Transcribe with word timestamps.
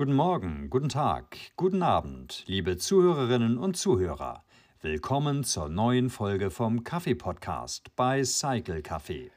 Guten 0.00 0.14
Morgen, 0.14 0.70
guten 0.70 0.88
Tag, 0.88 1.36
guten 1.56 1.82
Abend, 1.82 2.44
liebe 2.46 2.78
Zuhörerinnen 2.78 3.58
und 3.58 3.76
Zuhörer. 3.76 4.44
Willkommen 4.80 5.44
zur 5.44 5.68
neuen 5.68 6.08
Folge 6.08 6.50
vom 6.50 6.84
Kaffee-Podcast 6.84 7.94
bei 7.96 8.24
Cycle 8.24 8.78
Café. 8.78 9.30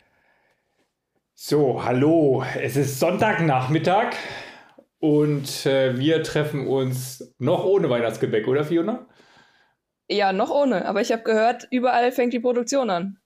So, 1.34 1.84
hallo, 1.84 2.46
es 2.56 2.78
ist 2.78 2.98
Sonntagnachmittag 2.98 4.16
und 5.00 5.66
äh, 5.66 5.98
wir 5.98 6.24
treffen 6.24 6.66
uns 6.66 7.36
noch 7.40 7.66
ohne 7.66 7.90
Weihnachtsgebäck, 7.90 8.48
oder 8.48 8.64
Fiona? 8.64 9.06
Ja, 10.10 10.32
noch 10.32 10.50
ohne, 10.50 10.86
aber 10.86 11.02
ich 11.02 11.12
habe 11.12 11.24
gehört, 11.24 11.68
überall 11.72 12.14
fängt 12.14 12.32
die 12.32 12.40
Produktion 12.40 12.90
an. 12.90 13.18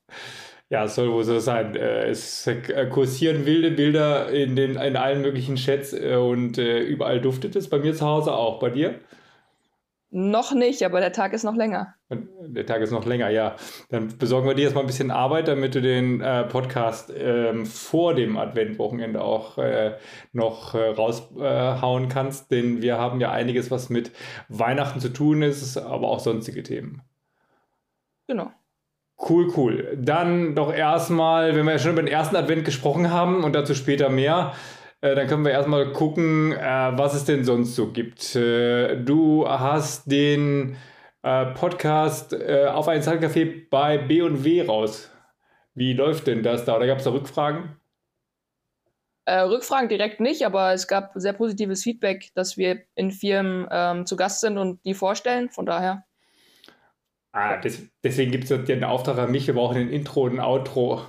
Ja, 0.70 0.84
es 0.84 0.96
soll 0.96 1.12
wohl 1.12 1.24
so 1.24 1.40
sein. 1.40 1.76
Äh, 1.76 2.10
es 2.10 2.46
äh, 2.46 2.88
kursieren 2.88 3.46
wilde 3.46 3.72
Bilder 3.72 4.30
in, 4.30 4.56
den, 4.56 4.76
in 4.76 4.98
allen 4.98 5.22
möglichen 5.22 5.56
Chats 5.56 5.94
äh, 5.94 6.16
und 6.16 6.58
überall 6.58 7.22
duftet 7.22 7.56
es. 7.56 7.70
Bei 7.70 7.80
mir 7.80 7.94
zu 7.94 8.06
Hause 8.06 8.34
auch. 8.34 8.60
Bei 8.60 8.70
dir? 8.70 9.00
Noch 10.10 10.54
nicht, 10.54 10.84
aber 10.84 11.02
der 11.02 11.12
Tag 11.12 11.34
ist 11.34 11.44
noch 11.44 11.56
länger. 11.56 11.94
Der 12.10 12.66
Tag 12.66 12.82
ist 12.82 12.92
noch 12.92 13.06
länger, 13.06 13.30
ja. 13.30 13.58
Dann 13.90 14.18
besorgen 14.18 14.48
wir 14.48 14.56
dir 14.56 14.64
erstmal 14.64 14.86
ein 14.86 14.88
bisschen 14.88 15.12
Arbeit, 15.12 15.50
damit 15.50 15.76
du 15.76 15.82
den 15.82 16.22
äh, 16.22 16.46
Podcast 16.46 17.12
ähm, 17.16 17.66
vor 17.66 18.14
dem 18.14 18.38
Adventwochenende 18.38 19.22
auch 19.22 19.58
äh, 19.58 19.98
noch 20.32 20.74
äh, 20.76 20.90
raushauen 20.92 22.08
kannst, 22.08 22.52
denn 22.52 22.82
wir 22.82 22.98
haben 22.98 23.20
ja 23.20 23.32
einiges, 23.32 23.70
was 23.70 23.90
mit 23.90 24.12
Weihnachten 24.48 25.02
zu 25.02 25.10
tun 25.10 25.42
ist, 25.42 25.76
aber 25.76 26.08
auch 26.08 26.22
sonstige 26.22 26.64
Themen. 26.64 27.02
Genau. 28.28 28.52
Cool, 29.20 29.52
cool. 29.58 29.98
Dann 30.00 30.54
doch 30.54 30.72
erstmal, 30.72 31.56
wenn 31.56 31.66
wir 31.66 31.74
ja 31.74 31.80
schon 31.80 31.94
über 31.94 32.04
den 32.04 32.12
ersten 32.12 32.36
Advent 32.36 32.66
gesprochen 32.66 33.12
haben 33.12 33.44
und 33.44 33.54
dazu 33.54 33.74
später 33.74 34.10
mehr, 34.10 34.54
äh, 35.02 35.16
dann 35.16 35.28
können 35.28 35.44
wir 35.44 35.52
erstmal 35.52 35.92
gucken, 35.92 36.54
äh, 36.54 36.92
was 36.98 37.16
es 37.16 37.26
denn 37.26 37.44
sonst 37.44 37.76
so 37.76 37.92
gibt. 37.92 38.36
Äh, 38.36 38.98
du 39.04 39.48
hast 39.48 40.12
den 40.12 40.78
äh, 41.24 41.48
Podcast 41.48 42.34
äh, 42.34 42.68
auf 42.68 42.88
ein 42.88 43.02
Zeitcafé 43.02 43.68
bei 43.70 43.98
B&W 43.98 44.62
raus. 44.62 45.12
Wie 45.74 45.94
läuft 45.94 46.28
denn 46.28 46.44
das 46.44 46.66
da? 46.66 46.78
Oder 46.78 46.88
gab 46.88 47.00
es 47.00 47.04
da 47.04 47.12
Rückfragen? 47.12 47.76
Äh, 49.26 49.42
Rückfragen 49.42 49.90
direkt 49.90 50.22
nicht, 50.22 50.46
aber 50.46 50.74
es 50.74 50.88
gab 50.88 51.12
sehr 51.16 51.34
positives 51.34 51.84
Feedback, 51.84 52.32
dass 52.34 52.56
wir 52.56 52.84
in 52.96 53.12
Firmen 53.12 53.68
ähm, 53.70 54.06
zu 54.06 54.16
Gast 54.16 54.42
sind 54.42 54.58
und 54.58 54.84
die 54.86 54.94
vorstellen. 54.94 55.50
Von 55.50 55.66
daher. 55.66 56.07
Ah, 57.38 57.58
des, 57.58 57.88
deswegen 58.04 58.32
gibt 58.32 58.46
es 58.46 58.50
ja 58.50 58.58
den 58.58 58.84
Auftrag 58.84 59.20
an 59.20 59.32
mich, 59.32 59.46
wir 59.46 59.54
brauchen 59.54 59.78
ein 59.78 59.90
Intro 59.90 60.24
und 60.24 60.40
ein 60.40 60.40
Outro. 60.40 61.04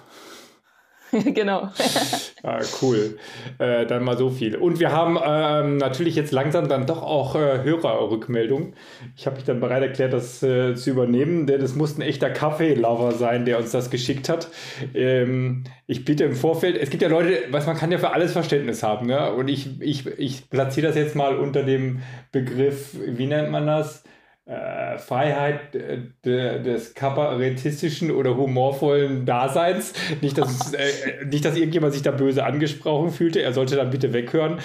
genau. 1.25 1.71
ah, 2.43 2.61
cool. 2.83 3.19
Äh, 3.59 3.87
dann 3.87 4.05
mal 4.05 4.19
so 4.19 4.29
viel. 4.29 4.55
Und 4.55 4.79
wir 4.79 4.93
haben 4.93 5.19
ähm, 5.25 5.79
natürlich 5.79 6.17
jetzt 6.17 6.31
langsam 6.33 6.69
dann 6.69 6.85
doch 6.85 7.03
auch 7.03 7.35
äh, 7.35 7.63
Hörerrückmeldungen. 7.63 8.75
Ich 9.17 9.25
habe 9.25 9.37
mich 9.37 9.47
dann 9.47 9.59
bereit 9.59 9.83
erklärt, 9.83 10.13
das 10.13 10.43
äh, 10.43 10.75
zu 10.75 10.91
übernehmen, 10.91 11.47
denn 11.47 11.63
es 11.63 11.75
muss 11.75 11.97
ein 11.97 12.03
echter 12.03 12.29
Kaffee-Lover 12.29 13.13
sein, 13.13 13.47
der 13.47 13.57
uns 13.57 13.71
das 13.71 13.89
geschickt 13.89 14.29
hat. 14.29 14.49
Ähm, 14.95 15.65
ich 15.87 16.05
bitte 16.05 16.25
im 16.25 16.35
Vorfeld, 16.35 16.77
es 16.77 16.91
gibt 16.91 17.03
ja 17.03 17.09
Leute, 17.09 17.45
was 17.53 17.67
man 17.67 17.79
kann 17.79 17.91
ja 17.91 17.97
für 17.97 18.13
alles 18.13 18.33
Verständnis 18.33 18.83
haben. 18.83 19.07
Ne? 19.07 19.33
Und 19.33 19.49
ich, 19.49 19.81
ich, 19.81 20.07
ich 20.19 20.51
platziere 20.51 20.89
das 20.89 20.97
jetzt 20.97 21.17
mal 21.17 21.39
unter 21.39 21.63
dem 21.63 22.03
Begriff, 22.33 22.95
wie 23.07 23.27
nennt 23.27 23.51
man 23.51 23.67
das? 23.67 24.05
Äh, 24.49 24.97
Freiheit 24.97 25.75
äh, 25.75 25.99
de, 26.25 26.63
des 26.63 26.95
kabarettistischen 26.95 28.11
oder 28.11 28.37
humorvollen 28.37 29.27
Daseins. 29.27 29.93
Nicht 30.23 30.39
dass, 30.39 30.73
äh, 30.73 31.25
nicht, 31.27 31.45
dass 31.45 31.57
irgendjemand 31.57 31.93
sich 31.93 32.03
da 32.03 32.13
böse 32.13 32.45
angesprochen 32.45 33.11
fühlte. 33.11 33.43
Er 33.43 33.53
sollte 33.53 33.77
dann 33.77 33.91
bitte 33.91 34.15
weghören. 34.15 34.59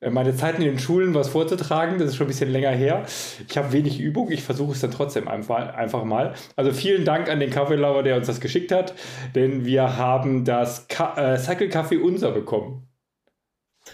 Äh, 0.00 0.10
meine 0.10 0.36
Zeiten 0.36 0.60
in 0.60 0.68
den 0.68 0.78
Schulen 0.78 1.14
was 1.14 1.28
vorzutragen, 1.30 1.98
das 1.98 2.08
ist 2.10 2.16
schon 2.16 2.26
ein 2.26 2.28
bisschen 2.28 2.50
länger 2.50 2.70
her. 2.70 3.04
Ich 3.48 3.56
habe 3.56 3.72
wenig 3.72 3.98
Übung, 3.98 4.30
ich 4.30 4.42
versuche 4.42 4.72
es 4.72 4.80
dann 4.80 4.90
trotzdem 4.90 5.26
einfach, 5.26 5.74
einfach 5.74 6.04
mal. 6.04 6.34
Also 6.56 6.72
vielen 6.72 7.06
Dank 7.06 7.30
an 7.30 7.40
den 7.40 7.50
Kaffeelauer, 7.50 8.02
der 8.02 8.16
uns 8.16 8.26
das 8.26 8.40
geschickt 8.40 8.72
hat, 8.72 8.94
denn 9.34 9.64
wir 9.64 9.96
haben 9.96 10.44
das 10.44 10.86
Ka 10.88 11.14
äh, 11.16 11.38
Cycle 11.38 11.70
Kaffee 11.70 11.96
Unser 11.96 12.32
bekommen. 12.32 12.86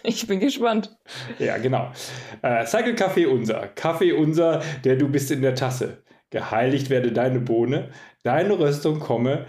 Ich 0.04 0.26
bin 0.26 0.40
gespannt. 0.40 0.96
Ja, 1.38 1.58
genau. 1.58 1.92
Äh, 2.42 2.66
Cycle 2.66 2.94
Kaffee 2.94 3.26
unser. 3.26 3.68
Kaffee 3.68 4.12
unser, 4.12 4.62
der 4.84 4.96
du 4.96 5.08
bist 5.08 5.30
in 5.30 5.42
der 5.42 5.54
Tasse. 5.54 6.02
Geheiligt 6.30 6.90
werde 6.90 7.12
deine 7.12 7.40
Bohne, 7.40 7.90
deine 8.22 8.58
Röstung 8.58 9.00
komme, 9.00 9.46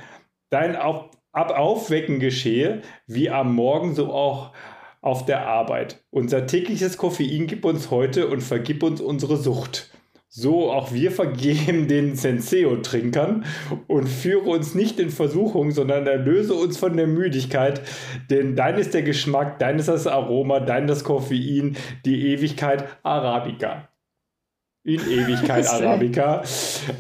dein 0.50 0.76
Ab 0.76 1.12
Aufwecken 1.34 2.20
geschehe, 2.20 2.82
wie 3.08 3.30
am 3.30 3.56
Morgen, 3.56 3.96
so 3.96 4.12
auch 4.12 4.52
auf 5.02 5.26
der 5.26 5.48
Arbeit. 5.48 6.04
Unser 6.10 6.46
tägliches 6.46 6.98
Koffein 6.98 7.48
gib 7.48 7.64
uns 7.64 7.90
heute 7.90 8.28
und 8.28 8.42
vergib 8.42 8.84
uns 8.84 9.00
unsere 9.00 9.38
Sucht. 9.38 9.92
So 10.34 10.72
auch 10.72 10.94
wir 10.94 11.12
vergeben 11.12 11.88
den 11.90 12.16
Senseo-Trinkern 12.16 13.44
und 13.88 14.08
führe 14.08 14.50
uns 14.50 14.74
nicht 14.74 14.98
in 14.98 15.10
Versuchung, 15.10 15.72
sondern 15.72 16.08
erlöse 16.08 16.54
uns 16.54 16.78
von 16.78 16.96
der 16.96 17.08
Müdigkeit, 17.08 17.82
denn 18.30 18.56
dein 18.56 18.78
ist 18.78 18.94
der 18.94 19.04
Geschmack, 19.04 19.60
dein 19.60 19.78
ist 19.78 19.90
das 19.90 20.08
Aroma, 20.08 20.62
dein 20.62 20.88
das 20.88 21.04
Koffein, 21.04 21.76
die 22.06 22.32
Ewigkeit 22.32 22.86
Arabica. 23.04 23.90
In 24.84 25.02
Ewigkeit 25.02 25.68
Arabica. 25.70 26.44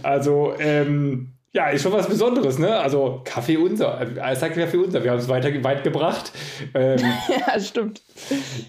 Also, 0.03 0.53
ähm, 0.59 1.30
ja, 1.53 1.67
ist 1.67 1.81
schon 1.83 1.91
was 1.91 2.07
Besonderes, 2.07 2.59
ne? 2.59 2.77
Also 2.77 3.21
Kaffee 3.25 3.57
unser. 3.57 3.99
Er 4.15 4.35
sagt 4.37 4.55
Kaffee 4.55 4.77
unser. 4.77 5.03
Wir 5.03 5.11
haben 5.11 5.17
es 5.17 5.27
weiter 5.27 5.49
weit 5.65 5.83
gebracht. 5.83 6.31
Ähm, 6.73 6.97
ja, 7.27 7.59
stimmt. 7.59 8.01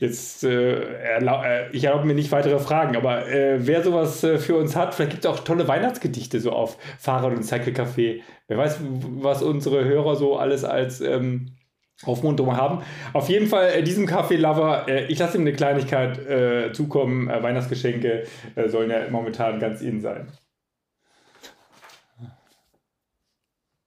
Jetzt, 0.00 0.42
äh, 0.42 0.82
erlaub, 1.14 1.44
äh, 1.44 1.70
ich 1.70 1.84
erlaube 1.84 2.06
mir 2.06 2.14
nicht 2.14 2.32
weitere 2.32 2.58
Fragen, 2.58 2.96
aber 2.96 3.28
äh, 3.28 3.64
wer 3.64 3.84
sowas 3.84 4.24
äh, 4.24 4.38
für 4.38 4.56
uns 4.56 4.74
hat, 4.74 4.94
vielleicht 4.94 5.12
gibt 5.12 5.24
es 5.24 5.30
auch 5.30 5.44
tolle 5.44 5.68
Weihnachtsgedichte 5.68 6.40
so 6.40 6.50
auf 6.50 6.76
Fahrrad- 6.98 7.36
und 7.36 7.44
Cycle 7.44 7.72
Café. 7.72 8.20
Wer 8.48 8.58
weiß, 8.58 8.80
was 8.80 9.42
unsere 9.44 9.84
Hörer 9.84 10.16
so 10.16 10.36
alles 10.36 10.64
als 10.64 11.00
ähm, 11.00 11.52
Aufmunterung 12.04 12.56
haben. 12.56 12.82
Auf 13.12 13.28
jeden 13.28 13.46
Fall 13.46 13.70
äh, 13.74 13.82
diesem 13.84 14.06
Kaffee-Lover, 14.06 14.88
äh, 14.88 15.04
ich 15.06 15.20
lasse 15.20 15.36
ihm 15.36 15.42
eine 15.42 15.52
Kleinigkeit 15.52 16.74
zukommen. 16.74 17.28
Weihnachtsgeschenke 17.28 18.24
sollen 18.66 18.90
ja 18.90 19.08
momentan 19.08 19.60
ganz 19.60 19.82
in 19.82 20.00
sein. 20.00 20.26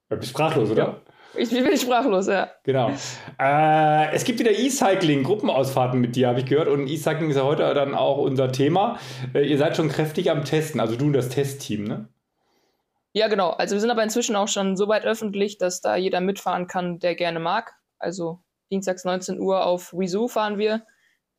Du 0.08 0.16
bist 0.16 0.30
sprachlos, 0.30 0.70
oder? 0.70 0.84
Ja. 0.84 1.00
Ich 1.38 1.50
bin 1.50 1.76
sprachlos, 1.76 2.28
ja. 2.28 2.50
Genau. 2.62 2.92
Äh, 3.38 4.14
es 4.14 4.24
gibt 4.24 4.38
wieder 4.38 4.52
E-Cycling, 4.52 5.22
Gruppenausfahrten 5.22 6.00
mit 6.00 6.16
dir, 6.16 6.28
habe 6.28 6.40
ich 6.40 6.46
gehört. 6.46 6.68
Und 6.68 6.86
E-Cycling 6.86 7.30
ist 7.30 7.36
ja 7.36 7.44
heute 7.44 7.74
dann 7.74 7.94
auch 7.94 8.18
unser 8.18 8.52
Thema. 8.52 8.98
Äh, 9.34 9.46
ihr 9.46 9.58
seid 9.58 9.76
schon 9.76 9.88
kräftig 9.88 10.30
am 10.30 10.44
Testen, 10.44 10.80
also 10.80 10.96
du 10.96 11.06
und 11.06 11.12
das 11.12 11.28
Testteam, 11.28 11.84
ne? 11.84 12.08
Ja, 13.12 13.28
genau. 13.28 13.50
Also 13.50 13.74
wir 13.74 13.80
sind 13.80 13.90
aber 13.90 14.02
inzwischen 14.02 14.36
auch 14.36 14.48
schon 14.48 14.76
so 14.76 14.88
weit 14.88 15.04
öffentlich, 15.04 15.58
dass 15.58 15.80
da 15.80 15.96
jeder 15.96 16.20
mitfahren 16.20 16.66
kann, 16.66 16.98
der 16.98 17.14
gerne 17.14 17.40
mag. 17.40 17.74
Also 17.98 18.40
dienstags 18.70 19.04
19 19.04 19.40
Uhr 19.40 19.64
auf 19.64 19.92
Wizoo 19.92 20.28
fahren 20.28 20.58
wir. 20.58 20.82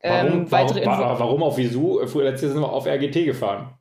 Ähm, 0.00 0.46
warum, 0.50 0.76
warum, 0.84 1.18
warum, 1.18 1.42
auf 1.42 1.56
Wizoo? 1.56 2.00
Letztes 2.00 2.42
Jahr 2.42 2.52
sind 2.52 2.60
wir 2.60 2.72
auf 2.72 2.86
RGT 2.86 3.24
gefahren. 3.24 3.74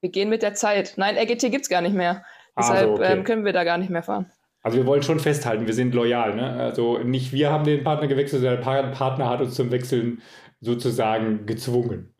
Wir 0.00 0.10
gehen 0.10 0.28
mit 0.28 0.42
der 0.42 0.54
Zeit. 0.54 0.94
Nein, 0.96 1.16
RGT 1.16 1.50
gibt 1.50 1.62
es 1.62 1.68
gar 1.68 1.80
nicht 1.80 1.94
mehr. 1.94 2.24
Deshalb 2.58 2.90
also, 2.90 2.94
okay. 2.94 3.12
ähm, 3.12 3.24
können 3.24 3.44
wir 3.44 3.52
da 3.52 3.64
gar 3.64 3.78
nicht 3.78 3.90
mehr 3.90 4.02
fahren. 4.02 4.30
Also 4.62 4.76
wir 4.76 4.86
wollen 4.86 5.02
schon 5.02 5.20
festhalten, 5.20 5.66
wir 5.66 5.74
sind 5.74 5.94
loyal. 5.94 6.34
Ne? 6.34 6.52
Also 6.52 6.98
nicht 6.98 7.32
wir 7.32 7.50
haben 7.50 7.64
den 7.64 7.84
Partner 7.84 8.08
gewechselt, 8.08 8.42
sondern 8.42 8.62
der 8.62 8.90
Partner 8.90 9.28
hat 9.28 9.40
uns 9.40 9.54
zum 9.54 9.70
Wechseln 9.70 10.20
sozusagen 10.60 11.46
gezwungen. 11.46 12.14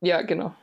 Ja, 0.00 0.22
genau. 0.22 0.54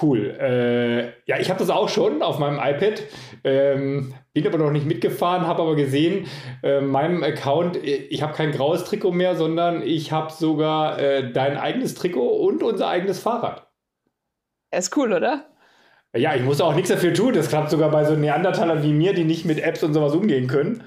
Cool. 0.00 0.34
Äh, 0.40 1.08
ja, 1.26 1.38
ich 1.38 1.50
habe 1.50 1.58
das 1.58 1.68
auch 1.68 1.90
schon 1.90 2.22
auf 2.22 2.38
meinem 2.38 2.58
iPad. 2.58 3.02
Ähm, 3.44 4.14
bin 4.32 4.46
aber 4.46 4.56
noch 4.56 4.70
nicht 4.70 4.86
mitgefahren, 4.86 5.46
habe 5.46 5.60
aber 5.60 5.76
gesehen, 5.76 6.26
äh, 6.62 6.80
meinem 6.80 7.22
Account, 7.22 7.76
ich 7.76 8.22
habe 8.22 8.32
kein 8.32 8.52
graues 8.52 8.84
Trikot 8.84 9.12
mehr, 9.12 9.36
sondern 9.36 9.82
ich 9.82 10.10
habe 10.10 10.32
sogar 10.32 10.98
äh, 10.98 11.30
dein 11.30 11.58
eigenes 11.58 11.94
Trikot 11.94 12.26
und 12.46 12.62
unser 12.62 12.88
eigenes 12.88 13.20
Fahrrad. 13.20 13.68
ist 14.74 14.96
cool, 14.96 15.12
oder? 15.12 15.51
Ja, 16.14 16.34
ich 16.34 16.42
muss 16.42 16.60
auch 16.60 16.74
nichts 16.74 16.90
dafür 16.90 17.14
tun. 17.14 17.32
Das 17.32 17.48
klappt 17.48 17.70
sogar 17.70 17.90
bei 17.90 18.04
so 18.04 18.14
Neandertalern 18.14 18.82
wie 18.82 18.92
mir, 18.92 19.14
die 19.14 19.24
nicht 19.24 19.44
mit 19.46 19.58
Apps 19.58 19.82
und 19.82 19.94
sowas 19.94 20.14
umgehen 20.14 20.46
können. 20.46 20.84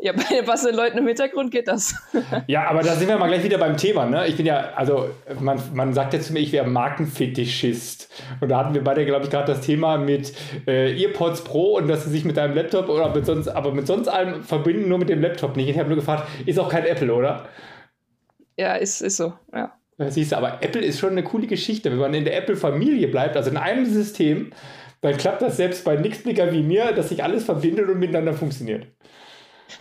Ja, 0.00 0.12
bei 0.16 0.24
den 0.24 0.44
passenden 0.44 0.76
Leuten 0.76 0.98
im 0.98 1.06
Hintergrund 1.06 1.50
geht 1.50 1.68
das. 1.68 1.94
ja, 2.46 2.68
aber 2.68 2.82
da 2.82 2.94
sind 2.94 3.08
wir 3.08 3.16
mal 3.16 3.28
gleich 3.28 3.44
wieder 3.44 3.58
beim 3.58 3.76
Thema. 3.76 4.06
Ne? 4.06 4.26
Ich 4.26 4.36
bin 4.36 4.44
ja, 4.44 4.72
also 4.74 5.10
man, 5.40 5.60
man 5.72 5.94
sagt 5.94 6.14
ja 6.14 6.20
zu 6.20 6.32
mir, 6.32 6.40
ich 6.40 6.52
wäre 6.52 6.66
Markenfetischist. 6.66 8.10
Und 8.40 8.48
da 8.48 8.58
hatten 8.58 8.74
wir 8.74 8.82
beide, 8.82 9.06
glaube 9.06 9.24
ich, 9.24 9.30
gerade 9.30 9.52
das 9.52 9.60
Thema 9.60 9.98
mit 9.98 10.32
äh, 10.66 11.00
Earpods 11.00 11.44
Pro 11.44 11.76
und 11.76 11.88
dass 11.88 12.04
sie 12.04 12.10
sich 12.10 12.24
mit 12.24 12.36
deinem 12.36 12.54
Laptop 12.54 12.88
oder 12.88 13.14
mit 13.14 13.24
sonst, 13.24 13.48
aber 13.48 13.72
mit 13.72 13.86
sonst 13.86 14.08
allem 14.08 14.42
verbinden, 14.42 14.88
nur 14.88 14.98
mit 14.98 15.08
dem 15.08 15.20
Laptop 15.20 15.56
nicht. 15.56 15.68
Ich 15.68 15.78
habe 15.78 15.88
nur 15.88 15.96
gefragt, 15.96 16.28
ist 16.44 16.58
auch 16.58 16.68
kein 16.68 16.84
Apple, 16.84 17.12
oder? 17.14 17.48
Ja, 18.58 18.74
ist, 18.74 19.00
ist 19.00 19.16
so, 19.16 19.32
ja. 19.54 19.72
Siehst 19.98 20.32
du, 20.32 20.36
aber 20.36 20.62
Apple 20.62 20.82
ist 20.82 20.98
schon 20.98 21.10
eine 21.10 21.22
coole 21.22 21.46
Geschichte. 21.46 21.90
Wenn 21.90 21.98
man 21.98 22.14
in 22.14 22.24
der 22.24 22.36
Apple-Familie 22.36 23.08
bleibt, 23.08 23.36
also 23.36 23.50
in 23.50 23.56
einem 23.56 23.86
System, 23.86 24.52
dann 25.00 25.16
klappt 25.16 25.42
das 25.42 25.56
selbst 25.56 25.84
bei 25.84 25.96
Nixblicker 25.96 26.52
wie 26.52 26.62
mir, 26.62 26.92
dass 26.92 27.10
sich 27.10 27.22
alles 27.22 27.44
verbindet 27.44 27.88
und 27.88 27.98
miteinander 27.98 28.32
funktioniert. 28.32 28.86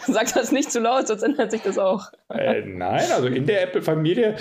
Sag 0.08 0.34
das 0.34 0.52
nicht 0.52 0.72
zu 0.72 0.80
laut, 0.80 1.08
sonst 1.08 1.24
ändert 1.24 1.52
sich 1.52 1.62
das 1.62 1.78
auch. 1.78 2.12
Äh, 2.30 2.62
nein, 2.62 3.06
also 3.14 3.28
in 3.28 3.46
der 3.46 3.64
Apple-Familie, 3.64 4.36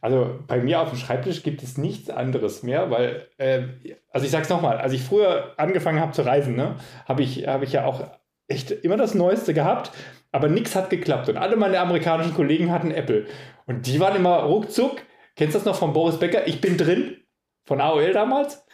also 0.00 0.38
bei 0.46 0.60
mir 0.60 0.80
auf 0.80 0.90
dem 0.90 0.98
Schreibtisch 0.98 1.42
gibt 1.42 1.62
es 1.62 1.78
nichts 1.78 2.10
anderes 2.10 2.62
mehr, 2.62 2.90
weil, 2.90 3.28
äh, 3.38 3.62
also 4.10 4.26
ich 4.26 4.32
sag's 4.32 4.48
nochmal, 4.48 4.78
als 4.78 4.92
ich 4.92 5.02
früher 5.02 5.54
angefangen 5.56 6.00
habe 6.00 6.12
zu 6.12 6.22
reisen, 6.22 6.56
ne, 6.56 6.76
habe 7.06 7.22
ich, 7.22 7.46
hab 7.46 7.62
ich 7.62 7.72
ja 7.72 7.84
auch 7.84 8.02
echt 8.48 8.70
immer 8.70 8.96
das 8.96 9.14
Neueste 9.14 9.54
gehabt, 9.54 9.92
aber 10.32 10.48
nichts 10.48 10.76
hat 10.76 10.90
geklappt. 10.90 11.28
Und 11.28 11.36
alle 11.36 11.56
meine 11.56 11.80
amerikanischen 11.80 12.34
Kollegen 12.34 12.70
hatten 12.70 12.90
Apple. 12.90 13.26
Und 13.66 13.86
die 13.86 14.00
waren 14.00 14.16
immer 14.16 14.36
ruckzuck. 14.40 14.98
Kennst 15.36 15.54
du 15.54 15.58
das 15.58 15.66
noch 15.66 15.76
von 15.76 15.92
Boris 15.92 16.18
Becker? 16.18 16.46
Ich 16.48 16.60
bin 16.60 16.76
drin, 16.76 17.18
von 17.64 17.80
AOL 17.80 18.12
damals. 18.12 18.64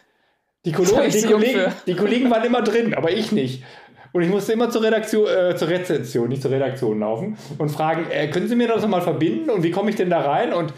Die, 0.65 0.71
Kollegen, 0.71 1.11
die, 1.11 1.23
Kollegen, 1.23 1.73
die 1.87 1.97
Kollegen 1.97 2.31
waren 2.31 2.45
immer 2.45 2.63
drin, 2.63 2.95
aber 2.95 3.11
ich 3.11 3.33
nicht. 3.33 3.65
Und 4.13 4.23
ich 4.23 4.29
musste 4.29 4.53
immer 4.53 4.71
zur 4.71 4.83
Redaktion, 4.83 5.27
äh, 5.27 5.57
zur 5.57 5.69
Rezeption, 5.69 6.29
nicht 6.29 6.43
zur 6.43 6.53
Redaktion 6.53 7.01
laufen 7.01 7.37
und 7.59 7.71
fragen, 7.71 8.07
äh, 8.11 8.29
können 8.29 8.47
Sie 8.47 8.55
mir 8.55 8.69
das 8.69 8.83
nochmal 8.83 9.01
verbinden 9.01 9.51
und 9.51 9.65
wie 9.65 9.71
komme 9.71 9.91
ich 9.91 9.97
denn 9.97 10.11
da 10.11 10.21
rein? 10.21 10.53
Und, 10.53 10.73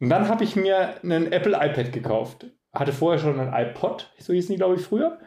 und 0.00 0.08
dann 0.08 0.28
habe 0.28 0.44
ich 0.44 0.56
mir 0.56 0.94
einen 1.02 1.30
Apple 1.30 1.54
iPad 1.54 1.92
gekauft. 1.92 2.46
Hatte 2.72 2.92
vorher 2.92 3.18
schon 3.18 3.38
einen 3.38 3.52
iPod, 3.52 4.10
so 4.18 4.32
hießen 4.32 4.52
die, 4.52 4.56
glaube 4.56 4.76
ich, 4.76 4.82
früher. 4.82 5.18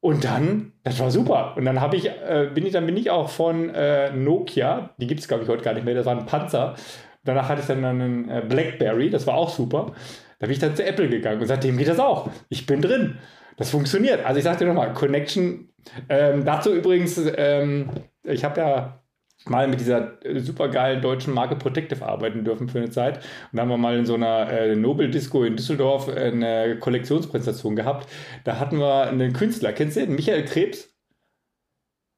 Und 0.00 0.24
dann, 0.24 0.72
das 0.82 0.98
war 0.98 1.12
super. 1.12 1.54
Und 1.56 1.64
dann 1.64 1.80
habe 1.80 1.96
ich, 1.96 2.06
äh, 2.06 2.50
bin 2.52 2.66
ich, 2.66 2.72
dann 2.72 2.86
bin 2.86 2.96
ich 2.96 3.10
auch 3.10 3.30
von 3.30 3.70
äh, 3.70 4.10
Nokia, 4.10 4.90
die 4.98 5.06
gibt 5.06 5.20
es, 5.20 5.28
glaube 5.28 5.44
ich, 5.44 5.48
heute 5.48 5.62
gar 5.62 5.74
nicht 5.74 5.84
mehr, 5.84 5.94
das 5.94 6.06
war 6.06 6.18
ein 6.18 6.26
Panzer. 6.26 6.74
Danach 7.24 7.48
hatte 7.48 7.60
ich 7.60 7.66
dann 7.66 7.84
einen 7.84 8.28
äh, 8.28 8.42
Blackberry, 8.46 9.10
das 9.10 9.26
war 9.26 9.34
auch 9.34 9.50
super. 9.50 9.92
Da 10.38 10.46
bin 10.46 10.54
ich 10.54 10.58
dann 10.58 10.74
zu 10.74 10.84
Apple 10.84 11.08
gegangen 11.08 11.40
und 11.40 11.46
seitdem 11.46 11.76
geht 11.76 11.88
das 11.88 12.00
auch. 12.00 12.28
Ich 12.48 12.66
bin 12.66 12.82
drin. 12.82 13.18
Das 13.56 13.70
funktioniert. 13.70 14.24
Also 14.24 14.38
ich 14.38 14.44
sagte 14.44 14.64
nochmal, 14.64 14.92
Connection. 14.92 15.68
Ähm, 16.08 16.44
dazu 16.44 16.74
übrigens, 16.74 17.20
ähm, 17.36 17.90
ich 18.24 18.44
habe 18.44 18.60
ja 18.60 19.02
mal 19.44 19.68
mit 19.68 19.80
dieser 19.80 20.18
supergeilen 20.36 21.02
deutschen 21.02 21.34
Marke 21.34 21.56
Protective 21.56 22.04
arbeiten 22.06 22.44
dürfen 22.44 22.68
für 22.68 22.78
eine 22.78 22.90
Zeit. 22.90 23.18
Und 23.18 23.56
da 23.56 23.62
haben 23.62 23.68
wir 23.68 23.76
mal 23.76 23.96
in 23.96 24.06
so 24.06 24.14
einer 24.14 24.50
äh, 24.50 24.74
Nobel 24.74 25.10
Disco 25.10 25.44
in 25.44 25.56
Düsseldorf 25.56 26.08
eine 26.08 26.78
Kollektionspräsentation 26.78 27.76
gehabt. 27.76 28.08
Da 28.44 28.58
hatten 28.58 28.78
wir 28.78 29.08
einen 29.08 29.32
Künstler, 29.32 29.72
kennst 29.72 29.96
du 29.96 30.00
den? 30.00 30.14
Michael 30.14 30.44
Krebs? 30.44 30.92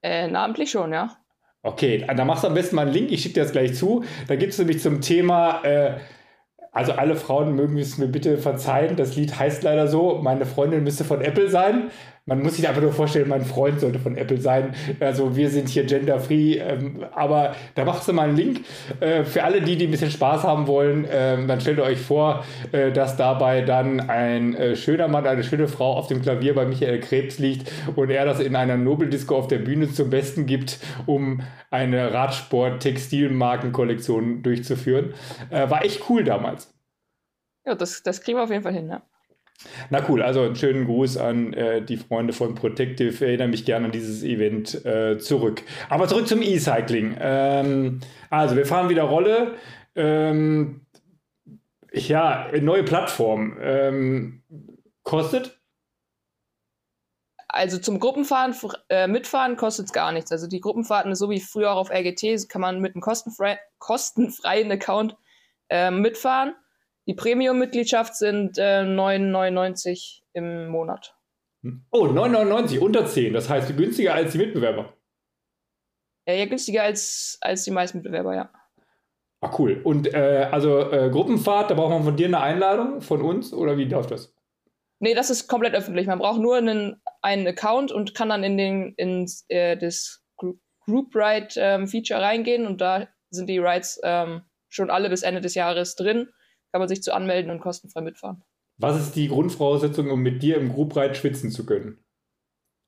Äh, 0.02 0.28
namentlich 0.28 0.70
schon, 0.70 0.92
ja. 0.92 1.16
Okay, 1.64 2.06
da 2.14 2.24
machst 2.24 2.44
du 2.44 2.48
am 2.48 2.54
besten 2.54 2.76
mal 2.76 2.82
einen 2.82 2.92
Link, 2.92 3.10
ich 3.10 3.22
schicke 3.22 3.34
dir 3.34 3.42
das 3.42 3.52
gleich 3.52 3.74
zu. 3.74 4.04
Da 4.28 4.36
gibt 4.36 4.52
es 4.52 4.58
nämlich 4.58 4.80
zum 4.80 5.00
Thema 5.00 5.64
äh, 5.64 5.98
also 6.74 6.90
alle 6.92 7.14
Frauen 7.14 7.54
mögen 7.54 7.78
es 7.78 7.98
mir 7.98 8.08
bitte 8.08 8.36
verzeihen. 8.36 8.96
Das 8.96 9.14
Lied 9.14 9.38
heißt 9.38 9.62
leider 9.62 9.86
so. 9.86 10.18
Meine 10.20 10.44
Freundin 10.44 10.82
müsste 10.82 11.04
von 11.04 11.20
Apple 11.20 11.48
sein. 11.48 11.90
Man 12.26 12.42
muss 12.42 12.56
sich 12.56 12.66
einfach 12.66 12.80
nur 12.80 12.92
vorstellen, 12.92 13.28
mein 13.28 13.44
Freund 13.44 13.80
sollte 13.80 13.98
von 13.98 14.16
Apple 14.16 14.40
sein. 14.40 14.74
Also 14.98 15.36
wir 15.36 15.50
sind 15.50 15.68
hier 15.68 15.84
gender-free. 15.84 16.56
Ähm, 16.56 17.04
aber 17.12 17.54
da 17.74 17.84
machst 17.84 18.08
du 18.08 18.14
mal 18.14 18.28
einen 18.28 18.36
Link. 18.36 18.60
Äh, 19.00 19.24
für 19.24 19.44
alle 19.44 19.60
die, 19.60 19.76
die 19.76 19.86
ein 19.86 19.90
bisschen 19.90 20.10
Spaß 20.10 20.42
haben 20.42 20.66
wollen, 20.66 21.04
äh, 21.04 21.46
dann 21.46 21.60
stellt 21.60 21.80
euch 21.80 22.00
vor, 22.00 22.42
äh, 22.72 22.92
dass 22.92 23.18
dabei 23.18 23.60
dann 23.60 24.00
ein 24.00 24.54
äh, 24.54 24.74
schöner 24.74 25.06
Mann, 25.06 25.26
eine 25.26 25.44
schöne 25.44 25.68
Frau 25.68 25.98
auf 25.98 26.06
dem 26.06 26.22
Klavier 26.22 26.54
bei 26.54 26.64
Michael 26.64 27.00
Krebs 27.00 27.38
liegt 27.38 27.70
und 27.94 28.08
er 28.08 28.24
das 28.24 28.40
in 28.40 28.56
einer 28.56 28.78
Nobeldisco 28.78 29.36
auf 29.36 29.48
der 29.48 29.58
Bühne 29.58 29.92
zum 29.92 30.08
Besten 30.08 30.46
gibt, 30.46 30.78
um 31.04 31.42
eine 31.70 32.14
Radsport-Textilmarkenkollektion 32.14 34.42
durchzuführen. 34.42 35.12
Äh, 35.50 35.68
war 35.68 35.84
echt 35.84 36.08
cool 36.08 36.24
damals. 36.24 36.72
Ja, 37.66 37.74
das, 37.74 38.02
das 38.02 38.22
kriegen 38.22 38.38
wir 38.38 38.44
auf 38.44 38.50
jeden 38.50 38.62
Fall 38.62 38.72
hin, 38.72 38.88
ja. 38.88 39.02
Na 39.90 40.04
cool, 40.08 40.22
also 40.22 40.42
einen 40.42 40.56
schönen 40.56 40.84
Gruß 40.84 41.16
an 41.16 41.52
äh, 41.52 41.82
die 41.82 41.96
Freunde 41.96 42.32
von 42.32 42.54
Protective. 42.54 43.24
Erinnere 43.24 43.48
mich 43.48 43.64
gerne 43.64 43.86
an 43.86 43.92
dieses 43.92 44.22
Event 44.22 44.84
äh, 44.84 45.18
zurück. 45.18 45.62
Aber 45.88 46.08
zurück 46.08 46.28
zum 46.28 46.42
E-Cycling. 46.42 47.16
Ähm, 47.18 48.00
also, 48.30 48.56
wir 48.56 48.66
fahren 48.66 48.88
wieder 48.88 49.04
Rolle. 49.04 49.54
Ähm, 49.94 50.82
ja, 51.92 52.48
neue 52.60 52.82
Plattform. 52.82 53.56
Ähm, 53.60 54.42
kostet? 55.02 55.60
Also 57.48 57.78
zum 57.78 58.00
Gruppenfahren, 58.00 58.56
äh, 58.88 59.06
mitfahren 59.06 59.56
kostet 59.56 59.86
es 59.86 59.92
gar 59.92 60.10
nichts. 60.10 60.32
Also 60.32 60.48
die 60.48 60.60
Gruppenfahrten, 60.60 61.14
so 61.14 61.30
wie 61.30 61.38
früher 61.38 61.70
auch 61.70 61.76
auf 61.76 61.90
RGT, 61.90 62.48
kann 62.48 62.60
man 62.60 62.80
mit 62.80 62.96
einem 62.96 63.00
kostenfrei, 63.00 63.60
kostenfreien 63.78 64.72
Account 64.72 65.16
äh, 65.68 65.92
mitfahren. 65.92 66.54
Die 67.06 67.14
Premium-Mitgliedschaft 67.14 68.16
sind 68.16 68.58
äh, 68.58 68.82
9,99 68.82 70.22
im 70.32 70.68
Monat. 70.68 71.14
Oh, 71.90 72.06
9,99, 72.06 72.78
unter 72.78 73.06
10. 73.06 73.32
Das 73.32 73.48
heißt 73.48 73.76
günstiger 73.76 74.14
als 74.14 74.32
die 74.32 74.38
Mitbewerber. 74.38 74.94
Ja, 76.26 76.34
ja 76.34 76.46
günstiger 76.46 76.82
als, 76.82 77.38
als 77.40 77.64
die 77.64 77.70
meisten 77.70 77.98
Mitbewerber, 77.98 78.34
ja. 78.34 78.52
Ah, 79.40 79.54
cool. 79.58 79.80
Und 79.84 80.12
äh, 80.14 80.48
also 80.50 80.90
äh, 80.90 81.10
Gruppenfahrt, 81.10 81.70
da 81.70 81.74
braucht 81.74 81.90
man 81.90 82.04
von 82.04 82.16
dir 82.16 82.26
eine 82.26 82.40
Einladung 82.40 83.02
von 83.02 83.20
uns 83.20 83.52
oder 83.52 83.76
wie 83.76 83.84
läuft 83.84 84.10
das? 84.10 84.34
Nee, 85.00 85.14
das 85.14 85.28
ist 85.28 85.48
komplett 85.48 85.74
öffentlich. 85.74 86.06
Man 86.06 86.18
braucht 86.18 86.40
nur 86.40 86.56
einen, 86.56 87.02
einen 87.20 87.46
Account 87.46 87.92
und 87.92 88.14
kann 88.14 88.30
dann 88.30 88.42
in 88.42 88.56
den, 88.56 88.94
ins, 88.94 89.44
äh, 89.48 89.76
das 89.76 90.22
Group 90.36 91.14
Ride 91.14 91.48
ähm, 91.56 91.86
Feature 91.86 92.20
reingehen 92.20 92.66
und 92.66 92.80
da 92.80 93.08
sind 93.30 93.48
die 93.48 93.58
Rides 93.58 94.00
ähm, 94.02 94.42
schon 94.68 94.90
alle 94.90 95.10
bis 95.10 95.22
Ende 95.22 95.42
des 95.42 95.54
Jahres 95.54 95.94
drin 95.96 96.28
kann 96.74 96.80
man 96.80 96.88
sich 96.88 97.04
zu 97.04 97.14
anmelden 97.14 97.52
und 97.52 97.60
kostenfrei 97.60 98.00
mitfahren. 98.00 98.42
Was 98.78 99.00
ist 99.00 99.14
die 99.14 99.28
Grundvoraussetzung, 99.28 100.10
um 100.10 100.20
mit 100.22 100.42
dir 100.42 100.56
im 100.56 100.72
Ride 100.72 101.14
schwitzen 101.14 101.52
zu 101.52 101.64
können? 101.64 102.04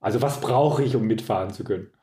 Also 0.01 0.21
was 0.21 0.41
brauche 0.41 0.83
ich, 0.83 0.93
um 0.97 1.03
mitfahren 1.03 1.53
zu 1.53 1.63
können? 1.63 1.93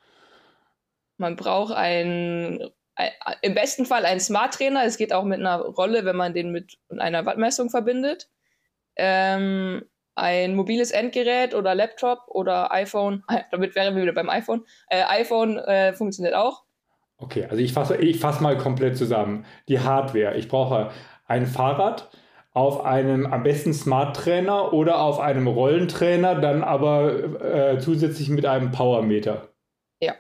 Man 1.19 1.37
braucht 1.37 1.75
ein, 1.75 2.71
ein 2.95 3.11
im 3.43 3.55
besten 3.55 3.85
Fall 3.85 4.07
einen 4.07 4.21
Smart 4.21 4.55
Trainer. 4.55 4.87
Es 4.87 4.97
geht 4.97 5.13
auch 5.13 5.25
mit 5.25 5.41
einer 5.41 5.59
Rolle, 5.59 6.07
wenn 6.07 6.17
man 6.17 6.33
den 6.33 6.53
mit 6.53 6.79
einer 6.89 7.27
Wattmessung 7.27 7.69
verbindet. 7.69 8.31
Ähm, 8.97 9.85
ein 10.15 10.55
mobiles 10.55 10.91
Endgerät 10.91 11.55
oder 11.55 11.75
Laptop 11.75 12.21
oder 12.29 12.73
iPhone, 12.73 13.25
damit 13.51 13.75
wären 13.75 13.95
wir 13.95 14.05
wieder 14.05 14.15
beim 14.15 14.31
iPhone. 14.31 14.65
Äh, 14.89 15.03
iPhone 15.03 15.59
äh, 15.59 15.93
funktioniert 15.93 16.35
auch. 16.35 16.65
Okay, 17.19 17.45
also 17.45 17.63
ich 17.63 17.75
fasse 17.75 17.97
ich 17.97 18.19
fass 18.21 18.41
mal 18.41 18.57
komplett 18.57 18.97
zusammen. 18.97 19.45
Die 19.69 19.81
Hardware. 19.81 20.35
Ich 20.37 20.49
brauche 20.49 20.91
ein 21.27 21.47
Fahrrad 21.47 22.11
auf 22.55 22.85
einem 22.85 23.27
am 23.27 23.43
besten 23.43 23.75
Smart 23.75 24.17
Trainer 24.17 24.73
oder 24.73 25.01
auf 25.01 25.19
einem 25.19 25.49
Rollentrainer, 25.49 26.37
dann 26.37 26.63
aber 26.63 27.43
äh, 27.43 27.79
zusätzlich 27.81 28.29
mit 28.29 28.47
einem 28.47 28.71
Powermeter. 28.71 29.49
Ja. 30.01 30.15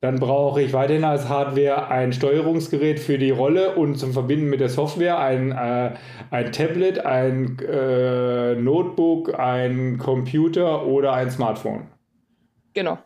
Dann 0.00 0.20
brauche 0.20 0.62
ich 0.62 0.72
weiterhin 0.72 1.02
als 1.04 1.28
Hardware 1.28 1.88
ein 1.88 2.12
Steuerungsgerät 2.12 3.00
für 3.00 3.18
die 3.18 3.32
Rolle 3.32 3.74
und 3.74 3.96
zum 3.96 4.12
Verbinden 4.12 4.48
mit 4.48 4.60
der 4.60 4.68
Software 4.68 5.18
ein, 5.18 5.50
äh, 5.50 5.94
ein 6.30 6.52
Tablet, 6.52 7.04
ein 7.04 7.58
äh, 7.58 8.54
Notebook, 8.54 9.36
ein 9.36 9.98
Computer 9.98 10.86
oder 10.86 11.14
ein 11.14 11.32
Smartphone. 11.32 11.88
Genau. 12.74 12.98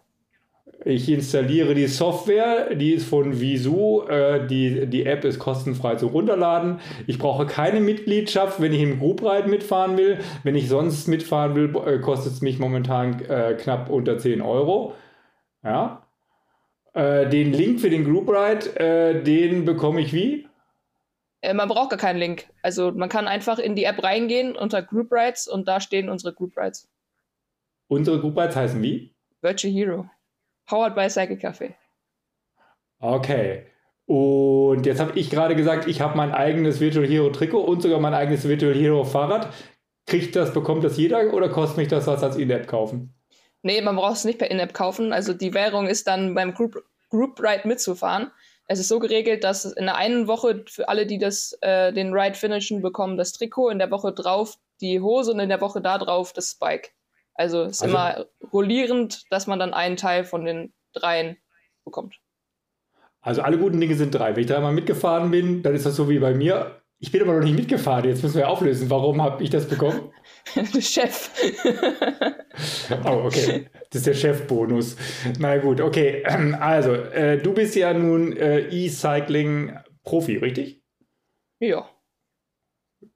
Ich 0.87 1.09
installiere 1.09 1.75
die 1.75 1.87
Software, 1.87 2.75
die 2.75 2.93
ist 2.93 3.09
von 3.09 3.41
Visu. 3.41 4.03
Äh, 4.03 4.47
die, 4.47 4.87
die 4.87 5.07
App 5.07 5.25
ist 5.25 5.38
kostenfrei 5.38 5.97
zu 5.97 6.09
runterladen. 6.09 6.81
Ich 7.07 7.19
brauche 7.19 7.47
keine 7.47 7.81
Mitgliedschaft, 7.81 8.61
wenn 8.61 8.75
ich 8.75 8.83
im 8.83 8.99
Group 8.99 9.23
Ride 9.23 9.49
mitfahren 9.49 9.97
will. 9.97 10.19
Wenn 10.43 10.55
ich 10.55 10.69
sonst 10.69 11.09
mitfahren 11.09 11.55
will, 11.55 11.75
äh, 11.87 12.00
kostet 12.00 12.35
es 12.35 12.43
mich 12.43 12.59
momentan 12.59 13.19
äh, 13.23 13.57
knapp 13.59 13.88
unter 13.88 14.19
10 14.19 14.43
Euro. 14.43 14.95
Ja. 15.62 16.07
Äh, 16.93 17.31
den 17.31 17.55
Link 17.55 17.81
für 17.81 17.88
den 17.88 18.05
Group 18.05 18.29
Ride, 18.29 18.79
äh, 18.79 19.23
den 19.23 19.64
bekomme 19.64 20.03
ich 20.03 20.12
wie? 20.12 20.47
Man 21.55 21.69
braucht 21.69 21.91
gar 21.91 21.99
keinen 21.99 22.19
Link. 22.19 22.47
Also 22.62 22.93
man 22.93 23.09
kann 23.09 23.26
einfach 23.26 23.59
in 23.59 23.75
die 23.75 23.85
App 23.85 24.03
reingehen 24.03 24.55
unter 24.55 24.83
Group 24.83 25.11
Rides 25.11 25.49
und 25.49 25.67
da 25.67 25.81
stehen 25.81 26.11
unsere 26.11 26.35
Group 26.35 26.57
Rides. 26.57 26.91
Unsere 27.88 28.21
Group 28.21 28.37
Rides 28.37 28.57
heißen 28.57 28.83
wie? 28.83 29.14
Virtual 29.41 29.73
Hero. 29.73 30.07
Powered 30.66 30.94
by 30.94 31.09
Cycle 31.09 31.37
Café. 31.37 31.75
Okay. 33.00 33.66
Und 34.06 34.85
jetzt 34.85 35.00
habe 35.00 35.18
ich 35.18 35.30
gerade 35.30 35.56
gesagt, 35.56 35.88
ich 35.88 36.00
habe 36.00 36.16
mein 36.16 36.33
eigenes 36.33 36.80
Virtual 36.80 37.06
Hero 37.06 37.30
Trikot 37.30 37.62
und 37.62 37.83
sogar 37.83 38.00
mein 38.00 38.14
eigenes 38.14 38.47
Virtual 38.47 38.75
Hero 38.75 39.04
Fahrrad. 39.04 39.52
Kriegt 40.06 40.37
das, 40.37 40.52
bekommt 40.52 40.85
das 40.85 40.99
jeder 40.99 41.33
oder 41.33 41.49
kostet 41.49 41.78
mich 41.78 41.88
das 41.88 42.06
was 42.06 42.23
als 42.23 42.37
In-App 42.37 42.66
kaufen? 42.66 43.14
Nee, 43.62 43.80
man 43.80 43.97
braucht 43.97 44.16
es 44.16 44.25
nicht 44.25 44.38
per 44.38 44.50
In-App 44.50 44.75
kaufen. 44.75 45.14
Also 45.14 45.33
die 45.33 45.54
Währung 45.54 45.87
ist 45.87 46.06
dann 46.06 46.35
beim 46.35 46.52
Group, 46.52 46.85
Group 47.09 47.40
Ride 47.40 47.66
mitzufahren. 47.66 48.30
Es 48.66 48.78
ist 48.78 48.88
so 48.88 48.99
geregelt, 48.99 49.44
dass 49.44 49.64
in 49.64 49.87
der 49.87 49.97
einen 49.97 50.26
Woche 50.26 50.64
für 50.68 50.88
alle, 50.88 51.06
die 51.06 51.18
das, 51.18 51.56
äh, 51.62 51.92
den 51.92 52.12
Ride 52.12 52.35
finishen, 52.35 52.83
bekommen 52.83 53.16
das 53.16 53.33
Trikot, 53.33 53.71
in 53.71 53.78
der 53.78 53.90
Woche 53.90 54.12
drauf 54.12 54.59
die 54.80 55.00
Hose 55.00 55.33
und 55.33 55.40
in 55.40 55.49
der 55.49 55.61
Woche 55.61 55.80
da 55.80 55.99
drauf 55.99 56.33
das 56.33 56.50
Spike. 56.50 56.90
Also 57.35 57.62
es 57.64 57.76
ist 57.76 57.83
also, 57.83 57.95
immer 57.95 58.26
rollierend, 58.53 59.25
dass 59.31 59.47
man 59.47 59.59
dann 59.59 59.75
einen 59.75 59.97
Teil 59.97 60.25
von 60.25 60.45
den 60.45 60.73
dreien 60.93 61.37
bekommt. 61.85 62.17
Also 63.21 63.43
alle 63.43 63.59
guten 63.59 63.81
Dinge 63.81 63.95
sind 63.95 64.14
drei. 64.14 64.37
Wenn 64.37 64.43
ich 64.43 64.49
da 64.49 64.61
mal 64.61 64.73
mitgefahren 64.73 65.31
bin, 65.31 65.62
dann 65.62 65.75
ist 65.75 65.87
das 65.87 65.97
so 65.97 66.09
wie 66.09 66.19
bei 66.19 66.35
mir. 66.35 66.83
Ich 66.99 67.11
bin 67.11 67.23
aber 67.23 67.35
noch 67.35 67.43
nicht 67.43 67.57
mitgefahren. 67.57 68.05
Jetzt 68.09 68.23
müssen 68.23 68.37
wir 68.37 68.49
auflösen. 68.49 68.88
Warum 68.88 69.21
habe 69.21 69.43
ich 69.43 69.50
das 69.50 69.69
bekommen? 69.69 70.12
Chef. 70.81 71.31
oh, 73.05 73.25
okay. 73.25 73.67
Das 73.91 74.00
ist 74.00 74.07
der 74.07 74.14
Chefbonus. 74.14 74.97
Na 75.38 75.57
gut, 75.59 75.81
okay. 75.81 76.23
Also, 76.61 76.95
äh, 76.95 77.38
du 77.38 77.53
bist 77.53 77.75
ja 77.76 77.93
nun 77.93 78.37
äh, 78.37 78.69
E-Cycling-Profi, 78.69 80.37
richtig? 80.37 80.83
Ja. 81.61 81.88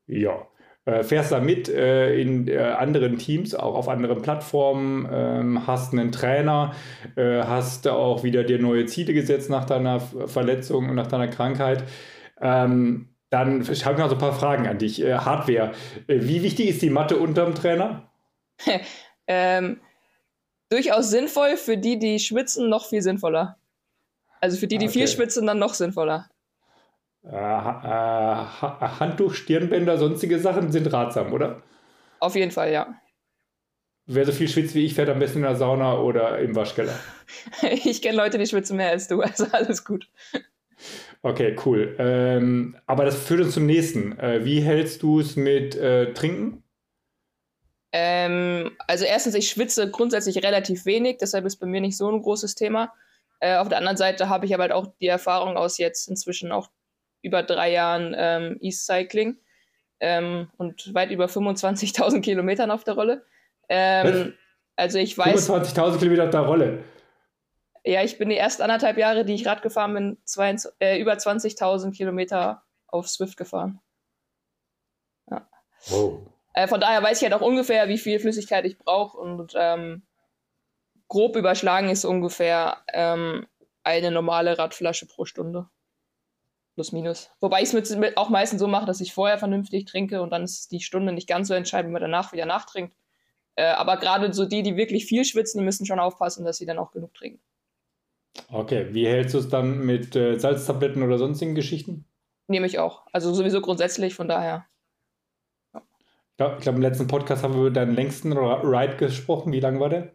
Ja. 0.06 0.48
Äh, 0.88 1.04
fährst 1.04 1.32
da 1.32 1.40
mit 1.40 1.68
äh, 1.68 2.18
in 2.18 2.48
äh, 2.48 2.56
anderen 2.56 3.18
Teams, 3.18 3.54
auch 3.54 3.74
auf 3.74 3.90
anderen 3.90 4.22
Plattformen, 4.22 5.06
ähm, 5.12 5.66
hast 5.66 5.92
einen 5.92 6.12
Trainer, 6.12 6.74
äh, 7.14 7.42
hast 7.42 7.86
auch 7.88 8.22
wieder 8.22 8.42
dir 8.42 8.58
neue 8.58 8.86
Ziele 8.86 9.12
gesetzt 9.12 9.50
nach 9.50 9.66
deiner 9.66 10.00
Verletzung 10.00 10.88
und 10.88 10.94
nach 10.94 11.08
deiner 11.08 11.28
Krankheit. 11.28 11.84
Ähm, 12.40 13.10
dann 13.28 13.60
habe 13.60 13.72
ich 13.72 13.84
noch 13.84 14.08
so 14.08 14.14
ein 14.14 14.18
paar 14.18 14.32
Fragen 14.32 14.66
an 14.66 14.78
dich. 14.78 15.02
Äh, 15.02 15.12
Hardware. 15.18 15.72
Äh, 16.06 16.20
wie 16.22 16.42
wichtig 16.42 16.70
ist 16.70 16.80
die 16.80 16.88
Matte 16.88 17.18
unterm 17.18 17.54
Trainer? 17.54 18.10
ähm, 19.26 19.82
durchaus 20.70 21.10
sinnvoll, 21.10 21.58
für 21.58 21.76
die, 21.76 21.98
die 21.98 22.18
schwitzen, 22.18 22.70
noch 22.70 22.86
viel 22.86 23.02
sinnvoller. 23.02 23.58
Also 24.40 24.56
für 24.56 24.66
die, 24.66 24.78
die 24.78 24.86
okay. 24.86 25.00
viel 25.00 25.08
schwitzen, 25.08 25.46
dann 25.46 25.58
noch 25.58 25.74
sinnvoller. 25.74 26.30
Äh, 27.30 27.34
äh, 27.34 28.34
Handtuch, 29.00 29.34
Stirnbänder, 29.34 29.98
sonstige 29.98 30.38
Sachen 30.38 30.72
sind 30.72 30.90
ratsam, 30.92 31.32
oder? 31.32 31.62
Auf 32.20 32.34
jeden 32.34 32.50
Fall, 32.50 32.72
ja. 32.72 32.94
Wer 34.06 34.24
so 34.24 34.32
viel 34.32 34.48
schwitzt 34.48 34.74
wie 34.74 34.86
ich, 34.86 34.94
fährt 34.94 35.10
am 35.10 35.18
besten 35.18 35.38
in 35.38 35.44
der 35.44 35.56
Sauna 35.56 35.98
oder 35.98 36.38
im 36.38 36.56
Waschkeller. 36.56 36.98
ich 37.84 38.00
kenne 38.00 38.16
Leute, 38.16 38.38
die 38.38 38.46
schwitzen 38.46 38.78
mehr 38.78 38.90
als 38.90 39.08
du, 39.08 39.20
also 39.20 39.46
alles 39.52 39.84
gut. 39.84 40.08
Okay, 41.20 41.56
cool. 41.66 41.94
Ähm, 41.98 42.76
aber 42.86 43.04
das 43.04 43.22
führt 43.22 43.42
uns 43.42 43.52
zum 43.52 43.66
nächsten. 43.66 44.18
Äh, 44.18 44.44
wie 44.44 44.60
hältst 44.60 45.02
du 45.02 45.20
es 45.20 45.36
mit 45.36 45.76
äh, 45.76 46.14
Trinken? 46.14 46.62
Ähm, 47.92 48.70
also 48.86 49.04
erstens, 49.04 49.34
ich 49.34 49.50
schwitze 49.50 49.90
grundsätzlich 49.90 50.42
relativ 50.42 50.86
wenig, 50.86 51.18
deshalb 51.20 51.44
ist 51.44 51.56
bei 51.56 51.66
mir 51.66 51.80
nicht 51.82 51.96
so 51.96 52.10
ein 52.10 52.22
großes 52.22 52.54
Thema. 52.54 52.94
Äh, 53.40 53.56
auf 53.56 53.68
der 53.68 53.78
anderen 53.78 53.96
Seite 53.98 54.28
habe 54.30 54.46
ich 54.46 54.54
aber 54.54 54.62
halt 54.62 54.72
auch 54.72 54.86
die 55.00 55.06
Erfahrung 55.06 55.56
aus 55.56 55.76
jetzt 55.76 56.08
inzwischen 56.08 56.52
auch 56.52 56.70
über 57.22 57.42
drei 57.42 57.72
Jahren 57.72 58.14
ähm, 58.16 58.58
E-Cycling 58.60 59.38
ähm, 60.00 60.50
und 60.56 60.94
weit 60.94 61.10
über 61.10 61.26
25.000 61.26 62.20
Kilometern 62.22 62.70
auf 62.70 62.84
der 62.84 62.94
Rolle. 62.94 63.24
Ähm, 63.68 64.34
also 64.76 64.98
ich 64.98 65.16
weiß. 65.16 65.50
25.000 65.50 65.98
Kilometer 65.98 66.24
auf 66.24 66.30
der 66.30 66.40
Rolle. 66.40 66.84
Ja, 67.84 68.02
ich 68.02 68.18
bin 68.18 68.28
die 68.28 68.36
ersten 68.36 68.62
anderthalb 68.62 68.98
Jahre, 68.98 69.24
die 69.24 69.34
ich 69.34 69.46
Rad 69.46 69.62
gefahren 69.62 69.94
bin, 69.94 70.18
zwei, 70.24 70.54
äh, 70.78 71.00
über 71.00 71.14
20.000 71.14 71.96
Kilometer 71.96 72.62
auf 72.86 73.08
Swift 73.08 73.36
gefahren. 73.36 73.80
Ja. 75.30 75.48
Wow. 75.86 76.20
Äh, 76.54 76.68
von 76.68 76.80
daher 76.80 77.02
weiß 77.02 77.18
ich 77.18 77.22
halt 77.22 77.40
auch 77.40 77.46
ungefähr, 77.46 77.88
wie 77.88 77.98
viel 77.98 78.18
Flüssigkeit 78.18 78.64
ich 78.64 78.78
brauche 78.78 79.16
und 79.16 79.54
ähm, 79.56 80.02
grob 81.08 81.36
überschlagen 81.36 81.88
ist 81.88 82.04
ungefähr 82.04 82.78
ähm, 82.92 83.46
eine 83.84 84.10
normale 84.10 84.58
Radflasche 84.58 85.06
pro 85.06 85.24
Stunde. 85.24 85.68
Plus 86.78 86.92
minus. 86.92 87.28
Wobei 87.40 87.60
ich 87.60 87.74
es 87.74 87.96
auch 88.14 88.28
meistens 88.28 88.60
so 88.60 88.68
mache, 88.68 88.86
dass 88.86 89.00
ich 89.00 89.12
vorher 89.12 89.36
vernünftig 89.36 89.84
trinke 89.84 90.22
und 90.22 90.30
dann 90.30 90.44
ist 90.44 90.70
die 90.70 90.78
Stunde 90.78 91.12
nicht 91.12 91.26
ganz 91.26 91.48
so 91.48 91.54
entscheidend, 91.54 91.86
wenn 91.86 92.00
man 92.00 92.02
danach 92.02 92.32
wieder 92.32 92.46
nachtrinkt. 92.46 92.94
Äh, 93.56 93.64
aber 93.64 93.96
gerade 93.96 94.32
so 94.32 94.44
die, 94.44 94.62
die 94.62 94.76
wirklich 94.76 95.04
viel 95.04 95.24
schwitzen, 95.24 95.58
die 95.58 95.64
müssen 95.64 95.86
schon 95.86 95.98
aufpassen, 95.98 96.44
dass 96.44 96.58
sie 96.58 96.66
dann 96.66 96.78
auch 96.78 96.92
genug 96.92 97.12
trinken. 97.14 97.40
Okay, 98.52 98.94
wie 98.94 99.08
hältst 99.08 99.34
du 99.34 99.38
es 99.38 99.48
dann 99.48 99.80
mit 99.80 100.14
äh, 100.14 100.38
Salztabletten 100.38 101.02
oder 101.02 101.18
sonstigen 101.18 101.56
Geschichten? 101.56 102.04
Nehme 102.46 102.68
ich 102.68 102.78
auch. 102.78 103.08
Also 103.12 103.34
sowieso 103.34 103.60
grundsätzlich, 103.60 104.14
von 104.14 104.28
daher. 104.28 104.64
Ja. 105.74 105.82
Ich 106.58 106.62
glaube, 106.62 106.76
im 106.76 106.82
letzten 106.82 107.08
Podcast 107.08 107.42
haben 107.42 107.54
wir 107.54 107.62
über 107.62 107.70
deinen 107.72 107.96
längsten 107.96 108.32
Ride 108.32 108.98
gesprochen. 108.98 109.52
Wie 109.52 109.58
lang 109.58 109.80
war 109.80 109.88
der? 109.88 110.14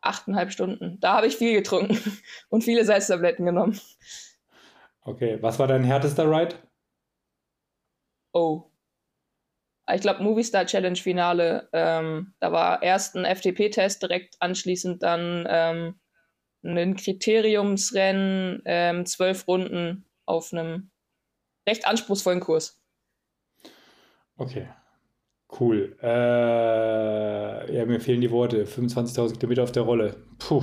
Achteinhalb 0.00 0.50
Stunden. 0.50 0.96
Da 1.00 1.18
habe 1.18 1.26
ich 1.26 1.36
viel 1.36 1.52
getrunken 1.52 1.98
und 2.48 2.64
viele 2.64 2.86
Salztabletten 2.86 3.44
genommen. 3.44 3.78
Okay, 5.02 5.38
was 5.40 5.58
war 5.58 5.66
dein 5.66 5.84
härtester 5.84 6.30
Ride? 6.30 6.56
Oh. 8.32 8.70
Ich 9.92 10.02
glaube, 10.02 10.22
Movistar 10.22 10.66
Challenge 10.66 10.96
Finale. 10.96 11.68
Ähm, 11.72 12.34
da 12.38 12.52
war 12.52 12.82
erst 12.82 13.16
ein 13.16 13.24
FTP-Test, 13.24 14.02
direkt 14.02 14.36
anschließend 14.40 15.02
dann 15.02 15.46
ähm, 15.48 16.00
ein 16.62 16.94
Kriteriumsrennen, 16.96 18.62
ähm, 18.66 19.06
zwölf 19.06 19.48
Runden 19.48 20.04
auf 20.26 20.52
einem 20.52 20.90
recht 21.68 21.86
anspruchsvollen 21.86 22.40
Kurs. 22.40 22.80
Okay, 24.36 24.68
cool. 25.58 25.96
Äh, 26.02 27.76
ja, 27.76 27.84
mir 27.84 28.00
fehlen 28.00 28.20
die 28.20 28.30
Worte. 28.30 28.64
25.000 28.66 29.38
Kilometer 29.38 29.64
auf 29.64 29.72
der 29.72 29.82
Rolle. 29.82 30.24
Puh, 30.38 30.62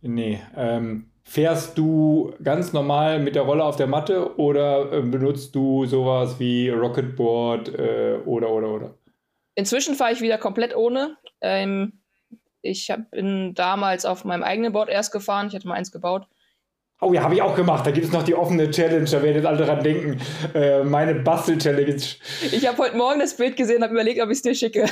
nee. 0.00 0.40
Ähm, 0.56 1.10
Fährst 1.28 1.76
du 1.76 2.32
ganz 2.40 2.72
normal 2.72 3.18
mit 3.18 3.34
der 3.34 3.42
Rolle 3.42 3.64
auf 3.64 3.74
der 3.74 3.88
Matte 3.88 4.38
oder 4.38 4.92
äh, 4.92 5.02
benutzt 5.02 5.56
du 5.56 5.84
sowas 5.84 6.38
wie 6.38 6.68
Rocketboard 6.68 7.68
äh, 7.74 8.18
oder 8.24 8.48
oder 8.50 8.68
oder? 8.68 8.94
Inzwischen 9.56 9.96
fahre 9.96 10.12
ich 10.12 10.20
wieder 10.20 10.38
komplett 10.38 10.76
ohne. 10.76 11.16
Ähm, 11.40 12.00
ich 12.62 12.92
hab, 12.92 13.10
bin 13.10 13.54
damals 13.54 14.04
auf 14.04 14.24
meinem 14.24 14.44
eigenen 14.44 14.72
Board 14.72 14.88
erst 14.88 15.10
gefahren. 15.10 15.48
Ich 15.48 15.54
hatte 15.56 15.66
mal 15.66 15.74
eins 15.74 15.90
gebaut. 15.90 16.28
Oh 17.00 17.12
ja, 17.12 17.22
habe 17.22 17.34
ich 17.34 17.42
auch 17.42 17.54
gemacht. 17.54 17.86
Da 17.86 17.90
gibt 17.90 18.06
es 18.06 18.12
noch 18.12 18.22
die 18.22 18.34
offene 18.34 18.70
Challenge. 18.70 19.04
Da 19.04 19.22
werden 19.22 19.36
jetzt 19.36 19.44
alle 19.44 19.66
dran 19.66 19.82
denken. 19.84 20.18
Äh, 20.54 20.82
meine 20.82 21.14
Bastel-Challenge. 21.16 22.00
Ich 22.52 22.66
habe 22.66 22.78
heute 22.78 22.96
Morgen 22.96 23.20
das 23.20 23.36
Bild 23.36 23.54
gesehen 23.58 23.76
und 23.76 23.82
habe 23.82 23.92
überlegt, 23.92 24.22
ob 24.22 24.30
ich 24.30 24.38
es 24.38 24.42
dir 24.42 24.54
schicke. 24.54 24.86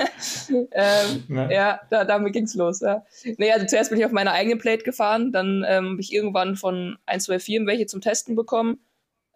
ähm, 0.48 1.24
ne? 1.28 1.48
Ja, 1.52 1.80
da, 1.90 2.04
damit 2.06 2.32
ging 2.32 2.44
es 2.44 2.54
los. 2.54 2.80
Ja. 2.80 3.04
Nee, 3.36 3.52
also 3.52 3.66
zuerst 3.66 3.90
bin 3.90 3.98
ich 3.98 4.06
auf 4.06 4.12
meine 4.12 4.32
eigene 4.32 4.56
Plate 4.56 4.82
gefahren. 4.82 5.30
Dann 5.30 5.62
ähm, 5.68 5.90
habe 5.90 6.00
ich 6.00 6.14
irgendwann 6.14 6.56
von 6.56 6.96
1, 7.04 7.24
2, 7.24 7.38
4 7.38 7.66
welche 7.66 7.84
zum 7.84 8.00
Testen 8.00 8.34
bekommen. 8.34 8.78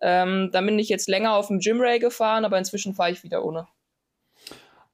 Ähm, 0.00 0.48
dann 0.52 0.64
bin 0.64 0.78
ich 0.78 0.88
jetzt 0.88 1.08
länger 1.08 1.34
auf 1.34 1.48
dem 1.48 1.58
Gymray 1.58 1.98
gefahren, 1.98 2.46
aber 2.46 2.56
inzwischen 2.56 2.94
fahre 2.94 3.10
ich 3.10 3.24
wieder 3.24 3.44
ohne. 3.44 3.66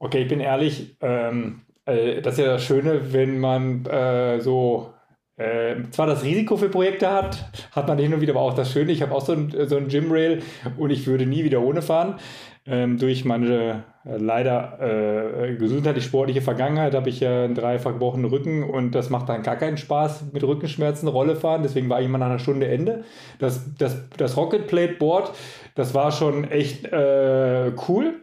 Okay, 0.00 0.23
ich 0.23 0.29
bin 0.29 0.41
ehrlich. 0.41 0.97
Ähm, 1.00 1.62
äh, 1.85 2.21
das 2.21 2.35
ist 2.35 2.41
ja 2.41 2.47
das 2.47 2.64
Schöne, 2.64 3.12
wenn 3.12 3.38
man 3.38 3.87
äh, 3.87 4.41
so 4.41 4.93
äh, 5.42 5.90
zwar 5.90 6.06
das 6.06 6.22
Risiko 6.22 6.56
für 6.56 6.68
Projekte 6.68 7.11
hat, 7.11 7.50
hat 7.72 7.88
man 7.88 7.99
hin 7.99 8.14
und 8.14 8.20
wieder 8.20 8.32
aber 8.32 8.42
auch 8.42 8.54
das 8.54 8.70
Schöne. 8.70 8.92
Ich 8.92 9.02
habe 9.02 9.14
auch 9.14 9.25
so 9.25 9.32
ein, 9.32 9.52
so 9.66 9.76
ein 9.76 9.88
Gymrail 9.88 10.42
und 10.76 10.90
ich 10.90 11.06
würde 11.06 11.26
nie 11.26 11.44
wieder 11.44 11.62
ohne 11.62 11.82
fahren. 11.82 12.16
Ähm, 12.64 12.96
durch 12.96 13.25
meine 13.25 13.82
äh, 14.04 14.18
leider 14.18 14.78
äh, 14.80 15.56
gesundheitlich-sportliche 15.56 16.42
Vergangenheit 16.42 16.94
habe 16.94 17.08
ich 17.08 17.18
ja 17.18 17.44
einen 17.44 17.56
dreifach 17.56 17.92
gebrochenen 17.92 18.26
Rücken 18.26 18.62
und 18.62 18.92
das 18.92 19.11
macht 19.11 19.28
dann 19.28 19.42
gar 19.42 19.56
keinen 19.56 19.78
Spaß 19.78 20.26
mit 20.32 20.44
Rückenschmerzen 20.44 21.08
Rolle 21.08 21.34
fahren. 21.34 21.64
Deswegen 21.64 21.88
war 21.88 22.00
ich 22.00 22.06
immer 22.06 22.18
nach 22.18 22.26
einer 22.26 22.38
Stunde 22.38 22.68
Ende. 22.68 23.02
Das, 23.40 23.75
das, 23.78 24.08
das 24.16 24.37
Rocket 24.37 24.68
Plate 24.68 24.94
Board, 24.94 25.32
das 25.75 25.92
war 25.92 26.12
schon 26.12 26.49
echt 26.50 26.87
äh, 26.87 27.72
cool. 27.88 28.22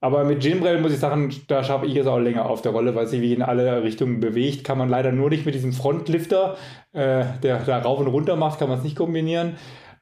Aber 0.00 0.24
mit 0.24 0.40
Ginbrell 0.40 0.80
muss 0.80 0.92
ich 0.92 0.98
sagen, 0.98 1.30
da 1.46 1.62
schaffe 1.62 1.86
ich 1.86 1.94
es 1.94 2.06
auch 2.06 2.18
länger 2.18 2.48
auf 2.48 2.62
der 2.62 2.72
Rolle, 2.72 2.94
weil 2.94 3.06
sich 3.06 3.20
wie 3.20 3.34
in 3.34 3.42
alle 3.42 3.82
Richtungen 3.82 4.20
bewegt. 4.20 4.64
Kann 4.64 4.78
man 4.78 4.88
leider 4.88 5.12
nur 5.12 5.28
nicht 5.28 5.44
mit 5.44 5.54
diesem 5.54 5.72
Frontlifter, 5.72 6.56
äh, 6.92 7.24
der 7.42 7.58
da 7.58 7.78
rauf 7.80 8.00
und 8.00 8.06
runter 8.06 8.36
macht, 8.36 8.58
kann 8.58 8.70
man 8.70 8.78
es 8.78 8.84
nicht 8.84 8.96
kombinieren. 8.96 9.56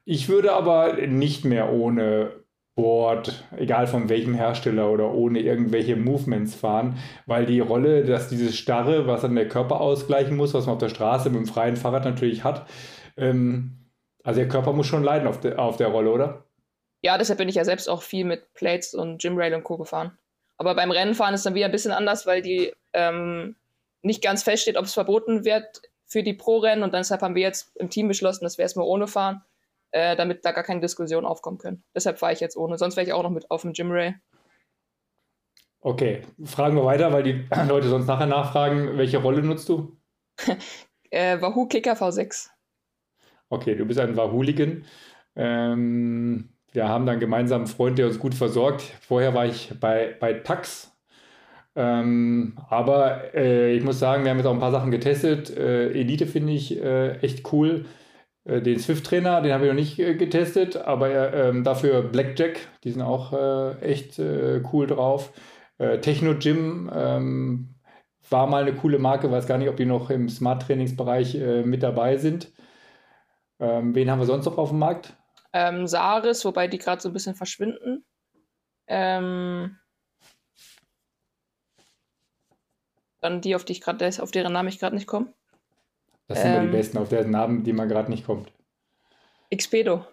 Ich 0.05 0.29
würde 0.29 0.53
aber 0.53 0.93
nicht 1.05 1.43
mehr 1.43 1.71
ohne 1.71 2.31
Board, 2.75 3.43
egal 3.57 3.87
von 3.87 4.07
welchem 4.07 4.33
Hersteller 4.33 4.89
oder 4.89 5.13
ohne 5.13 5.41
irgendwelche 5.41 5.97
Movements 5.97 6.55
fahren, 6.55 6.95
weil 7.25 7.45
die 7.45 7.59
Rolle, 7.59 8.05
dass 8.05 8.29
dieses 8.29 8.57
Starre, 8.57 9.05
was 9.05 9.21
dann 9.21 9.35
der 9.35 9.49
Körper 9.49 9.81
ausgleichen 9.81 10.37
muss, 10.37 10.53
was 10.53 10.65
man 10.65 10.75
auf 10.75 10.79
der 10.79 10.87
Straße 10.87 11.29
mit 11.29 11.39
dem 11.41 11.45
freien 11.45 11.75
Fahrrad 11.75 12.05
natürlich 12.05 12.45
hat, 12.45 12.67
ähm, 13.17 13.79
also 14.23 14.39
der 14.39 14.47
Körper 14.47 14.71
muss 14.71 14.87
schon 14.87 15.03
leiden 15.03 15.27
auf, 15.27 15.41
de, 15.41 15.55
auf 15.55 15.75
der 15.75 15.89
Rolle, 15.89 16.11
oder? 16.11 16.45
Ja, 17.01 17.17
deshalb 17.17 17.39
bin 17.39 17.49
ich 17.49 17.55
ja 17.55 17.65
selbst 17.65 17.89
auch 17.89 18.01
viel 18.01 18.25
mit 18.25 18.53
Plates 18.53 18.93
und 18.93 19.21
Gymrail 19.21 19.53
und 19.53 19.63
Co. 19.63 19.77
gefahren. 19.77 20.17
Aber 20.57 20.75
beim 20.75 20.91
Rennenfahren 20.91 21.33
ist 21.33 21.45
dann 21.45 21.55
wieder 21.55 21.67
ein 21.67 21.71
bisschen 21.71 21.93
anders, 21.93 22.25
weil 22.25 22.41
die 22.41 22.73
ähm, 22.93 23.55
nicht 24.01 24.21
ganz 24.21 24.43
feststeht, 24.43 24.77
ob 24.77 24.85
es 24.85 24.93
verboten 24.93 25.45
wird 25.45 25.81
für 26.05 26.23
die 26.23 26.33
Pro-Rennen 26.33 26.83
und 26.83 26.93
deshalb 26.93 27.21
haben 27.21 27.35
wir 27.35 27.43
jetzt 27.43 27.75
im 27.77 27.89
Team 27.89 28.07
beschlossen, 28.07 28.43
dass 28.43 28.57
wir 28.57 28.63
erstmal 28.63 28.87
ohne 28.87 29.07
fahren, 29.07 29.43
äh, 29.91 30.15
damit 30.15 30.43
da 30.43 30.51
gar 30.51 30.63
keine 30.63 30.81
Diskussionen 30.81 31.25
aufkommen 31.25 31.59
können. 31.59 31.83
Deshalb 31.95 32.19
fahre 32.19 32.33
ich 32.33 32.39
jetzt 32.39 32.57
ohne. 32.57 32.77
Sonst 32.77 32.97
wäre 32.97 33.05
ich 33.05 33.13
auch 33.13 33.23
noch 33.23 33.29
mit 33.29 33.49
auf 33.51 33.61
dem 33.61 33.73
Gymrail. 33.73 34.15
Okay, 35.81 36.23
fragen 36.43 36.75
wir 36.75 36.83
weiter, 36.83 37.13
weil 37.13 37.23
die 37.23 37.47
Leute 37.67 37.87
sonst 37.87 38.07
nachher 38.07 38.25
nachfragen, 38.25 38.97
welche 38.97 39.19
Rolle 39.19 39.43
nutzt 39.43 39.69
du? 39.69 39.97
äh, 41.11 41.39
Wahoo 41.39 41.67
Kicker 41.67 41.93
V6. 41.93 42.49
Okay, 43.49 43.75
du 43.75 43.85
bist 43.85 43.99
ein 43.99 44.17
Wahoo-Ligan. 44.17 44.85
Ähm, 45.35 46.49
wir 46.71 46.87
haben 46.87 47.05
dann 47.05 47.19
gemeinsam 47.19 47.61
einen 47.61 47.67
Freund, 47.67 47.97
der 47.97 48.07
uns 48.07 48.19
gut 48.19 48.35
versorgt. 48.35 48.81
Vorher 49.01 49.33
war 49.33 49.45
ich 49.45 49.73
bei, 49.79 50.15
bei 50.19 50.33
Tax. 50.33 50.95
Ähm, 51.75 52.57
aber 52.69 53.33
äh, 53.33 53.75
ich 53.75 53.83
muss 53.83 53.99
sagen, 53.99 54.23
wir 54.23 54.31
haben 54.31 54.37
jetzt 54.37 54.47
auch 54.47 54.53
ein 54.53 54.59
paar 54.59 54.71
Sachen 54.71 54.91
getestet. 54.91 55.55
Äh, 55.55 55.91
Elite 55.91 56.25
finde 56.25 56.53
ich 56.53 56.81
äh, 56.81 57.17
echt 57.19 57.51
cool. 57.53 57.85
Äh, 58.43 58.61
den 58.61 58.79
Swift-Trainer, 58.79 59.41
den 59.41 59.53
habe 59.53 59.65
ich 59.65 59.69
noch 59.69 59.79
nicht 59.79 59.99
äh, 59.99 60.15
getestet, 60.15 60.75
aber 60.77 61.33
ähm, 61.33 61.63
dafür 61.63 62.01
Blackjack, 62.01 62.59
die 62.83 62.91
sind 62.91 63.01
auch 63.01 63.33
äh, 63.33 63.79
echt 63.81 64.19
cool 64.19 64.87
drauf. 64.87 65.33
Techno 66.01 66.35
Gym 66.37 66.91
ähm, 66.93 67.75
war 68.29 68.47
mal 68.47 68.63
eine 68.63 68.75
coole 68.75 68.99
Marke, 68.99 69.31
weiß 69.31 69.47
gar 69.47 69.57
nicht, 69.57 69.69
ob 69.69 69.77
die 69.77 69.85
noch 69.85 70.09
im 70.09 70.27
Smart-Trainingsbereich 70.27 71.37
mit 71.63 71.83
dabei 71.83 72.17
sind. 72.17 72.51
Ähm, 73.61 73.95
wen 73.95 74.11
haben 74.11 74.19
wir 74.19 74.25
sonst 74.25 74.43
noch 74.43 74.57
auf 74.57 74.71
dem 74.71 74.79
Markt? 74.79 75.15
Ähm, 75.53 75.87
Saris, 75.87 76.45
wobei 76.45 76.67
die 76.67 76.77
gerade 76.77 77.01
so 77.01 77.09
ein 77.09 77.13
bisschen 77.13 77.35
verschwinden. 77.35 78.05
Ähm, 78.87 79.77
dann 83.21 83.41
die, 83.41 83.55
auf 83.55 83.65
die 83.65 83.73
ich 83.73 83.81
gerade, 83.81 84.09
auf 84.21 84.31
deren 84.31 84.53
Namen 84.53 84.69
ich 84.69 84.79
gerade 84.79 84.95
nicht 84.95 85.07
komme. 85.07 85.33
Das 86.27 86.41
sind 86.41 86.53
ähm, 86.53 86.65
die 86.67 86.77
besten, 86.77 86.97
auf 86.97 87.09
deren 87.09 87.31
Namen, 87.31 87.63
die 87.63 87.73
man 87.73 87.89
gerade 87.89 88.09
nicht 88.09 88.25
kommt. 88.25 88.51
Expedo. 89.49 90.05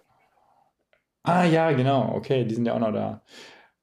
Ah 1.23 1.45
ja, 1.45 1.73
genau, 1.73 2.15
okay, 2.15 2.45
die 2.45 2.55
sind 2.55 2.67
ja 2.67 2.75
auch 2.75 2.79
noch 2.79 2.93
da. 2.93 3.23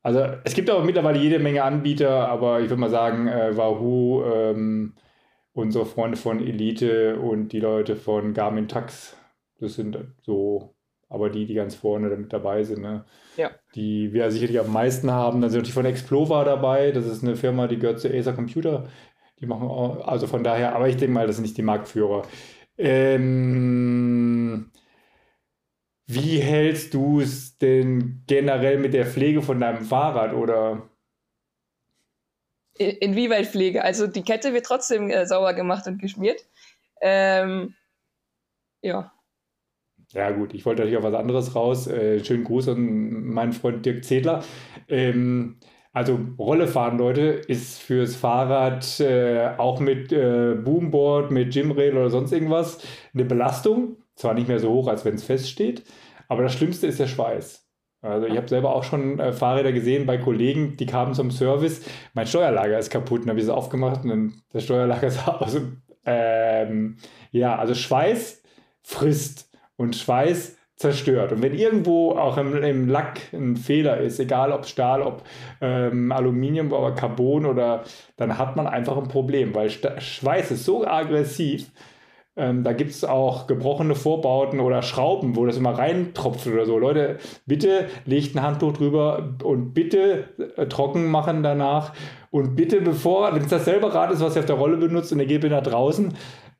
Also 0.01 0.19
es 0.43 0.53
gibt 0.53 0.69
auch 0.69 0.83
mittlerweile 0.83 1.19
jede 1.19 1.39
Menge 1.39 1.63
Anbieter, 1.63 2.27
aber 2.27 2.59
ich 2.59 2.69
würde 2.69 2.79
mal 2.79 2.89
sagen, 2.89 3.27
äh, 3.27 3.55
Wahoo, 3.55 4.23
ähm, 4.25 4.95
unsere 5.53 5.85
Freunde 5.85 6.17
von 6.17 6.39
Elite 6.39 7.19
und 7.19 7.49
die 7.49 7.59
Leute 7.59 7.95
von 7.95 8.33
Garmin 8.33 8.67
Tax, 8.67 9.15
das 9.59 9.75
sind 9.75 9.97
so, 10.21 10.73
aber 11.13 11.29
die, 11.29 11.45
die 11.45 11.53
ganz 11.53 11.75
vorne 11.75 12.09
damit 12.09 12.33
dabei 12.33 12.63
sind, 12.63 12.81
ne? 12.81 13.05
ja. 13.37 13.51
die 13.75 14.11
wir 14.13 14.31
sicherlich 14.31 14.59
am 14.59 14.73
meisten 14.73 15.11
haben. 15.11 15.41
Dann 15.41 15.49
sind 15.51 15.59
natürlich 15.59 15.73
von 15.73 15.85
Explova 15.85 16.43
dabei, 16.43 16.91
das 16.91 17.05
ist 17.05 17.23
eine 17.23 17.35
Firma, 17.35 17.67
die 17.67 17.77
gehört 17.77 17.99
zu 17.99 18.09
Acer 18.09 18.33
Computer. 18.33 18.89
Die 19.39 19.45
machen 19.45 19.67
auch, 19.67 20.07
also 20.07 20.27
von 20.27 20.43
daher, 20.43 20.75
aber 20.75 20.89
ich 20.89 20.97
denke 20.97 21.13
mal, 21.13 21.27
das 21.27 21.35
sind 21.35 21.43
nicht 21.43 21.57
die 21.57 21.61
Marktführer. 21.61 22.23
Ähm, 22.77 24.71
wie 26.07 26.39
hältst 26.39 26.93
du 26.93 27.21
es 27.21 27.57
denn 27.57 28.23
generell 28.27 28.77
mit 28.77 28.93
der 28.93 29.05
Pflege 29.05 29.41
von 29.41 29.59
deinem 29.59 29.85
Fahrrad 29.85 30.33
oder? 30.33 30.89
Inwieweit 32.75 33.47
Pflege? 33.47 33.83
Also 33.83 34.07
die 34.07 34.23
Kette 34.23 34.53
wird 34.53 34.65
trotzdem 34.65 35.09
äh, 35.09 35.27
sauber 35.27 35.53
gemacht 35.53 35.85
und 35.85 36.01
geschmiert. 36.01 36.43
Ähm, 37.01 37.75
ja. 38.81 39.12
Ja, 40.13 40.29
gut, 40.31 40.53
ich 40.53 40.65
wollte 40.65 40.81
natürlich 40.81 40.99
auch 40.99 41.11
was 41.11 41.15
anderes 41.19 41.55
raus. 41.55 41.87
Äh, 41.87 42.23
schönen 42.23 42.43
Gruß 42.43 42.69
an 42.69 43.23
meinen 43.25 43.53
Freund 43.53 43.85
Dirk 43.85 44.03
Zedler. 44.03 44.43
Ähm, 44.87 45.57
also 45.91 46.19
Rolle 46.37 46.67
fahren, 46.67 46.97
Leute, 46.97 47.21
ist 47.21 47.79
fürs 47.79 48.15
Fahrrad 48.15 48.99
äh, 48.99 49.49
auch 49.57 49.79
mit 49.79 50.11
äh, 50.11 50.55
Boomboard, 50.55 51.31
mit 51.31 51.53
Gymrail 51.53 51.95
oder 51.97 52.09
sonst 52.09 52.31
irgendwas 52.31 52.79
eine 53.13 53.25
Belastung. 53.25 53.97
Zwar 54.15 54.35
nicht 54.35 54.47
mehr 54.47 54.59
so 54.59 54.71
hoch, 54.71 54.87
als 54.87 55.05
wenn 55.05 55.15
es 55.15 55.23
feststeht, 55.23 55.83
aber 56.27 56.43
das 56.43 56.53
Schlimmste 56.53 56.85
ist 56.85 56.99
der 56.99 57.07
Schweiß. 57.07 57.67
Also 58.01 58.27
ich 58.27 58.35
habe 58.35 58.49
selber 58.49 58.75
auch 58.75 58.83
schon 58.83 59.19
äh, 59.19 59.31
Fahrräder 59.31 59.71
gesehen 59.71 60.05
bei 60.05 60.17
Kollegen, 60.17 60.77
die 60.77 60.85
kamen 60.85 61.13
zum 61.13 61.31
Service. 61.31 61.81
Mein 62.13 62.27
Steuerlager 62.27 62.77
ist 62.77 62.89
kaputt, 62.91 63.21
dann 63.21 63.29
habe 63.29 63.39
ich 63.39 63.45
es 63.45 63.49
aufgemacht 63.49 64.03
und 64.03 64.09
dann 64.09 64.33
das 64.51 64.65
Steuerlager 64.65 65.09
sah 65.11 65.37
aus. 65.37 65.57
Ähm, 66.05 66.97
ja, 67.31 67.55
also 67.55 67.73
Schweiß 67.73 68.43
frisst 68.83 69.52
und 69.77 69.95
Schweiß 69.95 70.57
zerstört. 70.75 71.31
Und 71.31 71.41
wenn 71.41 71.53
irgendwo 71.53 72.11
auch 72.11 72.37
im, 72.37 72.61
im 72.63 72.89
Lack 72.89 73.19
ein 73.31 73.55
Fehler 73.55 73.97
ist, 73.97 74.19
egal 74.19 74.51
ob 74.51 74.65
Stahl, 74.65 75.01
ob 75.01 75.23
ähm, 75.61 76.11
Aluminium, 76.11 76.73
aber 76.73 76.93
Carbon 76.95 77.45
oder, 77.45 77.83
dann 78.17 78.37
hat 78.37 78.55
man 78.55 78.67
einfach 78.67 78.97
ein 78.97 79.07
Problem, 79.07 79.53
weil 79.53 79.69
Sta 79.69 79.99
Schweiß 79.99 80.51
ist 80.51 80.65
so 80.65 80.85
aggressiv. 80.85 81.71
Ähm, 82.35 82.63
da 82.63 82.73
gibt 82.73 82.89
es 82.89 83.03
auch 83.03 83.45
gebrochene 83.45 83.93
Vorbauten 83.93 84.59
oder 84.59 84.81
Schrauben, 84.81 85.35
wo 85.35 85.45
das 85.45 85.57
immer 85.57 85.77
reintropft 85.77 86.47
oder 86.47 86.65
so. 86.65 86.79
Leute, 86.79 87.19
bitte 87.45 87.87
legt 88.05 88.35
ein 88.35 88.41
Handtuch 88.41 88.73
drüber 88.73 89.35
und 89.43 89.75
bitte 89.75 90.29
äh, 90.57 90.65
trocken 90.65 91.11
machen 91.11 91.43
danach. 91.43 91.93
Und 92.31 92.55
bitte, 92.55 92.81
bevor, 92.81 93.35
wenn 93.35 93.43
es 93.43 93.49
dasselbe 93.49 93.93
Rad 93.93 94.11
ist, 94.11 94.21
was 94.21 94.35
ihr 94.35 94.39
auf 94.39 94.47
der 94.47 94.55
Rolle 94.55 94.77
benutzt 94.77 95.13
und 95.13 95.19
ihr 95.19 95.27
geht 95.27 95.43
nach 95.43 95.61
draußen, 95.61 96.15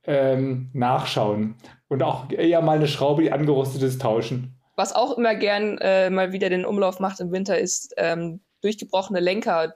ähm, 0.06 0.70
nachschauen 0.74 1.56
und 1.88 2.04
auch 2.04 2.30
eher 2.30 2.62
mal 2.62 2.78
eine 2.78 2.88
Schraube, 2.88 3.24
die 3.24 3.32
angerostet 3.32 3.82
ist, 3.84 4.02
tauschen. 4.02 4.60
Was 4.76 4.94
auch 4.94 5.18
immer 5.18 5.36
gern 5.36 5.78
äh, 5.80 6.10
mal 6.10 6.32
wieder 6.32 6.50
den 6.50 6.66
Umlauf 6.66 7.00
macht 7.00 7.20
im 7.20 7.32
Winter, 7.32 7.58
ist 7.58 7.94
ähm, 7.98 8.42
durchgebrochene 8.62 9.20
Lenker 9.20 9.76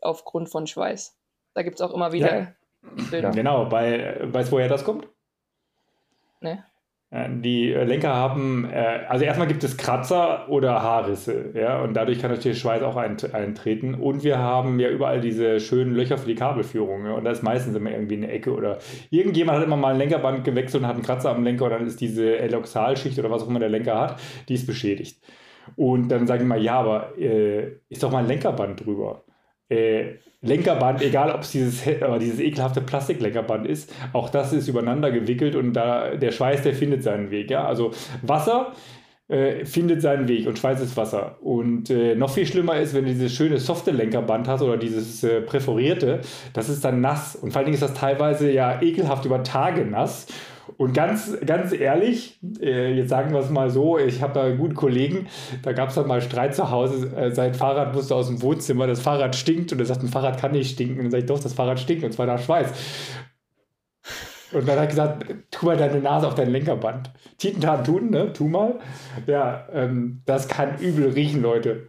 aufgrund 0.00 0.50
von 0.50 0.66
Schweiß. 0.66 1.16
Da 1.54 1.62
gibt 1.62 1.76
es 1.76 1.80
auch 1.80 1.94
immer 1.94 2.12
wieder 2.12 2.38
ja. 2.38 2.54
Bilder. 3.10 3.30
Genau, 3.30 3.66
bei, 3.66 4.16
weißt 4.20 4.50
du, 4.50 4.56
woher 4.56 4.68
das 4.68 4.84
kommt? 4.84 5.08
Nee. 6.40 6.58
Äh, 7.12 7.28
die 7.30 7.72
äh, 7.72 7.84
Lenker 7.84 8.14
haben, 8.14 8.64
äh, 8.64 9.00
also 9.06 9.24
erstmal 9.24 9.46
gibt 9.46 9.62
es 9.62 9.76
Kratzer 9.76 10.48
oder 10.48 10.82
Haarrisse, 10.82 11.50
ja, 11.54 11.82
und 11.82 11.92
dadurch 11.94 12.20
kann 12.20 12.30
natürlich 12.30 12.58
Schweiß 12.58 12.82
auch 12.82 12.96
eintreten. 12.96 13.94
Und 13.94 14.24
wir 14.24 14.38
haben 14.38 14.80
ja 14.80 14.88
überall 14.88 15.20
diese 15.20 15.60
schönen 15.60 15.94
Löcher 15.94 16.16
für 16.16 16.26
die 16.26 16.34
Kabelführung, 16.34 17.04
ja, 17.04 17.12
und 17.12 17.24
da 17.24 17.30
ist 17.30 17.42
meistens 17.42 17.76
immer 17.76 17.90
irgendwie 17.90 18.16
eine 18.16 18.30
Ecke 18.30 18.54
oder 18.54 18.78
irgendjemand 19.10 19.58
hat 19.58 19.66
immer 19.66 19.76
mal 19.76 19.92
ein 19.92 19.98
Lenkerband 19.98 20.42
gewechselt 20.42 20.82
und 20.82 20.88
hat 20.88 20.94
einen 20.94 21.04
Kratzer 21.04 21.30
am 21.30 21.44
Lenker 21.44 21.66
und 21.66 21.72
dann 21.72 21.86
ist 21.86 22.00
diese 22.00 22.38
Eloxalschicht 22.38 23.18
oder 23.18 23.30
was 23.30 23.42
auch 23.42 23.48
immer 23.48 23.60
der 23.60 23.68
Lenker 23.68 24.00
hat, 24.00 24.18
die 24.48 24.54
ist 24.54 24.66
beschädigt. 24.66 25.22
Und 25.76 26.08
dann 26.08 26.26
sagen 26.26 26.40
wir 26.40 26.48
mal, 26.48 26.62
ja, 26.62 26.80
aber 26.80 27.18
äh, 27.18 27.76
ist 27.90 28.02
doch 28.02 28.10
mal 28.10 28.20
ein 28.20 28.26
Lenkerband 28.26 28.84
drüber 28.86 29.24
äh, 29.72 30.18
Lenkerband, 30.42 31.02
egal 31.02 31.30
ob 31.30 31.42
es 31.42 31.52
dieses, 31.52 31.86
äh, 31.86 32.18
dieses 32.18 32.40
ekelhafte 32.40 32.80
Plastiklenkerband 32.80 33.66
ist, 33.66 33.94
auch 34.12 34.28
das 34.28 34.52
ist 34.52 34.68
übereinander 34.68 35.10
gewickelt 35.12 35.54
und 35.54 35.72
da 35.72 36.16
der 36.16 36.32
Schweiß, 36.32 36.62
der 36.62 36.74
findet 36.74 37.02
seinen 37.02 37.30
Weg. 37.30 37.50
Ja? 37.50 37.64
Also 37.64 37.92
Wasser 38.22 38.72
äh, 39.28 39.64
findet 39.64 40.02
seinen 40.02 40.26
Weg 40.26 40.48
und 40.48 40.58
Schweiß 40.58 40.80
ist 40.80 40.96
Wasser. 40.96 41.36
Und 41.40 41.90
äh, 41.90 42.16
noch 42.16 42.30
viel 42.30 42.44
schlimmer 42.44 42.76
ist, 42.76 42.92
wenn 42.92 43.04
du 43.04 43.12
dieses 43.12 43.32
schöne 43.32 43.58
softe 43.58 43.92
Lenkerband 43.92 44.48
hast 44.48 44.62
oder 44.62 44.76
dieses 44.76 45.22
äh, 45.22 45.40
präferierte, 45.40 46.20
das 46.52 46.68
ist 46.68 46.84
dann 46.84 47.00
nass. 47.00 47.36
Und 47.36 47.52
vor 47.52 47.58
allen 47.58 47.66
Dingen 47.66 47.74
ist 47.76 47.82
das 47.82 47.94
teilweise 47.94 48.50
ja 48.50 48.82
ekelhaft 48.82 49.24
über 49.24 49.44
Tage 49.44 49.84
nass. 49.84 50.26
Und 50.76 50.94
ganz, 50.94 51.36
ganz 51.44 51.72
ehrlich, 51.72 52.38
äh, 52.60 52.92
jetzt 52.94 53.10
sagen 53.10 53.32
wir 53.32 53.40
es 53.40 53.50
mal 53.50 53.70
so, 53.70 53.98
ich 53.98 54.22
habe 54.22 54.34
da 54.34 54.50
guten 54.54 54.74
Kollegen, 54.74 55.28
da 55.62 55.72
gab 55.72 55.90
es 55.90 55.94
dann 55.94 56.06
mal 56.06 56.20
Streit 56.20 56.54
zu 56.54 56.70
Hause, 56.70 57.14
äh, 57.16 57.34
sein 57.34 57.54
Fahrrad 57.54 57.94
musste 57.94 58.14
aus 58.14 58.28
dem 58.28 58.42
Wohnzimmer, 58.42 58.86
das 58.86 59.00
Fahrrad 59.00 59.36
stinkt 59.36 59.72
und 59.72 59.78
er 59.78 59.86
sagt, 59.86 60.02
ein 60.02 60.08
Fahrrad 60.08 60.40
kann 60.40 60.52
nicht 60.52 60.72
stinken. 60.72 60.98
Und 60.98 61.04
dann 61.04 61.10
sage 61.10 61.22
ich, 61.22 61.28
doch, 61.28 61.40
das 61.40 61.52
Fahrrad 61.52 61.80
stinkt 61.80 62.04
und 62.04 62.12
zwar 62.12 62.26
nach 62.26 62.40
Schweiß. 62.40 62.72
Und 64.52 64.68
dann 64.68 64.76
hat 64.76 64.84
er 64.84 64.86
gesagt, 64.86 65.34
tu 65.50 65.66
mal 65.66 65.76
deine 65.76 66.00
Nase 66.00 66.26
auf 66.28 66.34
dein 66.34 66.50
Lenkerband. 66.50 67.10
Titentan 67.38 67.84
tun, 67.84 68.10
ne? 68.10 68.32
Tu 68.32 68.46
mal. 68.48 68.78
Ja, 69.26 69.66
ähm, 69.72 70.22
das 70.26 70.46
kann 70.46 70.78
übel 70.78 71.10
riechen, 71.10 71.40
Leute. 71.40 71.88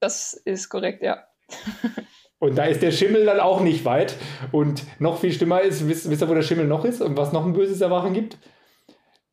Das 0.00 0.34
ist 0.34 0.68
korrekt, 0.68 1.02
ja. 1.02 1.24
Und 2.42 2.58
da 2.58 2.64
ist 2.64 2.82
der 2.82 2.90
Schimmel 2.90 3.24
dann 3.24 3.38
auch 3.38 3.60
nicht 3.60 3.84
weit. 3.84 4.16
Und 4.50 4.82
noch 4.98 5.20
viel 5.20 5.32
schlimmer 5.32 5.60
ist, 5.60 5.88
wisst, 5.88 6.10
wisst 6.10 6.22
ihr, 6.22 6.28
wo 6.28 6.34
der 6.34 6.42
Schimmel 6.42 6.66
noch 6.66 6.84
ist 6.84 7.00
und 7.00 7.16
was 7.16 7.32
noch 7.32 7.46
ein 7.46 7.52
böses 7.52 7.80
Erwachen 7.80 8.14
gibt? 8.14 8.36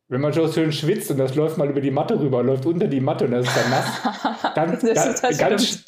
Wenn 0.06 0.20
man 0.20 0.32
schon 0.32 0.52
schön 0.52 0.70
schwitzt 0.70 1.10
und 1.10 1.18
das 1.18 1.34
läuft 1.34 1.58
mal 1.58 1.68
über 1.68 1.80
die 1.80 1.90
Matte 1.90 2.20
rüber, 2.20 2.40
läuft 2.44 2.66
unter 2.66 2.86
die 2.86 3.00
Matte 3.00 3.24
und 3.24 3.32
das 3.32 3.48
ist 3.48 3.56
dann 3.56 3.70
nass. 3.70 4.54
Ganz, 4.54 4.80
ganz, 4.82 5.38
ganz, 5.38 5.84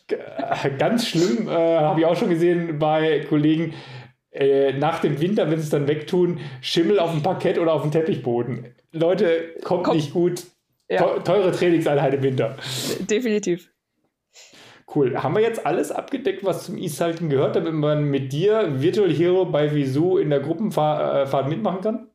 ganz, 0.79 1.07
schlimm, 1.07 1.49
äh, 1.49 1.53
habe 1.53 2.01
ich 2.01 2.07
auch 2.07 2.17
schon 2.17 2.29
gesehen 2.29 2.81
bei 2.81 3.25
Kollegen, 3.29 3.75
äh, 4.33 4.73
nach 4.73 4.99
dem 4.99 5.21
Winter, 5.21 5.49
wenn 5.49 5.59
sie 5.59 5.65
es 5.65 5.71
dann 5.71 5.87
wegtun, 5.87 6.41
Schimmel 6.61 6.99
auf 6.99 7.13
dem 7.13 7.23
Parkett 7.23 7.57
oder 7.57 7.73
auf 7.73 7.83
dem 7.83 7.93
Teppichboden. 7.93 8.75
Leute, 8.91 9.55
kommt 9.63 9.85
Komm. 9.85 9.97
nicht 9.97 10.13
gut. 10.13 10.43
Ja. 10.89 11.21
Teure 11.21 11.53
Trainingseinheit 11.53 12.15
im 12.15 12.23
Winter. 12.25 12.57
Definitiv. 13.09 13.72
Cool. 14.95 15.23
Haben 15.23 15.37
wir 15.37 15.43
jetzt 15.43 15.65
alles 15.65 15.91
abgedeckt, 15.91 16.45
was 16.45 16.67
zum 16.67 16.77
E-Cycling 16.77 17.31
gehört, 17.31 17.57
damit 17.57 17.73
man 17.73 18.05
mit 18.05 18.33
dir 18.33 18.81
Virtual 18.83 19.11
Hero 19.11 19.47
bei 19.47 19.75
Visu 19.75 20.19
in 20.19 20.29
der 20.29 20.41
Gruppenfahrt 20.41 21.49
mitmachen 21.49 21.81
kann? 21.81 22.11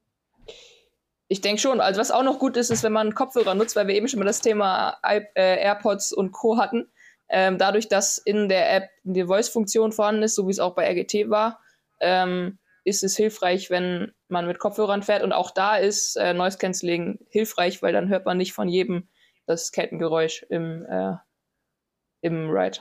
Ich 1.28 1.42
denke 1.42 1.60
schon. 1.60 1.82
Also 1.82 2.00
was 2.00 2.12
auch 2.12 2.24
noch 2.24 2.40
gut 2.40 2.56
ist, 2.56 2.70
ist, 2.70 2.84
wenn 2.84 2.94
man 2.94 3.16
Kopfhörer 3.16 3.56
nutzt, 3.56 3.76
weil 3.76 3.88
wir 3.88 3.96
eben 3.96 4.08
schon 4.08 4.20
mal 4.20 4.26
das 4.26 4.42
Thema 4.42 4.98
äh, 5.04 5.24
AirPods 5.36 6.14
und 6.14 6.32
Co. 6.32 6.58
hatten. 6.58 6.88
Ähm, 7.30 7.58
dadurch, 7.58 7.90
dass 7.90 8.18
in 8.18 8.48
der 8.48 8.74
App 8.74 8.90
die 9.04 9.26
Voice-Funktion 9.26 9.92
vorhanden 9.92 10.24
ist, 10.24 10.36
so 10.36 10.48
wie 10.48 10.52
es 10.52 10.60
auch 10.60 10.76
bei 10.76 10.90
RGT 10.90 11.30
war, 11.30 11.60
ähm, 12.00 12.60
ist 12.86 13.04
es 13.04 13.18
hilfreich, 13.18 13.70
wenn 13.70 14.14
man 14.30 14.48
mit 14.48 14.60
Kopfhörern 14.60 15.04
fährt. 15.04 15.24
Und 15.24 15.34
auch 15.34 15.52
da 15.52 15.76
ist 15.76 16.16
äh, 16.16 16.34
Noise 16.34 16.58
Cancelling 16.58 17.20
hilfreich, 17.30 17.82
weil 17.82 17.92
dann 17.92 18.08
hört 18.08 18.26
man 18.26 18.38
nicht 18.38 18.54
von 18.54 18.70
jedem 18.70 19.10
das 19.46 19.72
Kettengeräusch 19.72 20.46
im 20.50 20.86
äh, 20.86 21.16
im 22.22 22.50
Ride. 22.50 22.80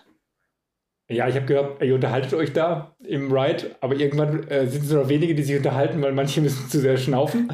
Ja, 1.08 1.28
ich 1.28 1.36
habe 1.36 1.46
gehört, 1.46 1.82
ihr 1.82 1.94
unterhaltet 1.94 2.34
euch 2.34 2.52
da 2.52 2.96
im 3.04 3.32
Ride, 3.32 3.76
aber 3.80 3.94
irgendwann 3.94 4.48
äh, 4.48 4.66
sind 4.66 4.84
es 4.84 4.90
nur 4.90 5.02
noch 5.02 5.08
wenige, 5.08 5.36
die 5.36 5.44
sich 5.44 5.56
unterhalten, 5.56 6.02
weil 6.02 6.12
manche 6.12 6.40
müssen 6.40 6.68
zu 6.68 6.80
sehr 6.80 6.96
schnaufen. 6.96 7.52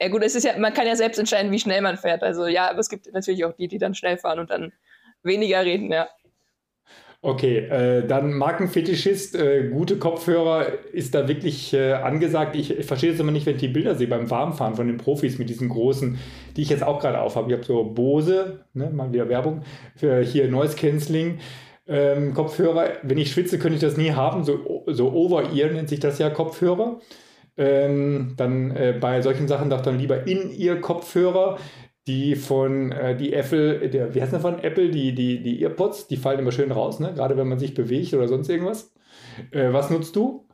Ja 0.00 0.08
gut, 0.08 0.22
es 0.22 0.34
ist 0.34 0.44
ja, 0.44 0.56
man 0.56 0.72
kann 0.72 0.86
ja 0.86 0.96
selbst 0.96 1.18
entscheiden, 1.18 1.50
wie 1.50 1.58
schnell 1.58 1.82
man 1.82 1.98
fährt. 1.98 2.22
Also 2.22 2.46
ja, 2.46 2.70
aber 2.70 2.78
es 2.78 2.88
gibt 2.88 3.12
natürlich 3.12 3.44
auch 3.44 3.52
die, 3.54 3.68
die 3.68 3.78
dann 3.78 3.94
schnell 3.94 4.18
fahren 4.18 4.38
und 4.38 4.50
dann 4.50 4.72
weniger 5.22 5.64
reden, 5.64 5.92
ja. 5.92 6.08
Okay, 7.22 7.58
äh, 7.58 8.06
dann 8.06 8.32
Markenfetischist, 8.32 9.34
äh, 9.34 9.68
gute 9.68 9.98
Kopfhörer 9.98 10.68
ist 10.90 11.14
da 11.14 11.28
wirklich 11.28 11.74
äh, 11.74 11.92
angesagt. 11.92 12.56
Ich, 12.56 12.78
ich 12.78 12.86
verstehe 12.86 13.12
es 13.12 13.20
immer 13.20 13.30
nicht, 13.30 13.44
wenn 13.44 13.56
ich 13.56 13.60
die 13.60 13.68
Bilder 13.68 13.94
sehe 13.94 14.06
beim 14.06 14.30
Warmfahren 14.30 14.74
von 14.74 14.86
den 14.86 14.96
Profis 14.96 15.38
mit 15.38 15.50
diesen 15.50 15.68
großen, 15.68 16.18
die 16.56 16.62
ich 16.62 16.70
jetzt 16.70 16.82
auch 16.82 16.98
gerade 16.98 17.20
aufhabe. 17.20 17.50
Ich 17.50 17.58
habe 17.58 17.66
so 17.66 17.84
Bose, 17.84 18.64
ne, 18.72 18.88
mal 18.88 19.12
wieder 19.12 19.28
Werbung, 19.28 19.64
für 19.96 20.22
hier 20.22 20.50
Noise 20.50 20.76
Cancelling. 20.76 21.40
Ähm, 21.86 22.32
Kopfhörer, 22.32 22.92
wenn 23.02 23.18
ich 23.18 23.32
schwitze, 23.32 23.58
könnte 23.58 23.74
ich 23.74 23.82
das 23.82 23.98
nie 23.98 24.12
haben. 24.12 24.42
So, 24.44 24.84
so 24.86 25.12
Over-Ear 25.12 25.72
nennt 25.72 25.90
sich 25.90 26.00
das 26.00 26.18
ja 26.18 26.30
Kopfhörer. 26.30 27.00
Ähm, 27.58 28.32
dann 28.38 28.70
äh, 28.70 28.96
bei 28.98 29.20
solchen 29.20 29.46
Sachen 29.46 29.68
doch 29.68 29.82
dann 29.82 29.98
lieber 29.98 30.26
in 30.26 30.50
ihr 30.50 30.80
Kopfhörer 30.80 31.58
die 32.10 32.34
von 32.34 32.90
äh, 32.90 33.16
die 33.16 33.32
Apple, 33.32 33.88
der, 33.88 34.14
wie 34.14 34.20
heißt 34.20 34.32
das 34.32 34.42
von 34.42 34.58
Apple, 34.58 34.90
die, 34.90 35.14
die, 35.14 35.42
die 35.42 35.62
Earpods, 35.62 36.08
die 36.08 36.16
fallen 36.16 36.40
immer 36.40 36.50
schön 36.50 36.72
raus, 36.72 36.98
ne? 36.98 37.14
gerade 37.14 37.36
wenn 37.36 37.48
man 37.48 37.60
sich 37.60 37.74
bewegt 37.74 38.12
oder 38.14 38.26
sonst 38.26 38.48
irgendwas. 38.48 38.92
Äh, 39.52 39.72
was 39.72 39.90
nutzt 39.90 40.16
du? 40.16 40.48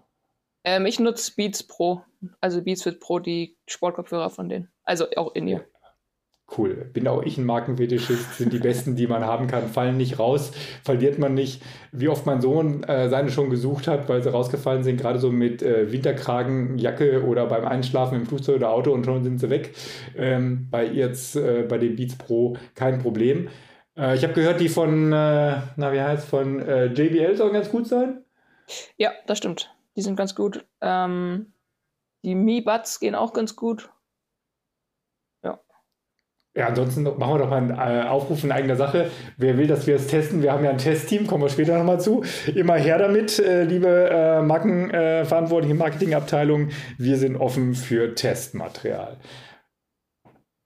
Ähm, 0.65 0.85
ich 0.85 1.01
nutze 1.01 1.33
Beats 1.35 1.63
Pro, 1.63 2.03
also 2.41 2.63
Beats 2.63 2.83
Fit 2.83 3.01
Pro, 3.01 3.21
die 3.21 3.57
Sportkopfhörer 3.67 4.29
von 4.29 4.51
denen. 4.51 4.69
Also 4.85 5.07
auch 5.17 5.35
in 5.35 5.49
ihr. 5.49 5.67
Cool. 6.57 6.89
Bin 6.93 7.07
auch 7.09 7.23
ich 7.23 7.37
ein 7.39 7.45
Markenfetischist, 7.45 8.35
sind 8.35 8.53
die 8.53 8.59
besten, 8.59 8.97
die 8.97 9.07
man 9.07 9.25
haben 9.25 9.47
kann, 9.47 9.69
fallen 9.69 9.97
nicht 9.97 10.19
raus, 10.19 10.53
verliert 10.85 11.19
man 11.19 11.35
nicht. 11.35 11.63
Wie 11.93 12.09
oft 12.09 12.25
mein 12.25 12.41
Sohn 12.41 12.83
äh, 12.85 13.09
seine 13.09 13.31
schon 13.31 13.51
gesucht 13.51 13.89
hat, 13.89 14.09
weil 14.09 14.23
sie 14.23 14.31
rausgefallen 14.31 14.83
sind, 14.83 15.01
gerade 15.01 15.19
so 15.19 15.31
mit 15.31 15.63
äh, 15.63 15.93
Winterkragen, 15.93 16.79
Jacke 16.79 17.25
oder 17.25 17.47
beim 17.47 17.67
Einschlafen 17.67 18.17
im 18.17 18.27
Flugzeug 18.27 18.57
oder 18.57 18.71
Auto 18.71 18.93
und 18.93 19.05
schon 19.05 19.23
sind 19.23 19.39
sie 19.39 19.51
weg. 19.51 19.75
Ähm, 20.17 20.69
bei 20.71 20.87
jetzt, 20.87 21.37
äh, 21.37 21.67
bei 21.69 21.79
den 21.79 21.97
Beats 21.97 22.17
Pro 22.17 22.57
kein 22.75 23.01
Problem. 23.01 23.49
Äh, 23.97 24.17
ich 24.17 24.23
habe 24.23 24.33
gehört, 24.33 24.61
die 24.61 24.69
von, 24.69 25.13
äh, 25.13 25.61
na 25.77 25.93
wie 25.93 26.01
heißt 26.01 26.27
von 26.27 26.61
äh, 26.61 26.87
JBL 26.87 27.37
sollen 27.37 27.53
ganz 27.53 27.71
gut 27.71 27.87
sein. 27.87 28.25
Ja, 28.97 29.13
das 29.27 29.39
stimmt. 29.39 29.75
Die 29.97 30.03
sind 30.03 30.17
ganz 30.17 30.35
gut. 30.35 30.65
Ähm, 30.81 31.53
die 32.25 32.35
Mi 32.35 32.61
Buds 32.61 33.01
gehen 33.01 33.15
auch 33.15 33.33
ganz 33.33 33.57
gut. 33.57 33.91
Ja, 36.57 36.69
ansonsten 36.69 37.03
machen 37.03 37.19
wir 37.19 37.39
doch 37.39 37.51
mal 37.51 37.59
einen 37.59 37.71
äh, 37.71 38.09
Aufruf 38.09 38.43
in 38.43 38.51
eigener 38.51 38.77
Sache. 38.77 39.11
Wer 39.37 39.59
will, 39.59 39.67
dass 39.67 39.87
wir 39.87 39.97
es 39.97 40.07
testen? 40.07 40.43
Wir 40.43 40.53
haben 40.53 40.65
ja 40.65 40.71
ein 40.71 40.79
Testteam, 40.79 41.27
kommen 41.27 41.45
wir 41.45 41.51
später 41.51 41.77
nochmal 41.77 42.01
zu. 42.01 42.25
Immer 42.55 42.77
her 42.77 42.97
damit, 42.97 43.39
äh, 43.39 43.65
liebe 43.65 44.09
äh, 44.11 44.41
Markenverantwortliche 44.41 45.75
Marketingabteilung. 45.75 46.71
Wir 46.97 47.19
sind 47.19 47.37
offen 47.37 47.75
für 47.75 48.15
Testmaterial. 48.15 49.19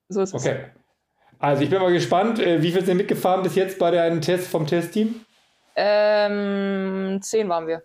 So 0.08 0.22
ist 0.22 0.32
es. 0.32 0.46
Okay. 0.46 0.66
Also 1.40 1.64
ich 1.64 1.70
bin 1.70 1.80
mal 1.80 1.92
gespannt. 1.92 2.38
Wie 2.38 2.70
viel 2.70 2.84
sind 2.84 2.98
mitgefahren 2.98 3.42
bis 3.42 3.56
jetzt 3.56 3.78
bei 3.80 3.90
deinem 3.90 4.20
Test 4.20 4.46
vom 4.46 4.68
Testteam? 4.68 5.24
Ähm, 5.74 7.18
zehn 7.20 7.48
waren 7.48 7.66
wir. 7.66 7.82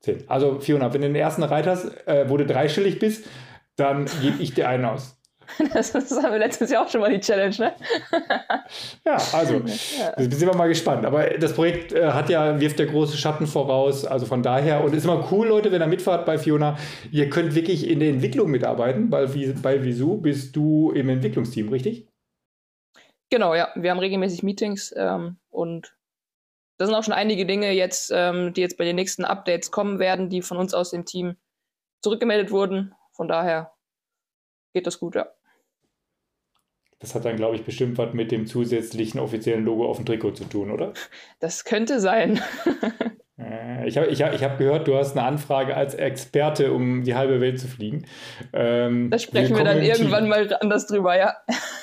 Zehn. 0.00 0.24
Also 0.28 0.58
400. 0.58 0.94
Wenn 0.94 1.02
du 1.02 1.08
den 1.08 1.16
ersten 1.16 1.44
reitest, 1.44 2.06
äh, 2.08 2.28
wo 2.28 2.36
du 2.36 2.46
dreistellig 2.46 2.98
bist, 2.98 3.28
dann 3.76 4.06
gebe 4.20 4.42
ich 4.42 4.54
dir 4.54 4.68
einen 4.68 4.86
aus. 4.86 5.19
Das, 5.72 5.92
das 5.92 6.10
haben 6.10 6.32
wir 6.32 6.38
letztes 6.38 6.70
Jahr 6.70 6.84
auch 6.84 6.88
schon 6.88 7.00
mal 7.00 7.10
die 7.10 7.20
Challenge, 7.20 7.54
ne? 7.58 7.72
ja, 9.04 9.16
also, 9.32 9.54
ja. 9.56 10.14
sind 10.18 10.40
wir 10.40 10.54
mal 10.54 10.68
gespannt. 10.68 11.04
Aber 11.04 11.30
das 11.30 11.54
Projekt 11.54 11.92
äh, 11.92 12.10
hat 12.10 12.28
ja, 12.28 12.60
wirft 12.60 12.78
ja 12.80 12.86
große 12.86 13.16
Schatten 13.16 13.46
voraus. 13.46 14.04
Also 14.04 14.26
von 14.26 14.42
daher, 14.42 14.82
und 14.82 14.90
es 14.90 14.98
ist 14.98 15.04
immer 15.04 15.28
cool, 15.30 15.48
Leute, 15.48 15.70
wenn 15.72 15.82
ihr 15.82 15.86
mitfahrt 15.86 16.26
bei 16.26 16.38
Fiona. 16.38 16.78
Ihr 17.10 17.30
könnt 17.30 17.54
wirklich 17.54 17.88
in 17.88 18.00
der 18.00 18.10
Entwicklung 18.10 18.50
mitarbeiten. 18.50 19.10
Bei, 19.10 19.26
bei 19.26 19.84
Visu 19.84 20.16
bist 20.16 20.56
du 20.56 20.90
im 20.92 21.08
Entwicklungsteam, 21.08 21.68
richtig? 21.68 22.08
Genau, 23.30 23.54
ja. 23.54 23.68
Wir 23.76 23.90
haben 23.90 24.00
regelmäßig 24.00 24.42
Meetings 24.42 24.92
ähm, 24.96 25.36
und 25.50 25.94
da 26.78 26.86
sind 26.86 26.94
auch 26.94 27.04
schon 27.04 27.14
einige 27.14 27.44
Dinge 27.44 27.72
jetzt, 27.72 28.10
ähm, 28.12 28.54
die 28.54 28.62
jetzt 28.62 28.78
bei 28.78 28.84
den 28.84 28.96
nächsten 28.96 29.24
Updates 29.24 29.70
kommen 29.70 29.98
werden, 29.98 30.30
die 30.30 30.42
von 30.42 30.56
uns 30.56 30.72
aus 30.74 30.90
dem 30.90 31.04
Team 31.04 31.36
zurückgemeldet 32.02 32.50
wurden. 32.50 32.94
Von 33.12 33.28
daher 33.28 33.74
geht 34.72 34.86
das 34.86 34.98
gut, 34.98 35.14
ja. 35.14 35.28
Das 37.00 37.14
hat 37.14 37.24
dann, 37.24 37.36
glaube 37.36 37.56
ich, 37.56 37.64
bestimmt 37.64 37.96
was 37.98 38.12
mit 38.12 38.30
dem 38.30 38.46
zusätzlichen 38.46 39.20
offiziellen 39.20 39.64
Logo 39.64 39.88
auf 39.88 39.96
dem 39.96 40.06
Trikot 40.06 40.32
zu 40.32 40.44
tun, 40.44 40.70
oder? 40.70 40.92
Das 41.40 41.64
könnte 41.64 42.00
sein. 42.00 42.40
Äh, 43.42 43.88
ich 43.88 43.96
habe 43.96 44.08
ich 44.08 44.22
hab, 44.22 44.34
ich 44.34 44.44
hab 44.44 44.58
gehört, 44.58 44.86
du 44.86 44.98
hast 44.98 45.16
eine 45.16 45.26
Anfrage 45.26 45.74
als 45.74 45.94
Experte, 45.94 46.74
um 46.74 47.04
die 47.04 47.14
halbe 47.14 47.40
Welt 47.40 47.58
zu 47.58 47.68
fliegen. 47.68 48.04
Ähm, 48.52 49.08
da 49.10 49.18
sprechen 49.18 49.56
wir 49.56 49.64
dann 49.64 49.80
irgendwann 49.80 50.28
mal 50.28 50.54
anders 50.60 50.86
drüber, 50.86 51.16
ja. 51.16 51.36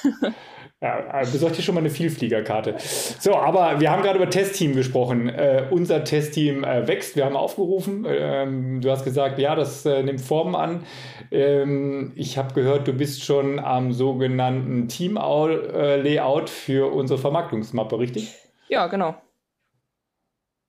Ja, 0.79 1.21
besorgt 1.31 1.57
dir 1.57 1.63
schon 1.63 1.73
mal 1.73 1.81
eine 1.81 1.89
Vielfliegerkarte. 1.89 2.75
So, 2.77 3.35
aber 3.35 3.79
wir 3.79 3.89
haben 3.89 4.03
gerade 4.03 4.17
über 4.17 4.29
Testteam 4.29 4.75
gesprochen. 4.75 5.27
Äh, 5.27 5.67
unser 5.71 6.03
Testteam 6.03 6.63
äh, 6.63 6.87
wächst. 6.87 7.15
Wir 7.15 7.25
haben 7.25 7.35
aufgerufen. 7.35 8.05
Ähm, 8.07 8.81
du 8.81 8.91
hast 8.91 9.03
gesagt, 9.03 9.39
ja, 9.39 9.55
das 9.55 9.87
äh, 9.87 10.03
nimmt 10.03 10.21
Formen 10.21 10.55
an. 10.55 10.85
Ähm, 11.31 12.11
ich 12.15 12.37
habe 12.37 12.53
gehört, 12.53 12.87
du 12.87 12.93
bist 12.93 13.23
schon 13.23 13.57
am 13.57 13.91
sogenannten 13.91 14.87
Team-Layout 14.87 16.43
äh, 16.43 16.47
für 16.47 16.93
unsere 16.93 17.19
Vermarktungsmappe, 17.19 17.97
richtig? 17.97 18.35
Ja, 18.67 18.85
genau. 18.85 19.15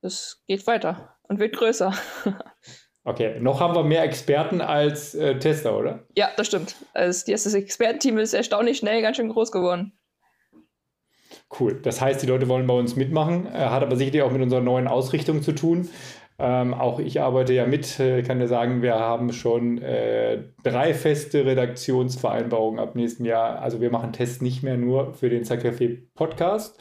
Das 0.00 0.42
geht 0.46 0.66
weiter 0.66 1.16
und 1.24 1.38
wird 1.38 1.54
größer. 1.54 1.92
Okay, 3.04 3.40
noch 3.40 3.60
haben 3.60 3.74
wir 3.74 3.84
mehr 3.84 4.02
Experten 4.02 4.60
als 4.60 5.14
äh, 5.14 5.38
Tester, 5.38 5.78
oder? 5.78 6.04
Ja, 6.16 6.28
das 6.36 6.48
stimmt. 6.48 6.76
Also 6.92 7.30
das 7.30 7.54
Expertenteam 7.54 8.18
ist 8.18 8.34
erstaunlich 8.34 8.78
schnell 8.78 9.00
ganz 9.02 9.16
schön 9.16 9.30
groß 9.30 9.50
geworden. 9.50 9.92
Cool. 11.58 11.80
Das 11.82 12.00
heißt, 12.00 12.22
die 12.22 12.26
Leute 12.26 12.48
wollen 12.48 12.66
bei 12.66 12.74
uns 12.74 12.96
mitmachen, 12.96 13.46
äh, 13.46 13.50
hat 13.50 13.82
aber 13.82 13.96
sicherlich 13.96 14.22
auch 14.22 14.30
mit 14.30 14.42
unserer 14.42 14.60
neuen 14.60 14.88
Ausrichtung 14.88 15.42
zu 15.42 15.52
tun. 15.52 15.88
Ähm, 16.40 16.72
auch 16.72 17.00
ich 17.00 17.20
arbeite 17.20 17.52
ja 17.52 17.66
mit, 17.66 17.98
äh, 17.98 18.22
kann 18.22 18.38
dir 18.38 18.46
sagen, 18.46 18.80
wir 18.80 18.94
haben 18.94 19.32
schon 19.32 19.78
äh, 19.78 20.44
drei 20.62 20.94
feste 20.94 21.44
Redaktionsvereinbarungen 21.44 22.78
ab 22.78 22.94
nächstem 22.94 23.26
Jahr. 23.26 23.60
Also 23.60 23.80
wir 23.80 23.90
machen 23.90 24.12
Tests 24.12 24.40
nicht 24.40 24.62
mehr 24.62 24.76
nur 24.76 25.14
für 25.14 25.30
den 25.30 25.42
Zeitcafé 25.42 25.98
Podcast 26.14 26.78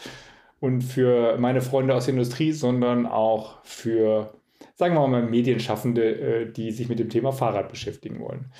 und 0.59 0.81
für 0.81 1.37
meine 1.39 1.61
Freunde 1.61 1.95
aus 1.95 2.05
der 2.05 2.13
Industrie, 2.13 2.51
sondern 2.51 3.07
auch 3.07 3.63
für, 3.63 4.36
sagen 4.77 4.93
wir 4.93 5.07
mal, 5.07 5.23
Medienschaffende, 5.23 6.03
äh, 6.03 6.51
die 6.51 6.71
sich 6.71 6.87
mit 6.87 6.99
dem 6.99 7.09
Thema 7.09 7.33
Fahrrad 7.33 7.69
beschäftigen 7.69 8.19
wollen. 8.19 8.51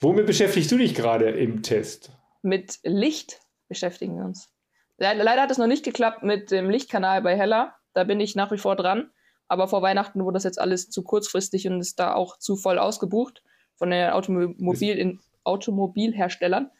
Womit 0.00 0.26
beschäftigst 0.26 0.70
du 0.70 0.78
dich 0.78 0.94
gerade 0.94 1.30
im 1.30 1.62
Test? 1.62 2.12
Mit 2.42 2.78
Licht 2.84 3.40
beschäftigen 3.68 4.16
wir 4.16 4.24
uns. 4.24 4.48
Leider 4.96 5.42
hat 5.42 5.50
es 5.50 5.58
noch 5.58 5.66
nicht 5.66 5.84
geklappt 5.84 6.22
mit 6.22 6.50
dem 6.50 6.70
Lichtkanal 6.70 7.22
bei 7.22 7.36
Hella. 7.36 7.74
Da 7.92 8.04
bin 8.04 8.20
ich 8.20 8.36
nach 8.36 8.50
wie 8.50 8.58
vor 8.58 8.76
dran. 8.76 9.10
Aber 9.48 9.66
vor 9.66 9.82
Weihnachten 9.82 10.24
wurde 10.24 10.34
das 10.34 10.44
jetzt 10.44 10.60
alles 10.60 10.90
zu 10.90 11.02
kurzfristig 11.02 11.66
und 11.66 11.80
ist 11.80 11.98
da 11.98 12.14
auch 12.14 12.38
zu 12.38 12.56
voll 12.56 12.78
ausgebucht 12.78 13.42
von 13.76 13.90
den 13.90 14.10
Automobil 14.10 15.18
Automobilherstellern. 15.44 16.70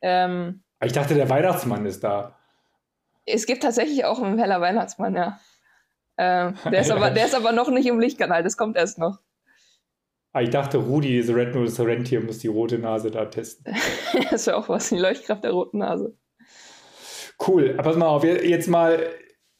Ähm, 0.00 0.62
ich 0.82 0.92
dachte, 0.92 1.14
der 1.14 1.28
Weihnachtsmann 1.28 1.84
ist 1.84 2.02
da. 2.02 2.38
Es 3.26 3.46
gibt 3.46 3.62
tatsächlich 3.62 4.04
auch 4.04 4.22
einen 4.22 4.38
heller 4.38 4.60
Weihnachtsmann, 4.60 5.14
ja. 5.14 5.38
Ähm, 6.18 6.54
der, 6.70 6.80
ist 6.80 6.90
aber, 6.90 7.10
der 7.10 7.26
ist 7.26 7.34
aber 7.34 7.52
noch 7.52 7.70
nicht 7.70 7.86
im 7.86 8.00
Lichtkanal, 8.00 8.42
das 8.42 8.56
kommt 8.56 8.76
erst 8.76 8.98
noch. 8.98 9.18
Ah, 10.32 10.42
ich 10.42 10.50
dachte, 10.50 10.78
Rudi, 10.78 11.08
diese 11.08 11.34
Red 11.34 11.54
Nose 11.54 11.86
Rentier, 11.86 12.20
muss 12.20 12.38
die 12.38 12.48
rote 12.48 12.78
Nase 12.78 13.10
da 13.10 13.26
testen. 13.26 13.72
das 14.30 14.46
wäre 14.46 14.56
auch 14.56 14.68
was, 14.68 14.88
die 14.88 14.98
Leuchtkraft 14.98 15.44
der 15.44 15.52
roten 15.52 15.78
Nase. 15.78 16.16
Cool, 17.46 17.74
pass 17.74 17.96
mal 17.96 18.06
auf, 18.06 18.24
jetzt 18.24 18.68
mal, 18.68 18.98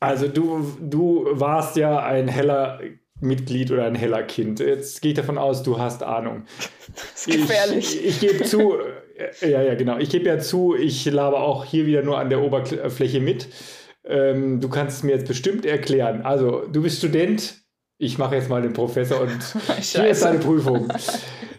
also 0.00 0.28
du, 0.28 0.76
du 0.80 1.26
warst 1.30 1.76
ja 1.76 2.04
ein 2.04 2.28
heller 2.28 2.80
Mitglied 3.20 3.70
oder 3.70 3.84
ein 3.84 3.94
heller 3.94 4.22
Kind. 4.22 4.60
Jetzt 4.60 5.00
gehe 5.00 5.12
ich 5.12 5.16
davon 5.16 5.38
aus, 5.38 5.62
du 5.62 5.78
hast 5.78 6.02
Ahnung. 6.02 6.44
Das 6.94 7.26
ist 7.26 7.26
gefährlich. 7.26 8.04
Ich, 8.04 8.06
ich 8.06 8.20
gebe 8.20 8.44
zu, 8.44 8.74
äh, 9.16 9.50
ja, 9.50 9.62
ja, 9.62 9.74
genau. 9.74 9.98
Ich 9.98 10.10
gebe 10.10 10.26
ja 10.26 10.38
zu, 10.38 10.74
ich 10.74 11.04
labe 11.06 11.38
auch 11.38 11.64
hier 11.64 11.86
wieder 11.86 12.02
nur 12.02 12.18
an 12.18 12.30
der 12.30 12.42
Oberfläche 12.42 13.20
mit. 13.20 13.48
Ähm, 14.04 14.60
du 14.60 14.68
kannst 14.68 14.98
es 14.98 15.02
mir 15.02 15.12
jetzt 15.12 15.28
bestimmt 15.28 15.64
erklären. 15.64 16.22
Also, 16.22 16.66
du 16.66 16.82
bist 16.82 16.98
Student. 16.98 17.62
Ich 17.98 18.18
mache 18.18 18.34
jetzt 18.34 18.48
mal 18.48 18.60
den 18.60 18.72
Professor 18.72 19.20
und 19.20 19.42
hier 19.80 20.08
ist 20.08 20.24
deine 20.24 20.40
Prüfung. 20.40 20.92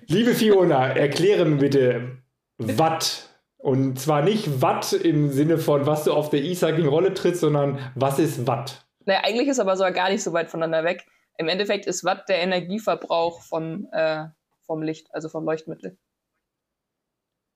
Liebe 0.07 0.33
Fiona, 0.33 0.89
erkläre 0.89 1.45
mir 1.45 1.57
bitte, 1.57 2.17
Watt 2.57 3.29
und 3.57 3.99
zwar 3.99 4.21
nicht 4.21 4.61
Watt 4.61 4.93
im 4.93 5.31
Sinne 5.31 5.57
von, 5.57 5.87
was 5.87 6.03
du 6.03 6.13
auf 6.13 6.29
der 6.29 6.43
E-Cycling-Rolle 6.43 7.15
trittst, 7.15 7.41
sondern 7.41 7.79
was 7.95 8.19
ist 8.19 8.45
Watt? 8.45 8.85
Naja, 9.05 9.21
eigentlich 9.23 9.47
ist 9.47 9.59
aber 9.59 9.75
sogar 9.75 9.91
gar 9.91 10.09
nicht 10.09 10.23
so 10.23 10.33
weit 10.33 10.49
voneinander 10.49 10.83
weg. 10.87 11.05
Im 11.37 11.47
Endeffekt 11.47 11.85
ist 11.87 12.03
Watt 12.03 12.29
der 12.29 12.39
Energieverbrauch 12.39 13.41
vom, 13.41 13.87
äh, 13.91 14.25
vom 14.65 14.83
Licht, 14.83 15.07
also 15.13 15.29
vom 15.29 15.45
Leuchtmittel. 15.45 15.97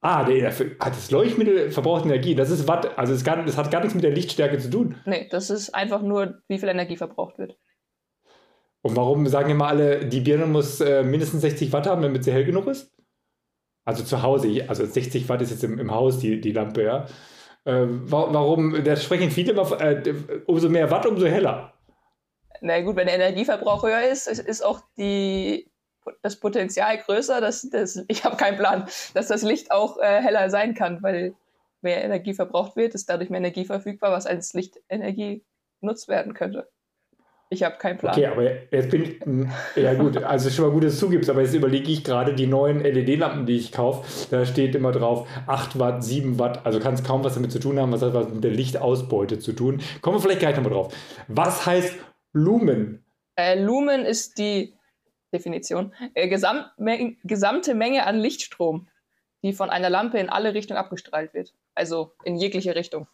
Ah, 0.01 0.23
der, 0.23 0.51
das 0.51 1.11
Leuchtmittel 1.11 1.71
verbraucht 1.71 2.05
Energie. 2.05 2.33
Das 2.33 2.49
ist 2.49 2.67
Watt. 2.67 2.97
Also 2.97 3.13
es, 3.13 3.23
gar, 3.23 3.43
das 3.43 3.57
hat 3.57 3.69
gar 3.69 3.81
nichts 3.81 3.95
mit 3.95 4.03
der 4.03 4.11
Lichtstärke 4.11 4.57
zu 4.57 4.69
tun. 4.69 4.95
Nee, 5.05 5.27
das 5.29 5.49
ist 5.49 5.75
einfach 5.75 6.01
nur, 6.01 6.41
wie 6.47 6.57
viel 6.57 6.69
Energie 6.69 6.95
verbraucht 6.95 7.37
wird. 7.37 7.57
Und 8.81 8.95
warum 8.95 9.27
sagen 9.27 9.49
immer 9.49 9.67
alle, 9.67 10.05
die 10.05 10.21
Birne 10.21 10.45
muss 10.45 10.79
äh, 10.79 11.03
mindestens 11.03 11.41
60 11.41 11.73
Watt 11.73 11.85
haben, 11.85 12.01
damit 12.01 12.23
sie 12.23 12.31
hell 12.31 12.45
genug 12.45 12.67
ist? 12.67 12.93
Also 13.83 14.03
zu 14.03 14.21
Hause, 14.21 14.65
also 14.67 14.85
60 14.85 15.27
Watt 15.27 15.41
ist 15.41 15.51
jetzt 15.51 15.63
im, 15.65 15.79
im 15.79 15.91
Haus 15.91 16.19
die, 16.19 16.39
die 16.39 16.53
Lampe, 16.53 16.83
ja. 16.83 17.05
Äh, 17.65 17.87
warum, 17.87 18.81
da 18.83 18.95
sprechen 18.95 19.31
viele 19.31 19.51
immer, 19.51 19.81
äh, 19.81 20.13
umso 20.45 20.69
mehr 20.69 20.89
Watt, 20.91 21.07
umso 21.07 21.25
heller. 21.25 21.73
Na 22.61 22.79
gut, 22.81 22.95
wenn 22.95 23.07
der 23.07 23.15
Energieverbrauch 23.15 23.83
höher 23.83 24.03
ist, 24.09 24.27
ist 24.27 24.63
auch 24.63 24.81
die, 24.97 25.68
das 26.21 26.39
Potenzial 26.39 26.97
größer, 26.97 27.41
dass 27.41 27.69
das, 27.69 28.03
ich 28.07 28.23
habe 28.23 28.37
keinen 28.37 28.57
Plan, 28.57 28.87
dass 29.13 29.27
das 29.27 29.43
Licht 29.43 29.71
auch 29.71 29.97
äh, 29.97 30.21
heller 30.21 30.49
sein 30.49 30.73
kann, 30.73 31.01
weil 31.03 31.33
mehr 31.81 32.03
Energie 32.03 32.33
verbraucht 32.33 32.75
wird, 32.75 32.93
ist 32.95 33.09
dadurch 33.09 33.29
mehr 33.29 33.39
Energie 33.39 33.65
verfügbar, 33.65 34.11
was 34.11 34.25
als 34.25 34.53
Lichtenergie 34.53 35.43
genutzt 35.79 36.07
werden 36.07 36.33
könnte. 36.33 36.69
Ich 37.51 37.63
habe 37.63 37.77
keinen 37.77 37.97
Plan. 37.97 38.13
Okay, 38.13 38.27
aber 38.27 38.43
jetzt 38.43 38.91
bin 38.91 39.03
ich, 39.03 39.25
hm, 39.25 39.49
ja 39.75 39.95
gut, 39.95 40.17
also 40.17 40.51
schon 40.51 40.65
mal 40.65 40.71
gut, 40.71 40.83
dass 40.83 40.93
du 40.93 41.07
zugibst, 41.07 41.31
aber 41.31 41.41
jetzt 41.41 41.55
überlege 41.55 41.91
ich 41.91 42.03
gerade 42.03 42.35
die 42.35 42.45
neuen 42.45 42.81
LED-Lampen, 42.81 43.47
die 43.47 43.55
ich 43.55 43.71
kaufe, 43.71 44.05
da 44.29 44.45
steht 44.45 44.75
immer 44.75 44.91
drauf 44.91 45.27
8 45.47 45.79
Watt, 45.79 46.03
7 46.03 46.37
Watt, 46.37 46.63
also 46.63 46.79
kann 46.79 46.93
es 46.93 47.03
kaum 47.03 47.23
was 47.23 47.33
damit 47.33 47.51
zu 47.51 47.59
tun 47.59 47.79
haben, 47.79 47.91
was 47.91 48.03
hat 48.03 48.13
was 48.13 48.29
mit 48.29 48.43
der 48.43 48.51
Lichtausbeute 48.51 49.39
zu 49.39 49.53
tun. 49.53 49.81
Kommen 50.01 50.17
wir 50.17 50.21
vielleicht 50.21 50.41
gleich 50.41 50.55
nochmal 50.57 50.73
drauf. 50.73 50.93
Was 51.27 51.65
heißt 51.65 51.95
Lumen? 52.33 53.03
Äh, 53.35 53.59
Lumen 53.59 54.05
ist 54.05 54.37
die 54.37 54.75
Definition, 55.33 55.93
äh, 56.13 56.27
Gesamtme 56.27 57.15
gesamte 57.23 57.75
Menge 57.75 58.05
an 58.05 58.19
Lichtstrom, 58.19 58.87
die 59.43 59.53
von 59.53 59.69
einer 59.69 59.89
Lampe 59.89 60.19
in 60.19 60.29
alle 60.29 60.53
Richtungen 60.53 60.79
abgestrahlt 60.79 61.33
wird. 61.33 61.53
Also 61.75 62.13
in 62.23 62.35
jegliche 62.35 62.75
Richtung. 62.75 63.07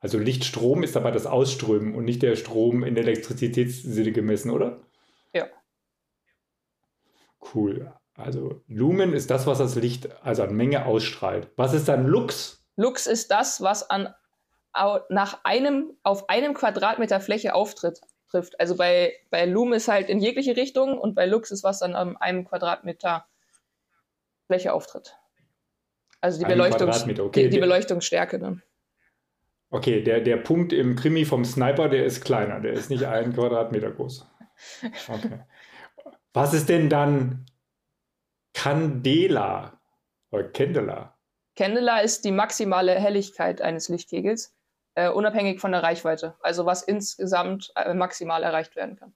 Also 0.00 0.18
Lichtstrom 0.18 0.82
ist 0.82 0.96
dabei 0.96 1.12
das 1.12 1.26
Ausströmen 1.26 1.94
und 1.94 2.04
nicht 2.04 2.22
der 2.22 2.36
Strom 2.36 2.82
in 2.82 2.94
der 2.94 3.04
Elektrizitätssinne 3.04 4.12
gemessen, 4.12 4.50
oder? 4.50 4.80
Ja. 5.32 5.46
Cool. 7.54 7.92
Also 8.14 8.62
Lumen 8.66 9.12
ist 9.12 9.30
das, 9.30 9.46
was 9.46 9.58
das 9.58 9.76
Licht 9.76 10.10
also 10.22 10.42
an 10.42 10.54
Menge 10.54 10.86
ausstrahlt. 10.86 11.50
Was 11.56 11.72
ist 11.72 11.88
dann 11.88 12.06
Lux? 12.06 12.64
Lux 12.76 13.06
ist 13.06 13.30
das, 13.30 13.62
was 13.62 13.88
an 13.88 14.12
nach 15.08 15.44
einem 15.44 15.92
auf 16.02 16.30
einem 16.30 16.54
Quadratmeter 16.54 17.20
Fläche 17.20 17.54
auftritt 17.54 18.00
trifft. 18.32 18.58
Also 18.58 18.76
bei, 18.76 19.14
bei 19.30 19.46
Lumen 19.46 19.74
ist 19.74 19.88
halt 19.88 20.08
in 20.08 20.20
jegliche 20.20 20.56
Richtung 20.56 20.98
und 20.98 21.14
bei 21.14 21.26
Lux 21.26 21.50
ist 21.50 21.62
was 21.62 21.78
dann 21.78 21.94
an 21.94 22.16
einem 22.16 22.44
Quadratmeter 22.44 23.26
Fläche 24.46 24.72
auftritt. 24.72 25.16
Also 26.20 26.38
die, 26.38 26.44
Beleuchtungs 26.44 27.04
okay. 27.18 27.44
die, 27.44 27.50
die 27.50 27.58
Beleuchtungsstärke 27.58 28.38
dann. 28.38 28.62
Okay, 29.70 30.02
der, 30.02 30.20
der 30.20 30.36
Punkt 30.36 30.72
im 30.72 30.96
Krimi 30.96 31.24
vom 31.24 31.44
Sniper, 31.44 31.88
der 31.88 32.04
ist 32.04 32.22
kleiner, 32.22 32.60
der 32.60 32.74
ist 32.74 32.90
nicht 32.90 33.04
ein 33.06 33.32
Quadratmeter 33.32 33.90
groß. 33.90 34.26
Okay. 35.08 35.40
Was 36.32 36.54
ist 36.54 36.68
denn 36.68 36.88
dann 36.88 37.46
Candela 38.54 39.80
oder 40.30 40.44
Candela? 40.44 41.18
Candela 41.56 42.00
ist 42.00 42.24
die 42.24 42.30
maximale 42.30 42.94
Helligkeit 42.94 43.60
eines 43.60 43.88
Lichtkegels, 43.88 44.54
äh, 44.94 45.08
unabhängig 45.08 45.60
von 45.60 45.72
der 45.72 45.82
Reichweite. 45.82 46.34
Also 46.40 46.66
was 46.66 46.82
insgesamt 46.82 47.72
äh, 47.76 47.94
maximal 47.94 48.42
erreicht 48.42 48.76
werden 48.76 48.96
kann. 48.96 49.12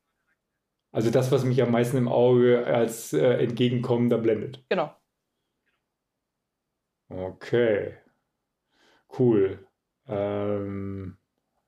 Also 0.92 1.10
das, 1.10 1.30
was 1.30 1.44
mich 1.44 1.62
am 1.62 1.70
meisten 1.70 1.96
im 1.98 2.08
Auge 2.08 2.66
als 2.66 3.12
äh, 3.12 3.42
entgegenkommender 3.42 4.18
blendet. 4.18 4.64
Genau. 4.68 4.94
Okay. 7.08 7.94
Cool. 9.18 9.58
Ähm, 10.08 11.16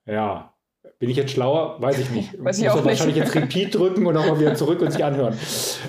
ja. 0.07 0.55
Bin 0.99 1.11
ich 1.11 1.17
jetzt 1.17 1.33
schlauer? 1.33 1.81
Weiß 1.81 1.99
ich 1.99 2.11
nicht. 2.11 2.33
Weiß 2.43 2.59
ich 2.59 2.65
Muss 2.65 2.73
auch 2.73 2.85
wahrscheinlich 2.85 3.17
jetzt 3.17 3.35
Repeat 3.35 3.75
drücken 3.75 4.07
und 4.07 4.15
nochmal 4.15 4.41
wieder 4.41 4.55
zurück 4.55 4.81
und 4.81 4.91
sich 4.91 5.05
anhören. 5.05 5.37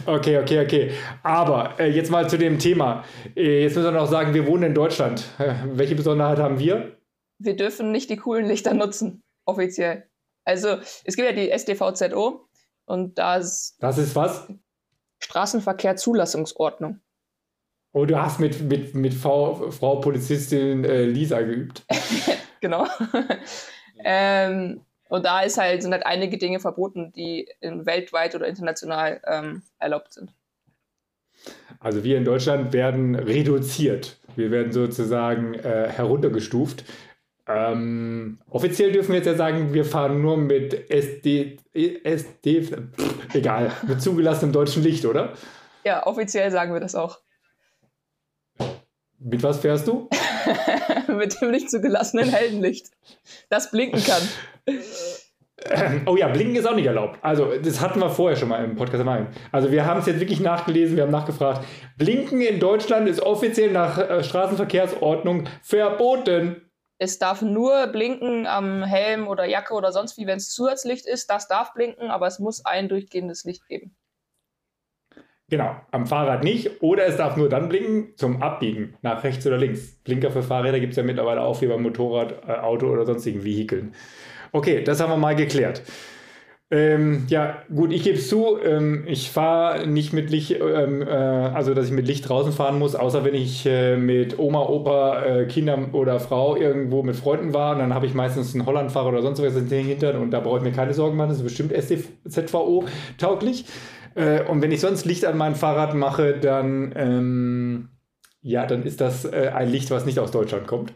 Okay, 0.06 0.38
okay, 0.38 0.64
okay. 0.64 0.92
Aber 1.24 1.80
äh, 1.80 1.90
jetzt 1.90 2.12
mal 2.12 2.30
zu 2.30 2.38
dem 2.38 2.60
Thema. 2.60 3.04
Äh, 3.36 3.64
jetzt 3.64 3.76
müssen 3.76 3.94
wir 3.94 4.00
noch 4.00 4.08
sagen, 4.08 4.34
wir 4.34 4.46
wohnen 4.46 4.64
in 4.64 4.74
Deutschland. 4.76 5.26
Äh, 5.40 5.54
welche 5.72 5.96
Besonderheit 5.96 6.38
haben 6.38 6.60
wir? 6.60 6.99
Wir 7.40 7.56
dürfen 7.56 7.92
nicht 7.92 8.10
die 8.10 8.18
coolen 8.18 8.46
Lichter 8.46 8.74
nutzen, 8.74 9.24
offiziell. 9.46 10.10
Also 10.44 10.78
es 11.04 11.16
gibt 11.16 11.28
ja 11.28 11.34
die 11.34 11.50
SDVZO 11.50 12.48
und 12.86 13.18
da 13.18 13.38
ist. 13.38 13.78
Das 13.80 13.98
ist 13.98 14.16
was? 14.16 14.48
Straßenverkehrzulassungsordnung. 15.20 17.00
Oh, 17.92 18.06
du 18.06 18.22
hast 18.22 18.40
mit, 18.40 18.62
mit, 18.62 18.94
mit 18.94 19.14
Frau, 19.14 19.72
Frau 19.72 20.00
Polizistin 20.00 20.86
äh, 20.86 21.06
Lisa 21.06 21.42
geübt. 21.42 21.86
genau. 22.62 22.86
ähm, 24.04 24.82
und 25.10 25.26
da 25.26 25.42
ist 25.42 25.58
halt, 25.58 25.82
sind 25.82 25.92
halt 25.92 26.06
einige 26.06 26.38
Dinge 26.38 26.60
verboten, 26.60 27.12
die 27.14 27.50
weltweit 27.62 28.36
oder 28.36 28.48
international 28.48 29.22
ähm, 29.26 29.64
erlaubt 29.80 30.14
sind. 30.14 30.34
Also 31.80 32.04
wir 32.04 32.18
in 32.18 32.26
Deutschland 32.26 32.74
werden 32.74 33.16
reduziert. 33.16 34.20
Wir 34.36 34.52
werden 34.52 34.72
sozusagen 34.72 35.56
äh, 35.56 35.90
heruntergestuft. 35.90 36.84
Ähm, 37.50 38.40
offiziell 38.50 38.92
dürfen 38.92 39.10
wir 39.10 39.18
jetzt 39.18 39.26
ja 39.26 39.34
sagen, 39.34 39.74
wir 39.74 39.84
fahren 39.84 40.22
nur 40.22 40.38
mit 40.38 40.92
SD, 40.92 41.58
SD, 41.74 42.62
pff, 42.62 43.34
egal, 43.34 43.72
mit 43.88 44.02
zugelassenem 44.02 44.54
deutschen 44.54 44.84
Licht, 44.84 45.04
oder? 45.06 45.34
Ja, 45.84 46.06
offiziell 46.06 46.52
sagen 46.52 46.74
wir 46.74 46.80
das 46.80 46.94
auch. 46.94 47.20
Mit 49.18 49.42
was 49.42 49.60
fährst 49.60 49.88
du? 49.88 50.08
mit 51.08 51.42
dem 51.42 51.50
nicht 51.50 51.72
zugelassenen 51.72 52.30
Heldenlicht, 52.30 52.92
das 53.50 53.72
blinken 53.72 54.02
kann. 54.04 54.22
Oh 56.06 56.16
ja, 56.16 56.28
blinken 56.28 56.56
ist 56.56 56.68
auch 56.68 56.76
nicht 56.76 56.86
erlaubt. 56.86 57.20
Also, 57.22 57.52
das 57.62 57.82
hatten 57.82 58.00
wir 58.00 58.10
vorher 58.10 58.38
schon 58.38 58.48
mal 58.50 58.64
im 58.64 58.76
Podcast. 58.76 59.04
Also, 59.52 59.72
wir 59.72 59.86
haben 59.86 60.00
es 60.00 60.06
jetzt 60.06 60.20
wirklich 60.20 60.40
nachgelesen, 60.40 60.96
wir 60.96 61.04
haben 61.04 61.12
nachgefragt. 61.12 61.66
Blinken 61.98 62.42
in 62.42 62.60
Deutschland 62.60 63.10
ist 63.10 63.22
offiziell 63.22 63.72
nach 63.72 63.98
äh, 63.98 64.24
Straßenverkehrsordnung 64.24 65.46
verboten. 65.62 66.69
Es 67.02 67.18
darf 67.18 67.42
nur 67.42 67.88
blinken 67.88 68.46
am 68.46 68.84
Helm 68.84 69.30
oder 69.30 69.46
Jacke 69.46 69.74
oder 69.74 69.94
sonst 69.94 70.18
wie, 70.18 70.28
wenn 70.28 70.38
es 70.38 70.50
Zusatzlicht 70.50 71.08
ist. 71.08 71.30
Das 71.30 71.48
darf 71.48 71.74
blinken, 71.74 72.12
aber 72.12 72.28
es 72.28 72.40
muss 72.40 72.66
ein 72.66 72.90
durchgehendes 72.90 73.46
Licht 73.46 73.66
geben. 73.68 73.96
Genau, 75.50 75.76
am 75.92 76.06
Fahrrad 76.06 76.44
nicht. 76.44 76.84
Oder 76.84 77.08
es 77.08 77.16
darf 77.16 77.38
nur 77.38 77.48
dann 77.48 77.70
blinken 77.70 78.16
zum 78.18 78.44
Abbiegen, 78.44 78.98
nach 79.02 79.24
rechts 79.24 79.48
oder 79.48 79.58
links. 79.58 79.96
Blinker 80.04 80.30
für 80.30 80.44
Fahrräder 80.44 80.82
gibt 80.82 80.92
es 80.92 80.98
ja 80.98 81.04
mittlerweile 81.04 81.42
auch 81.42 81.62
wie 81.62 81.68
beim 81.68 81.82
Motorrad, 81.82 82.44
äh, 82.48 82.52
Auto 82.52 82.88
oder 82.88 83.06
sonstigen 83.06 83.46
Vehikeln. 83.46 83.96
Okay, 84.52 84.84
das 84.84 85.00
haben 85.00 85.10
wir 85.10 85.18
mal 85.18 85.36
geklärt. 85.36 85.82
Ähm, 86.72 87.26
ja, 87.30 87.64
gut, 87.74 87.92
ich 87.92 88.04
gebe 88.04 88.20
es 88.20 88.30
zu, 88.30 88.60
ähm, 88.64 89.04
ich 89.08 89.32
fahre 89.32 89.88
nicht 89.88 90.14
mit 90.14 90.30
Licht, 90.30 90.52
ähm, 90.52 91.02
äh, 91.02 91.08
also 91.08 91.74
dass 91.74 91.88
ich 91.88 91.92
mit 91.92 92.06
Licht 92.06 92.30
draußen 92.30 92.52
fahren 92.52 92.78
muss, 92.78 92.94
außer 92.94 93.26
wenn 93.26 93.34
ich 93.34 93.66
äh, 93.66 93.98
mit 93.98 94.38
Oma, 94.38 94.62
Opa, 94.68 95.24
äh, 95.24 95.46
Kinder 95.48 95.80
oder 95.94 96.20
Frau 96.20 96.56
irgendwo 96.56 97.02
mit 97.02 97.16
Freunden 97.16 97.56
war. 97.56 97.74
Und 97.74 97.80
dann 97.80 97.96
habe 97.96 98.06
ich 98.06 98.14
meistens 98.14 98.54
einen 98.54 98.68
Hollandfahrer 98.68 99.10
oder 99.10 99.24
sonst 99.24 99.42
was 99.42 99.56
in 99.56 99.68
den 99.68 99.88
Hintern 99.88 100.18
und 100.18 100.30
da 100.30 100.42
brauche 100.42 100.60
ich 100.60 100.64
mir 100.64 100.72
keine 100.72 100.94
Sorgen 100.94 101.18
machen, 101.18 101.30
das 101.30 101.38
ist 101.38 101.44
bestimmt 101.44 101.72
SDZVO 101.72 102.86
tauglich. 103.18 103.66
Äh, 104.14 104.44
und 104.44 104.62
wenn 104.62 104.72
ich 104.72 104.82
sonst 104.82 105.06
Licht 105.06 105.26
an 105.26 105.38
mein 105.38 105.56
Fahrrad 105.56 105.96
mache, 105.96 106.38
dann, 106.40 106.94
ähm, 106.96 107.90
ja, 108.42 108.68
dann 108.68 108.84
ist 108.84 109.02
das 109.02 109.26
äh, 109.26 109.52
ein 109.56 109.70
Licht, 109.72 109.90
was 109.90 110.06
nicht 110.06 110.20
aus 110.20 110.30
Deutschland 110.30 110.68
kommt. 110.68 110.94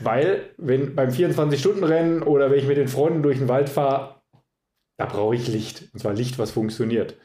Weil, 0.00 0.50
wenn 0.58 0.94
beim 0.94 1.08
24-Stunden-Rennen 1.08 2.22
oder 2.22 2.50
wenn 2.50 2.58
ich 2.58 2.66
mit 2.66 2.76
den 2.76 2.88
Freunden 2.88 3.22
durch 3.22 3.38
den 3.38 3.48
Wald 3.48 3.70
fahre, 3.70 4.13
da 4.96 5.06
brauche 5.06 5.34
ich 5.34 5.48
Licht. 5.48 5.88
Und 5.92 6.00
zwar 6.00 6.12
Licht, 6.14 6.38
was 6.38 6.50
funktioniert. 6.50 7.16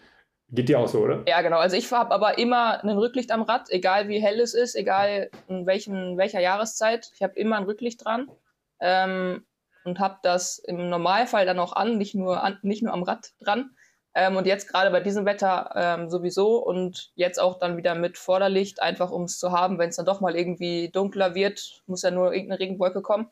Geht 0.52 0.70
dir 0.70 0.80
auch 0.80 0.88
so, 0.88 1.00
oder? 1.00 1.24
Ja, 1.28 1.42
genau. 1.42 1.60
Also 1.60 1.76
ich 1.76 1.92
habe 1.92 2.12
aber 2.12 2.40
immer 2.40 2.84
ein 2.84 2.90
Rücklicht 2.90 3.32
am 3.32 3.44
Rad, 3.44 3.70
egal 3.70 4.08
wie 4.08 4.20
hell 4.20 4.40
es 4.40 4.56
ist, 4.56 4.76
egal 4.76 5.30
in 5.48 5.68
welchen, 5.68 6.18
welcher 6.18 6.40
Jahreszeit. 6.40 7.12
Ich 7.14 7.22
habe 7.22 7.36
immer 7.36 7.58
ein 7.58 7.66
Rücklicht 7.66 8.04
dran 8.04 8.32
ähm, 8.80 9.46
und 9.84 10.00
habe 10.00 10.18
das 10.24 10.58
im 10.58 10.90
Normalfall 10.90 11.46
dann 11.46 11.60
auch 11.60 11.74
an, 11.74 11.98
nicht 12.00 12.16
nur, 12.16 12.42
an, 12.42 12.58
nicht 12.64 12.82
nur 12.82 12.94
am 12.94 13.04
Rad 13.04 13.32
dran. 13.40 13.76
Ähm, 14.16 14.38
und 14.38 14.48
jetzt 14.48 14.68
gerade 14.68 14.90
bei 14.90 15.02
diesem 15.02 15.26
Wetter 15.26 15.72
ähm, 15.76 16.10
sowieso 16.10 16.58
und 16.58 17.12
jetzt 17.14 17.40
auch 17.40 17.60
dann 17.60 17.78
wieder 17.78 17.94
mit 17.94 18.18
Vorderlicht, 18.18 18.82
einfach 18.82 19.12
um 19.12 19.26
es 19.26 19.38
zu 19.38 19.52
haben, 19.52 19.78
wenn 19.78 19.90
es 19.90 19.98
dann 19.98 20.08
doch 20.08 20.20
mal 20.20 20.36
irgendwie 20.36 20.90
dunkler 20.90 21.36
wird, 21.36 21.84
muss 21.86 22.02
ja 22.02 22.10
nur 22.10 22.34
irgendeine 22.34 22.60
Regenwolke 22.60 23.04
kommen. 23.04 23.30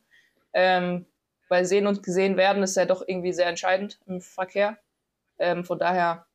Ähm, 0.54 1.08
weil 1.50 1.66
sehen 1.66 1.88
und 1.88 2.04
gesehen 2.04 2.38
werden 2.38 2.64
ist 2.64 2.76
ja 2.76 2.86
doch 2.86 3.04
irgendwie 3.06 3.34
sehr 3.34 3.48
entscheidend 3.48 4.00
im 4.06 4.22
Verkehr. 4.22 4.78
Ähm, 5.40 5.64
von 5.64 5.80
daher, 5.80 6.26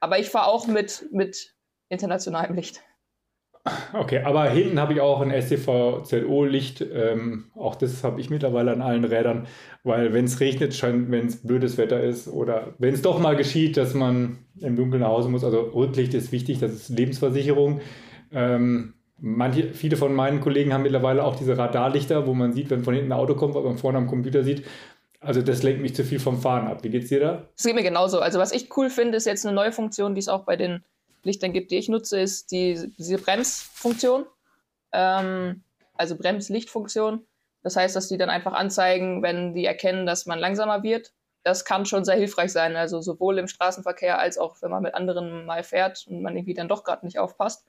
aber 0.00 0.18
ich 0.18 0.28
fahre 0.28 0.48
auch 0.48 0.66
mit, 0.66 1.06
mit 1.10 1.54
internationalem 1.88 2.54
Licht. 2.54 2.82
Okay, 3.92 4.20
aber 4.20 4.48
hinten 4.48 4.80
habe 4.80 4.94
ich 4.94 5.00
auch 5.00 5.20
ein 5.20 5.30
STVZO-Licht. 5.30 6.86
Ähm, 6.92 7.50
auch 7.54 7.74
das 7.74 8.04
habe 8.04 8.20
ich 8.20 8.30
mittlerweile 8.30 8.72
an 8.72 8.82
allen 8.82 9.04
Rädern, 9.04 9.46
weil 9.82 10.12
wenn 10.12 10.24
es 10.24 10.40
regnet, 10.40 10.80
wenn 10.82 11.26
es 11.26 11.42
blödes 11.42 11.76
Wetter 11.76 12.02
ist 12.02 12.28
oder 12.28 12.74
wenn 12.78 12.94
es 12.94 13.02
doch 13.02 13.18
mal 13.18 13.36
geschieht, 13.36 13.76
dass 13.76 13.94
man 13.94 14.38
im 14.60 14.76
Dunkeln 14.76 15.02
nach 15.02 15.10
Hause 15.10 15.28
muss. 15.28 15.44
Also 15.44 15.60
Rücklicht 15.60 16.14
ist 16.14 16.32
wichtig, 16.32 16.60
das 16.60 16.72
ist 16.72 16.88
Lebensversicherung. 16.88 17.80
Ähm, 18.32 18.94
manche, 19.20 19.72
viele 19.72 19.96
von 19.96 20.14
meinen 20.14 20.40
Kollegen 20.40 20.72
haben 20.72 20.82
mittlerweile 20.82 21.24
auch 21.24 21.36
diese 21.36 21.58
Radarlichter, 21.58 22.26
wo 22.26 22.34
man 22.34 22.52
sieht, 22.52 22.70
wenn 22.70 22.84
von 22.84 22.94
hinten 22.94 23.12
ein 23.12 23.18
Auto 23.18 23.34
kommt, 23.34 23.54
weil 23.54 23.62
man 23.62 23.78
vorne 23.78 23.98
am 23.98 24.06
Computer 24.06 24.44
sieht. 24.44 24.64
Also 25.20 25.42
das 25.42 25.62
lenkt 25.62 25.82
mich 25.82 25.96
zu 25.96 26.04
viel 26.04 26.20
vom 26.20 26.40
Fahren 26.40 26.68
ab. 26.68 26.84
Wie 26.84 26.90
geht's 26.90 27.08
dir 27.08 27.20
da? 27.20 27.48
Es 27.56 27.64
geht 27.64 27.74
mir 27.74 27.82
genauso. 27.82 28.20
Also 28.20 28.38
was 28.38 28.52
ich 28.52 28.76
cool 28.76 28.88
finde, 28.88 29.16
ist 29.16 29.26
jetzt 29.26 29.44
eine 29.44 29.54
neue 29.54 29.72
Funktion, 29.72 30.14
die 30.14 30.20
es 30.20 30.28
auch 30.28 30.44
bei 30.44 30.56
den 30.56 30.84
Lichtern 31.24 31.52
gibt, 31.52 31.72
die 31.72 31.76
ich 31.76 31.88
nutze, 31.88 32.20
ist 32.20 32.52
die, 32.52 32.92
diese 32.96 33.18
Bremsfunktion. 33.18 34.26
Ähm, 34.92 35.62
also 35.94 36.16
Bremslichtfunktion. 36.16 37.26
Das 37.64 37.74
heißt, 37.74 37.96
dass 37.96 38.08
die 38.08 38.16
dann 38.16 38.30
einfach 38.30 38.52
anzeigen, 38.52 39.22
wenn 39.22 39.54
die 39.54 39.64
erkennen, 39.64 40.06
dass 40.06 40.26
man 40.26 40.38
langsamer 40.38 40.82
wird. 40.84 41.12
das 41.42 41.64
kann 41.64 41.86
schon 41.86 42.04
sehr 42.04 42.16
hilfreich 42.16 42.52
sein. 42.52 42.76
Also 42.76 43.00
sowohl 43.00 43.38
im 43.38 43.48
Straßenverkehr 43.48 44.18
als 44.18 44.38
auch, 44.38 44.62
wenn 44.62 44.70
man 44.70 44.82
mit 44.82 44.94
anderen 44.94 45.46
mal 45.46 45.64
fährt 45.64 46.06
und 46.08 46.22
man 46.22 46.36
irgendwie 46.36 46.54
dann 46.54 46.68
doch 46.68 46.84
gerade 46.84 47.04
nicht 47.04 47.18
aufpasst. 47.18 47.64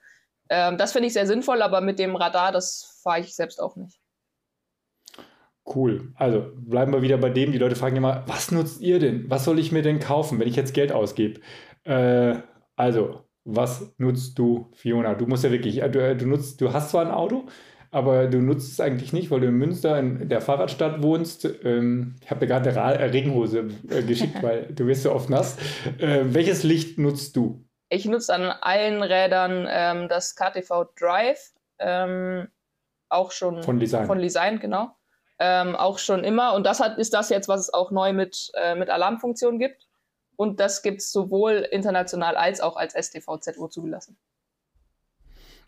Ähm, 0.50 0.78
das 0.78 0.92
finde 0.92 1.08
ich 1.08 1.14
sehr 1.14 1.28
sinnvoll, 1.28 1.62
aber 1.62 1.82
mit 1.82 2.00
dem 2.00 2.16
Radar, 2.16 2.52
das 2.52 3.00
fahre 3.04 3.22
ich 3.22 3.36
selbst 3.36 3.62
auch 3.62 3.76
nicht. 3.76 4.00
Cool. 5.66 6.12
Also 6.16 6.52
bleiben 6.56 6.92
wir 6.92 7.02
wieder 7.04 7.18
bei 7.18 7.30
dem. 7.30 7.52
Die 7.52 7.60
Leute 7.60 7.76
fragen 7.76 7.96
immer, 7.96 8.24
was 8.26 8.52
nutzt 8.52 8.82
ihr 8.82 9.00
denn? 9.00 9.30
Was 9.30 9.46
soll 9.46 9.60
ich 9.60 9.72
mir 9.72 9.84
denn 9.84 10.00
kaufen, 10.00 10.40
wenn 10.40 10.48
ich 10.48 10.56
jetzt 10.56 10.74
Geld 10.74 10.92
ausgebe? 10.92 11.42
Äh, 11.84 12.38
also, 12.76 13.26
was 13.44 13.94
nutzt 13.98 14.40
du, 14.40 14.72
Fiona? 14.74 15.14
Du 15.14 15.28
musst 15.28 15.44
ja 15.44 15.52
wirklich, 15.52 15.82
äh, 15.82 15.90
du, 15.90 16.00
äh, 16.00 16.16
du 16.16 16.26
nutzt, 16.26 16.60
du 16.62 16.74
hast 16.74 16.90
zwar 16.90 17.06
ein 17.06 17.12
Auto, 17.12 17.46
aber 17.92 18.28
du 18.28 18.42
nutzt 18.42 18.72
es 18.72 18.80
eigentlich 18.80 19.14
nicht, 19.14 19.30
weil 19.32 19.42
du 19.42 19.48
in 19.48 19.56
Münster 19.56 20.00
in 20.00 20.28
der 20.30 20.42
Fahrradstadt 20.42 21.04
wohnst. 21.04 21.48
Ähm, 21.64 22.16
ich 22.22 22.32
habe 22.32 22.40
dir 22.42 22.48
gerade 22.48 22.70
eine 22.70 23.00
äh, 23.00 23.06
Regenhose 23.06 23.68
geschickt, 24.08 24.38
weil 24.42 24.68
du 24.74 24.88
wirst 24.88 25.04
so 25.04 25.12
oft 25.12 25.30
nass. 25.30 25.58
Äh, 26.00 26.26
welches 26.26 26.64
Licht 26.64 26.98
nutzt 26.98 27.36
du? 27.36 27.66
Ich 27.90 28.06
nutze 28.06 28.34
an 28.34 28.44
allen 28.44 29.02
Rädern 29.02 29.68
ähm, 29.68 30.08
das 30.08 30.36
KTV 30.36 30.86
Drive, 30.96 31.54
ähm, 31.80 32.48
auch 33.10 33.32
schon 33.32 33.64
von 33.64 33.80
Design, 33.80 34.06
von 34.06 34.20
Design 34.20 34.60
genau. 34.60 34.96
Ähm, 35.40 35.76
auch 35.76 35.98
schon 35.98 36.24
immer. 36.24 36.54
Und 36.54 36.66
das 36.66 36.80
hat, 36.80 36.98
ist 36.98 37.14
das 37.14 37.30
jetzt, 37.30 37.48
was 37.48 37.62
es 37.62 37.74
auch 37.74 37.92
neu 37.92 38.14
mit, 38.14 38.52
äh, 38.56 38.76
mit 38.76 38.90
Alarmfunktion 38.90 39.58
gibt. 39.58 39.88
Und 40.36 40.60
das 40.60 40.84
gibt 40.84 41.02
es 41.02 41.12
sowohl 41.12 41.68
international 41.72 42.38
als 42.38 42.62
auch 42.62 42.78
als 42.78 42.94
STVZO 42.94 43.68
zugelassen. 43.70 44.18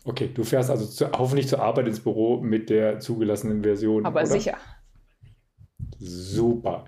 Okay, 0.04 0.30
du 0.32 0.44
fährst 0.44 0.70
also 0.70 0.86
zu, 0.86 1.10
hoffentlich 1.12 1.48
zur 1.48 1.60
Arbeit 1.60 1.86
ins 1.86 2.00
Büro 2.00 2.38
mit 2.38 2.70
der 2.70 3.00
zugelassenen 3.00 3.62
Version. 3.62 4.06
Aber 4.06 4.20
oder? 4.20 4.26
sicher. 4.26 4.56
Super. 5.98 6.86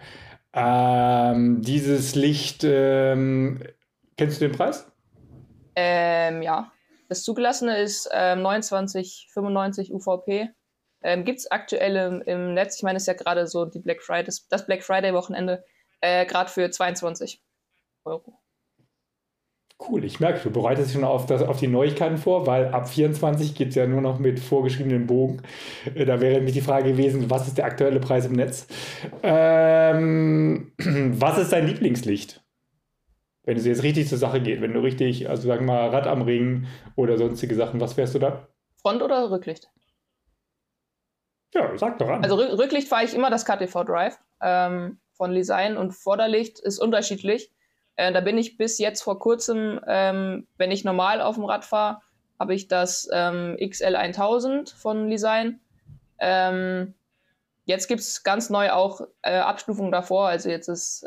Ähm, 0.53 1.61
dieses 1.62 2.14
Licht, 2.14 2.64
ähm, 2.64 3.62
kennst 4.16 4.40
du 4.40 4.49
den 4.49 4.57
Preis? 4.57 4.90
Ähm, 5.76 6.42
ja. 6.42 6.72
Das 7.08 7.22
zugelassene 7.22 7.78
ist 7.78 8.08
ähm, 8.12 8.40
29,95 8.40 9.92
UVP. 9.92 10.50
Ähm, 11.02 11.24
Gibt 11.24 11.40
es 11.40 11.50
aktuell 11.50 11.96
im, 11.96 12.22
im, 12.22 12.54
Netz, 12.54 12.76
ich 12.76 12.82
meine, 12.82 12.96
es 12.96 13.02
ist 13.02 13.08
ja 13.08 13.14
gerade 13.14 13.46
so 13.46 13.66
die 13.66 13.78
Black 13.78 14.02
Friday, 14.02 14.32
das 14.48 14.66
Black 14.66 14.82
Friday-Wochenende, 14.82 15.62
äh, 16.00 16.24
gerade 16.24 16.50
für 16.50 16.70
22 16.70 17.42
Euro. 18.06 18.40
Cool, 19.80 20.04
ich 20.04 20.20
merke, 20.20 20.40
du 20.40 20.50
bereitest 20.50 20.88
dich 20.88 20.94
schon 20.94 21.04
auf, 21.04 21.26
das, 21.26 21.42
auf 21.42 21.58
die 21.58 21.66
Neuigkeiten 21.66 22.16
vor, 22.16 22.46
weil 22.46 22.68
ab 22.68 22.88
24 22.88 23.54
geht 23.54 23.70
es 23.70 23.74
ja 23.74 23.87
nur 23.87 24.00
noch 24.00 24.18
mit 24.18 24.38
vorgeschriebenen 24.38 25.06
Bogen. 25.06 25.42
Äh, 25.94 26.04
da 26.04 26.20
wäre 26.20 26.34
nämlich 26.34 26.54
die 26.54 26.60
Frage 26.60 26.92
gewesen, 26.92 27.28
was 27.28 27.48
ist 27.48 27.58
der 27.58 27.64
aktuelle 27.64 28.00
Preis 28.00 28.26
im 28.26 28.32
Netz? 28.32 28.66
Ähm, 29.22 30.72
was 30.78 31.38
ist 31.38 31.52
dein 31.52 31.66
Lieblingslicht? 31.66 32.43
Wenn 33.44 33.59
es 33.59 33.66
jetzt 33.66 33.83
richtig 33.83 34.09
zur 34.09 34.18
Sache 34.18 34.40
geht, 34.40 34.62
wenn 34.62 34.72
du 34.72 34.80
richtig, 34.80 35.28
also 35.28 35.48
sagen 35.48 35.66
wir 35.66 35.74
mal 35.74 35.88
Rad 35.90 36.07
am 36.07 36.22
Ring 36.22 36.66
oder 36.96 37.18
sonstige 37.18 37.54
Sachen, 37.54 37.80
was 37.80 37.92
fährst 37.92 38.14
du 38.14 38.18
da? 38.18 38.48
Front- 38.80 39.02
oder 39.02 39.30
Rücklicht? 39.30 39.70
Ja, 41.54 41.76
sag 41.76 41.98
doch 41.98 42.09
an. 42.09 42.24
Also 42.24 42.37
Rücklicht 42.37 42.88
fahre 42.88 43.04
ich 43.04 43.14
immer 43.14 43.30
das 43.30 43.44
KTV 43.44 43.85
Drive 43.85 44.18
ähm, 44.40 44.98
von 45.12 45.33
Design 45.33 45.76
und 45.76 45.92
Vorderlicht 45.92 46.59
ist 46.59 46.78
unterschiedlich. 46.78 47.52
Äh, 47.96 48.12
da 48.12 48.20
bin 48.20 48.38
ich 48.38 48.57
bis 48.57 48.78
jetzt 48.78 49.02
vor 49.02 49.18
kurzem, 49.18 49.80
ähm, 49.87 50.48
wenn 50.57 50.70
ich 50.70 50.85
normal 50.85 51.20
auf 51.20 51.37
dem 51.37 51.44
Rad 51.44 51.64
fahre, 51.64 52.00
habe 52.40 52.54
ich 52.54 52.66
das 52.66 53.09
ähm, 53.12 53.57
XL 53.61 53.94
1000 53.94 54.70
von 54.70 55.09
Design. 55.09 55.61
Ähm, 56.18 56.94
jetzt 57.66 57.88
gibt 57.88 58.00
es 58.00 58.24
ganz 58.24 58.50
neu 58.50 58.72
auch 58.72 59.02
äh, 59.22 59.37
Abstufungen 59.37 59.92
davor. 59.92 60.28
Also 60.28 60.48
jetzt 60.48 60.68
ist 60.68 61.07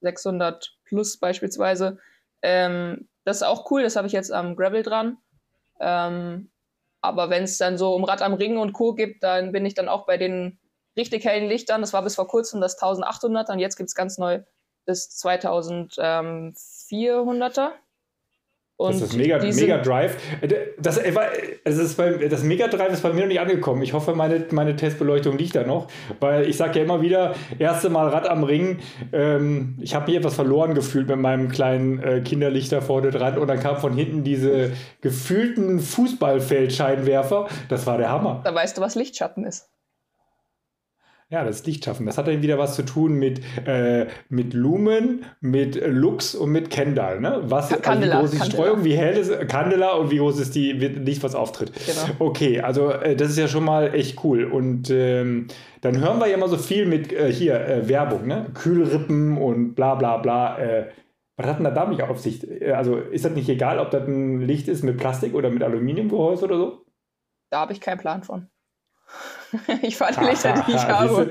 600 0.00 0.64
ähm, 0.64 0.75
plus 0.86 1.18
beispielsweise. 1.18 1.98
Ähm, 2.42 3.08
das 3.24 3.38
ist 3.38 3.42
auch 3.42 3.70
cool, 3.70 3.82
das 3.82 3.96
habe 3.96 4.06
ich 4.06 4.12
jetzt 4.12 4.32
am 4.32 4.56
Gravel 4.56 4.82
dran. 4.82 5.18
Ähm, 5.80 6.50
aber 7.00 7.30
wenn 7.30 7.44
es 7.44 7.58
dann 7.58 7.78
so 7.78 7.94
um 7.94 8.04
Rad 8.04 8.22
am 8.22 8.34
Ring 8.34 8.58
und 8.58 8.72
Co. 8.72 8.94
gibt, 8.94 9.22
dann 9.22 9.52
bin 9.52 9.66
ich 9.66 9.74
dann 9.74 9.88
auch 9.88 10.06
bei 10.06 10.16
den 10.16 10.58
richtig 10.96 11.24
hellen 11.24 11.48
Lichtern. 11.48 11.80
Das 11.80 11.92
war 11.92 12.02
bis 12.02 12.16
vor 12.16 12.26
kurzem 12.26 12.60
das 12.60 12.74
1800 12.74 13.50
und 13.50 13.58
jetzt 13.58 13.76
gibt 13.76 13.88
es 13.88 13.94
ganz 13.94 14.18
neu 14.18 14.40
das 14.86 15.10
2400er. 15.22 17.70
Und 18.78 18.94
das 18.94 19.10
ist 19.10 19.16
Mega, 19.16 19.38
Mega 19.38 19.78
Drive. 19.78 20.16
Äh, 20.42 20.48
das, 20.78 20.98
äh, 20.98 21.12
das, 21.64 21.78
ist 21.78 21.96
bei, 21.96 22.28
das 22.28 22.42
Mega 22.42 22.68
Drive 22.68 22.92
ist 22.92 23.02
bei 23.02 23.12
mir 23.12 23.22
noch 23.22 23.28
nicht 23.28 23.40
angekommen. 23.40 23.80
Ich 23.82 23.94
hoffe, 23.94 24.14
meine, 24.14 24.44
meine 24.50 24.76
Testbeleuchtung 24.76 25.38
liegt 25.38 25.54
da 25.54 25.64
noch. 25.64 25.88
Weil 26.20 26.46
ich 26.46 26.58
sage 26.58 26.78
ja 26.78 26.84
immer 26.84 27.00
wieder, 27.00 27.34
erste 27.58 27.88
Mal 27.88 28.08
Rad 28.08 28.28
am 28.28 28.44
Ring. 28.44 28.80
Ähm, 29.12 29.78
ich 29.80 29.94
habe 29.94 30.10
mich 30.10 30.16
etwas 30.16 30.34
verloren 30.34 30.74
gefühlt 30.74 31.08
mit 31.08 31.18
meinem 31.18 31.48
kleinen 31.48 32.02
äh, 32.02 32.20
Kinderlichter 32.20 32.82
vorne 32.82 33.10
dran. 33.10 33.38
Und 33.38 33.48
dann 33.48 33.60
kam 33.60 33.78
von 33.78 33.94
hinten 33.94 34.24
diese 34.24 34.72
gefühlten 35.00 35.80
Fußballfeldscheinwerfer. 35.80 37.48
Das 37.70 37.86
war 37.86 37.96
der 37.96 38.10
Hammer. 38.10 38.42
Da 38.44 38.54
weißt 38.54 38.76
du, 38.76 38.82
was 38.82 38.94
Lichtschatten 38.94 39.44
ist. 39.44 39.70
Ja, 41.28 41.42
das 41.42 41.66
Licht 41.66 41.84
schaffen. 41.84 42.06
Das 42.06 42.18
hat 42.18 42.28
dann 42.28 42.40
wieder 42.40 42.56
was 42.56 42.76
zu 42.76 42.84
tun 42.84 43.14
mit, 43.14 43.40
äh, 43.66 44.06
mit 44.28 44.54
Lumen, 44.54 45.24
mit 45.40 45.74
Lux 45.84 46.36
und 46.36 46.50
mit 46.50 46.70
Kendall. 46.70 47.20
Ne? 47.20 47.42
Was, 47.46 47.70
Candela, 47.82 48.20
also 48.20 48.32
wie 48.32 48.36
groß 48.36 48.44
ist 48.44 48.44
die 48.44 48.56
Streuung, 48.56 48.84
wie 48.84 48.96
hell 48.96 49.16
ist 49.16 49.48
Candela 49.48 49.94
und 49.94 50.12
wie 50.12 50.18
groß 50.18 50.38
ist 50.38 50.54
die 50.54 50.70
Licht, 50.70 51.24
was 51.24 51.34
auftritt. 51.34 51.72
Genau. 51.84 52.14
Okay, 52.20 52.60
also 52.60 52.90
äh, 52.90 53.16
das 53.16 53.30
ist 53.30 53.38
ja 53.38 53.48
schon 53.48 53.64
mal 53.64 53.92
echt 53.92 54.22
cool. 54.22 54.44
Und 54.44 54.88
ähm, 54.90 55.48
dann 55.80 56.00
hören 56.00 56.20
wir 56.20 56.28
ja 56.28 56.36
immer 56.36 56.48
so 56.48 56.58
viel 56.58 56.86
mit 56.86 57.12
äh, 57.12 57.32
hier 57.32 57.60
äh, 57.60 57.88
Werbung, 57.88 58.28
ne? 58.28 58.46
Kühlrippen 58.54 59.36
und 59.36 59.74
bla 59.74 59.96
bla 59.96 60.18
bla. 60.18 60.58
Äh, 60.60 60.90
was 61.36 61.48
hat 61.48 61.58
denn 61.58 61.64
da 61.64 61.72
damit 61.72 62.00
auf 62.02 62.20
sich? 62.20 62.48
Äh, 62.48 62.70
also 62.70 62.98
ist 62.98 63.24
das 63.24 63.32
nicht 63.32 63.48
egal, 63.48 63.80
ob 63.80 63.90
das 63.90 64.06
ein 64.06 64.42
Licht 64.42 64.68
ist 64.68 64.84
mit 64.84 64.96
Plastik 64.96 65.34
oder 65.34 65.50
mit 65.50 65.64
Aluminiumgehäuse 65.64 66.44
oder 66.44 66.56
so? 66.56 66.84
Da 67.50 67.60
habe 67.60 67.72
ich 67.72 67.80
keinen 67.80 67.98
Plan 67.98 68.22
von. 68.22 68.48
ich 69.82 69.96
fahre 69.96 70.12
die 70.18 70.24
Lichter, 70.26 70.64
die 70.66 70.72
ich 70.72 70.76
habe. 70.88 71.30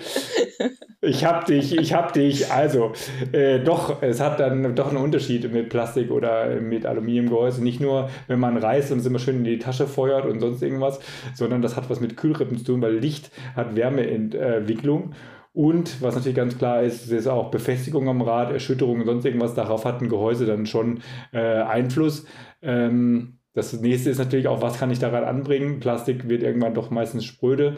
Ich 1.02 1.26
hab 1.26 1.46
dich, 1.46 1.78
ich 1.78 1.94
hab 1.94 2.14
dich. 2.14 2.52
Also, 2.52 2.94
äh, 3.32 3.60
doch, 3.60 4.02
es 4.02 4.20
hat 4.20 4.40
dann 4.40 4.76
doch 4.76 4.90
einen 4.90 4.98
Unterschied 4.98 5.52
mit 5.52 5.70
Plastik 5.70 6.12
oder 6.12 6.60
mit 6.62 6.86
Aluminiumgehäuse. 6.86 7.64
Nicht 7.64 7.82
nur, 7.82 8.10
wenn 8.28 8.40
man 8.40 8.58
reist 8.58 8.92
und 8.92 9.00
es 9.00 9.06
immer 9.06 9.20
schön 9.20 9.38
in 9.38 9.44
die 9.44 9.60
Tasche 9.60 9.88
feuert 9.88 10.26
und 10.26 10.40
sonst 10.40 10.62
irgendwas, 10.62 11.00
sondern 11.34 11.62
das 11.62 11.76
hat 11.76 11.90
was 11.90 12.00
mit 12.00 12.18
Kühlrippen 12.18 12.58
zu 12.58 12.64
tun, 12.64 12.82
weil 12.82 12.96
Licht 12.96 13.32
hat 13.56 13.76
Wärmeentwicklung. 13.76 15.14
Und 15.54 16.02
was 16.02 16.16
natürlich 16.16 16.36
ganz 16.36 16.58
klar 16.58 16.84
ist, 16.84 17.10
ist 17.10 17.28
auch 17.28 17.50
Befestigung 17.50 18.10
am 18.10 18.22
Rad, 18.22 18.52
Erschütterung 18.52 19.00
und 19.00 19.06
sonst 19.06 19.26
irgendwas. 19.26 19.54
Darauf 19.54 19.86
hat 19.86 20.02
ein 20.02 20.10
Gehäuse 20.10 20.46
dann 20.46 20.66
schon 20.66 21.00
äh, 21.32 21.62
Einfluss. 21.62 22.26
Ähm, 22.62 23.35
das 23.56 23.74
nächste 23.74 24.10
ist 24.10 24.18
natürlich 24.20 24.48
auch, 24.48 24.62
was 24.62 24.78
kann 24.78 24.92
ich 24.92 25.00
daran 25.00 25.24
anbringen? 25.24 25.80
Plastik 25.80 26.30
wird 26.30 26.44
irgendwann 26.44 26.74
doch 26.74 26.92
meistens 26.92 27.26
spröde. 27.26 27.78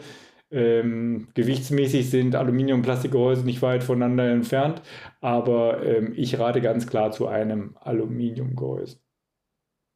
Ähm, 0.50 1.28
gewichtsmäßig 1.34 2.10
sind 2.10 2.34
Aluminium- 2.34 2.80
und 2.80 2.82
Plastikgehäuse 2.82 3.44
nicht 3.44 3.62
weit 3.62 3.84
voneinander 3.84 4.30
entfernt, 4.30 4.82
aber 5.20 5.82
ähm, 5.84 6.14
ich 6.16 6.38
rate 6.38 6.60
ganz 6.60 6.86
klar 6.86 7.12
zu 7.12 7.28
einem 7.28 7.76
Aluminiumgehäuse. 7.80 8.98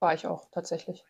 War 0.00 0.14
ich 0.14 0.26
auch 0.26 0.46
tatsächlich. 0.50 1.04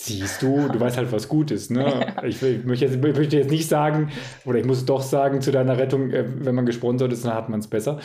Siehst 0.00 0.42
du, 0.42 0.68
du 0.68 0.78
weißt 0.78 0.96
halt, 0.96 1.10
was 1.10 1.28
gut 1.28 1.50
ist. 1.50 1.72
Ne? 1.72 2.14
Ich, 2.22 2.40
ich, 2.40 2.64
möchte 2.64 2.84
jetzt, 2.84 2.94
ich, 2.94 3.00
möchte 3.02 3.36
jetzt, 3.36 3.50
nicht 3.50 3.68
sagen, 3.68 4.12
oder 4.44 4.60
ich 4.60 4.64
muss 4.64 4.84
doch 4.84 5.02
sagen, 5.02 5.40
zu 5.40 5.50
deiner 5.50 5.76
Rettung, 5.76 6.12
äh, 6.12 6.24
wenn 6.24 6.54
man 6.54 6.66
gesponsert 6.66 7.12
ist, 7.12 7.24
dann 7.24 7.34
hat 7.34 7.48
man 7.48 7.58
es 7.58 7.66
besser. 7.66 7.98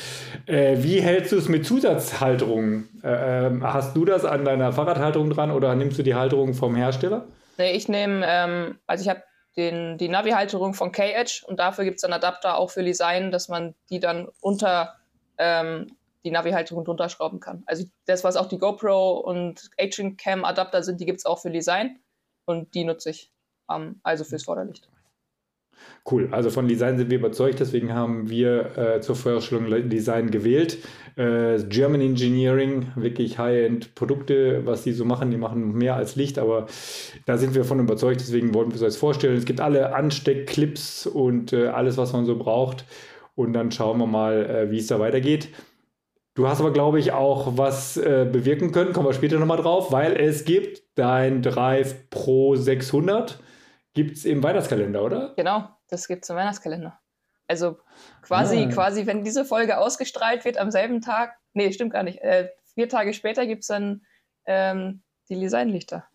Äh, 0.47 0.77
wie 0.79 1.01
hältst 1.01 1.31
du 1.31 1.37
es 1.37 1.49
mit 1.49 1.67
Zusatzhalterungen? 1.67 2.89
Äh, 3.03 3.45
ähm, 3.47 3.63
hast 3.63 3.95
du 3.95 4.05
das 4.05 4.25
an 4.25 4.43
deiner 4.43 4.71
Fahrradhalterung 4.71 5.29
dran 5.29 5.51
oder 5.51 5.75
nimmst 5.75 5.99
du 5.99 6.03
die 6.03 6.15
Halterung 6.15 6.55
vom 6.55 6.75
Hersteller? 6.75 7.27
Nee, 7.59 7.73
ich 7.73 7.87
nehme, 7.87 8.25
ähm, 8.27 8.79
also 8.87 9.03
ich 9.03 9.09
habe 9.09 9.21
die 9.55 10.09
Navi-Halterung 10.09 10.73
von 10.73 10.91
K-Edge 10.91 11.43
und 11.45 11.59
dafür 11.59 11.85
gibt 11.85 11.97
es 11.97 12.03
einen 12.03 12.13
Adapter 12.13 12.57
auch 12.57 12.71
für 12.71 12.83
Design, 12.83 13.29
dass 13.29 13.49
man 13.49 13.75
die 13.91 13.99
dann 13.99 14.27
unter 14.41 14.95
ähm, 15.37 15.91
die 16.25 16.31
Navi-Halterung 16.31 16.85
drunter 16.85 17.09
schrauben 17.09 17.39
kann. 17.39 17.63
Also 17.65 17.85
das, 18.05 18.23
was 18.23 18.35
auch 18.35 18.47
die 18.47 18.57
GoPro 18.57 19.19
und 19.19 19.69
Action 19.77 20.17
Cam 20.17 20.45
Adapter 20.45 20.83
sind, 20.83 20.99
die 20.99 21.05
gibt 21.05 21.19
es 21.19 21.25
auch 21.25 21.39
für 21.39 21.51
Design 21.51 21.99
und 22.45 22.73
die 22.73 22.85
nutze 22.85 23.09
ich 23.09 23.31
ähm, 23.69 23.99
also 24.03 24.23
fürs 24.23 24.43
Vorderlicht. 24.43 24.89
Cool, 26.09 26.29
also 26.31 26.49
von 26.49 26.67
Design 26.67 26.97
sind 26.97 27.09
wir 27.09 27.17
überzeugt, 27.17 27.59
deswegen 27.59 27.93
haben 27.93 28.29
wir 28.29 28.77
äh, 28.77 29.01
zur 29.01 29.15
Vorstellung 29.15 29.89
Design 29.89 30.31
gewählt. 30.31 30.77
Äh, 31.15 31.61
German 31.63 32.01
Engineering, 32.01 32.91
wirklich 32.95 33.37
High-End 33.37 33.95
Produkte, 33.95 34.65
was 34.65 34.83
die 34.83 34.93
so 34.93 35.05
machen, 35.05 35.31
die 35.31 35.37
machen 35.37 35.73
mehr 35.73 35.95
als 35.95 36.15
Licht, 36.15 36.39
aber 36.39 36.67
da 37.25 37.37
sind 37.37 37.55
wir 37.55 37.63
von 37.65 37.79
überzeugt, 37.79 38.21
deswegen 38.21 38.53
wollten 38.53 38.71
wir 38.71 38.75
es 38.75 38.95
euch 38.95 38.99
vorstellen. 38.99 39.37
Es 39.37 39.45
gibt 39.45 39.61
alle 39.61 39.93
Ansteckclips 39.95 41.07
und 41.07 41.53
äh, 41.53 41.67
alles, 41.67 41.97
was 41.97 42.13
man 42.13 42.25
so 42.25 42.37
braucht 42.37 42.85
und 43.35 43.53
dann 43.53 43.71
schauen 43.71 43.97
wir 43.97 44.07
mal, 44.07 44.45
äh, 44.45 44.71
wie 44.71 44.79
es 44.79 44.87
da 44.87 44.99
weitergeht. 44.99 45.49
Du 46.35 46.47
hast 46.47 46.59
aber, 46.59 46.73
glaube 46.73 46.99
ich, 46.99 47.11
auch 47.11 47.57
was 47.57 47.95
äh, 47.95 48.27
bewirken 48.29 48.71
können, 48.71 48.91
kommen 48.91 49.07
wir 49.07 49.13
später 49.13 49.37
nochmal 49.37 49.57
drauf, 49.57 49.91
weil 49.91 50.15
es 50.15 50.45
gibt 50.45 50.81
dein 50.95 51.43
Drive 51.43 52.09
Pro 52.09 52.55
600, 52.55 53.39
gibt 53.93 54.17
es 54.17 54.25
im 54.25 54.41
Weihnachtskalender, 54.41 55.03
oder? 55.03 55.33
Genau, 55.35 55.69
das 55.89 56.07
gibt 56.07 56.23
es 56.23 56.29
im 56.31 56.35
Weihnachtskalender. 56.35 56.99
Also 57.47 57.77
quasi, 58.23 58.65
ah. 58.67 58.73
quasi, 58.73 59.05
wenn 59.05 59.23
diese 59.23 59.45
Folge 59.45 59.77
ausgestrahlt 59.77 60.43
wird 60.43 60.57
am 60.57 60.71
selben 60.71 61.01
Tag, 61.01 61.35
nee, 61.53 61.71
stimmt 61.71 61.93
gar 61.93 62.01
nicht, 62.01 62.19
äh, 62.19 62.49
vier 62.73 62.89
Tage 62.89 63.13
später 63.13 63.45
gibt 63.45 63.61
es 63.61 63.67
dann 63.67 64.01
ähm, 64.47 65.03
die 65.29 65.39
Designlichter. 65.39 66.07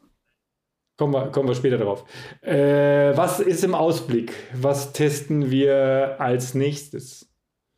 Kommen 0.96 1.12
wir, 1.12 1.30
kommen 1.30 1.48
wir 1.48 1.54
später 1.54 1.78
drauf. 1.78 2.04
Äh, 2.42 3.16
was 3.16 3.38
ist 3.38 3.62
im 3.62 3.76
Ausblick? 3.76 4.32
Was 4.52 4.92
testen 4.92 5.48
wir 5.52 6.16
als 6.18 6.54
nächstes? 6.54 7.30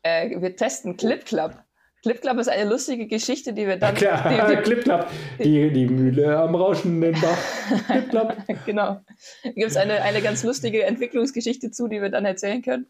Äh, 0.02 0.40
wir 0.40 0.56
testen 0.56 0.96
Clip 0.96 1.22
Club. 1.26 1.62
Clip 2.02 2.20
Club 2.20 2.38
ist 2.38 2.48
eine 2.48 2.68
lustige 2.68 3.06
Geschichte, 3.06 3.52
die 3.52 3.66
wir 3.66 3.76
dann. 3.76 3.94
Ja, 3.96 4.20
klar, 4.20 4.48
die, 4.48 4.56
die, 4.56 4.62
Clip 4.62 4.82
Club. 4.82 5.06
Die, 5.38 5.70
die 5.70 5.86
Mühle 5.86 6.38
am 6.38 6.54
rauschenden 6.54 7.14
Bach. 7.20 7.38
Clip 7.86 8.08
Club. 8.08 8.36
genau. 8.64 9.00
Da 9.42 9.50
gibt 9.50 9.70
es 9.70 9.76
eine, 9.76 10.00
eine 10.02 10.22
ganz 10.22 10.42
lustige 10.42 10.84
Entwicklungsgeschichte 10.84 11.70
zu, 11.70 11.88
die 11.88 12.00
wir 12.00 12.08
dann 12.08 12.24
erzählen 12.24 12.62
können. 12.62 12.86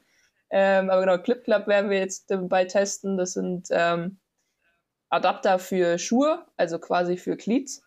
Ähm, 0.51 0.91
aber 0.91 1.01
genau, 1.01 1.19
Clip 1.19 1.43
Club 1.43 1.67
werden 1.67 1.91
wir 1.91 1.99
jetzt 1.99 2.31
dabei 2.31 2.65
testen. 2.65 3.17
Das 3.17 3.33
sind 3.33 3.69
ähm, 3.71 4.21
Adapter 5.09 5.59
für 5.59 5.99
Schuhe, 5.99 6.47
also 6.57 6.79
quasi 6.79 7.17
für 7.17 7.37
Cleats. 7.37 7.83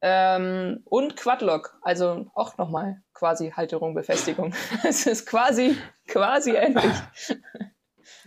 Ähm, 0.00 0.82
und 0.84 1.16
Quadlock, 1.16 1.78
also 1.82 2.26
auch 2.34 2.58
nochmal 2.58 3.02
quasi 3.14 3.50
Halterung, 3.50 3.94
Befestigung. 3.94 4.52
es 4.84 5.06
ist 5.06 5.26
quasi, 5.26 5.76
quasi 6.08 6.52
ähnlich. 6.52 6.92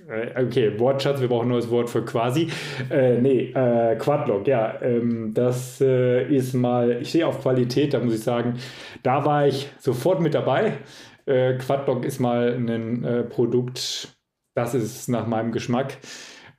Äh, 0.07 0.43
okay, 0.43 0.77
Wortschatz, 0.79 1.21
wir 1.21 1.27
brauchen 1.27 1.45
ein 1.45 1.49
neues 1.49 1.69
Wort 1.69 1.89
für 1.89 2.03
quasi. 2.03 2.49
Äh, 2.89 3.21
nee, 3.21 3.51
äh, 3.51 3.95
Quadlock, 3.95 4.47
ja, 4.47 4.81
ähm, 4.81 5.33
das 5.33 5.79
äh, 5.81 6.27
ist 6.27 6.53
mal, 6.53 7.01
ich 7.01 7.09
stehe 7.09 7.27
auf 7.27 7.41
Qualität, 7.41 7.93
da 7.93 7.99
muss 7.99 8.15
ich 8.15 8.23
sagen, 8.23 8.57
da 9.03 9.25
war 9.25 9.47
ich 9.47 9.69
sofort 9.79 10.21
mit 10.21 10.33
dabei. 10.33 10.79
Äh, 11.25 11.57
Quadlock 11.57 12.05
ist 12.05 12.19
mal 12.19 12.53
ein 12.53 13.03
äh, 13.03 13.23
Produkt, 13.23 14.15
das 14.53 14.73
ist 14.73 15.07
nach 15.07 15.27
meinem 15.27 15.51
Geschmack. 15.51 15.97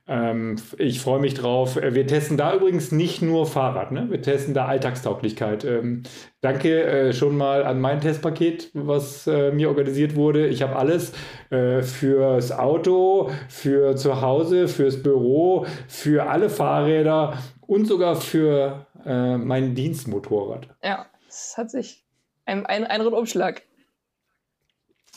Ähm, 0.07 0.55
ich 0.77 1.01
freue 1.01 1.19
mich 1.19 1.33
drauf. 1.33 1.75
Äh, 1.75 1.93
wir 1.93 2.07
testen 2.07 2.37
da 2.37 2.55
übrigens 2.55 2.91
nicht 2.91 3.21
nur 3.21 3.45
Fahrrad, 3.45 3.91
ne? 3.91 4.07
wir 4.09 4.21
testen 4.21 4.53
da 4.53 4.65
Alltagstauglichkeit. 4.65 5.65
Ähm, 5.65 6.03
danke 6.39 6.83
äh, 6.83 7.13
schon 7.13 7.35
mal 7.35 7.65
an 7.65 7.81
mein 7.81 7.99
Testpaket, 7.99 8.71
was 8.73 9.27
äh, 9.27 9.51
mir 9.51 9.67
organisiert 9.67 10.15
wurde. 10.15 10.47
Ich 10.47 10.61
habe 10.61 10.77
alles 10.77 11.11
äh, 11.49 11.81
fürs 11.81 12.51
Auto, 12.51 13.31
für 13.49 13.95
zu 13.97 14.21
Hause, 14.21 14.69
fürs 14.69 15.03
Büro, 15.03 15.65
für 15.87 16.29
alle 16.29 16.49
Fahrräder 16.49 17.37
und 17.61 17.85
sogar 17.85 18.15
für 18.15 18.87
äh, 19.05 19.37
mein 19.37 19.75
Dienstmotorrad. 19.75 20.69
Ja, 20.83 21.05
es 21.27 21.55
hat 21.57 21.69
sich 21.69 22.05
ein, 22.45 22.65
ein, 22.65 22.85
ein 22.85 23.01
Rundumschlag. 23.01 23.63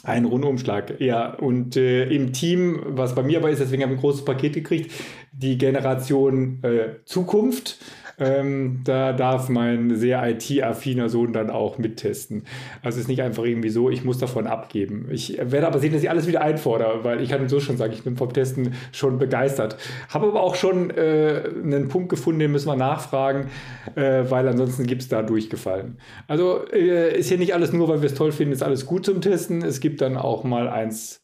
Ein 0.03 0.25
Rundumschlag, 0.25 1.01
ja. 1.01 1.35
Und 1.35 1.77
äh, 1.77 2.05
im 2.05 2.33
Team, 2.33 2.81
was 2.87 3.15
bei 3.15 3.23
mir 3.23 3.39
aber 3.39 3.51
ist, 3.51 3.61
deswegen 3.61 3.83
habe 3.83 3.93
ich 3.93 3.99
ein 3.99 4.01
großes 4.01 4.25
Paket 4.25 4.55
gekriegt, 4.55 4.93
die 5.33 5.59
Generation 5.59 6.63
äh, 6.63 7.05
Zukunft. 7.05 7.79
Ähm, 8.21 8.83
da 8.85 9.15
darf 9.15 9.49
mein 9.49 9.97
sehr 9.97 10.23
IT-affiner 10.29 11.09
Sohn 11.09 11.33
dann 11.33 11.49
auch 11.51 11.79
mittesten. 11.79 12.45
Also 12.83 12.97
es 12.97 13.05
ist 13.05 13.09
nicht 13.09 13.23
einfach 13.23 13.45
irgendwie 13.45 13.71
so, 13.71 13.89
ich 13.89 14.05
muss 14.05 14.19
davon 14.19 14.47
abgeben. 14.47 15.09
Ich 15.11 15.39
werde 15.39 15.67
aber 15.67 15.79
sehen, 15.79 15.93
dass 15.93 16.03
ich 16.03 16.11
alles 16.11 16.27
wieder 16.27 16.43
einfordere, 16.43 17.03
weil 17.03 17.23
ich 17.23 17.31
kann 17.31 17.49
so 17.49 17.61
schon 17.61 17.79
sagen, 17.79 17.95
ich 17.95 18.05
bin 18.05 18.17
vom 18.17 18.33
Testen 18.33 18.75
schon 18.93 19.19
begeistert. 19.19 19.79
Habe 20.11 20.27
aber 20.27 20.43
auch 20.43 20.55
schon 20.55 20.91
äh, 20.91 21.45
einen 21.63 21.89
Punkt 21.89 22.11
gefunden, 22.11 22.41
den 22.41 22.53
müssen 22.53 22.69
wir 22.69 22.77
nachfragen, 22.77 23.49
äh, 23.95 24.25
weil 24.29 24.47
ansonsten 24.47 24.87
gibt 24.87 25.01
es 25.01 25.09
da 25.09 25.23
durchgefallen. 25.23 25.99
Also 26.29 26.67
äh, 26.71 27.19
ist 27.19 27.29
hier 27.29 27.39
nicht 27.39 27.55
alles 27.55 27.73
nur, 27.73 27.89
weil 27.89 28.03
wir 28.03 28.07
es 28.07 28.15
toll 28.15 28.33
finden, 28.33 28.53
ist 28.53 28.63
alles 28.63 28.85
gut 28.85 29.07
zum 29.07 29.23
Testen. 29.23 29.63
Es 29.63 29.81
gibt 29.81 30.03
dann 30.03 30.19
auch 30.19 30.45
mal 30.45 30.69
eins 30.69 31.23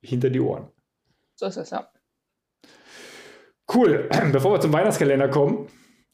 hinter 0.00 0.30
die 0.30 0.40
Ohren. 0.40 0.68
So 1.34 1.46
ist 1.46 1.56
es, 1.56 1.70
ja. 1.70 1.88
Cool. 3.72 4.08
Bevor 4.32 4.52
wir 4.52 4.60
zum 4.60 4.72
Weihnachtskalender 4.72 5.28
kommen, 5.28 5.66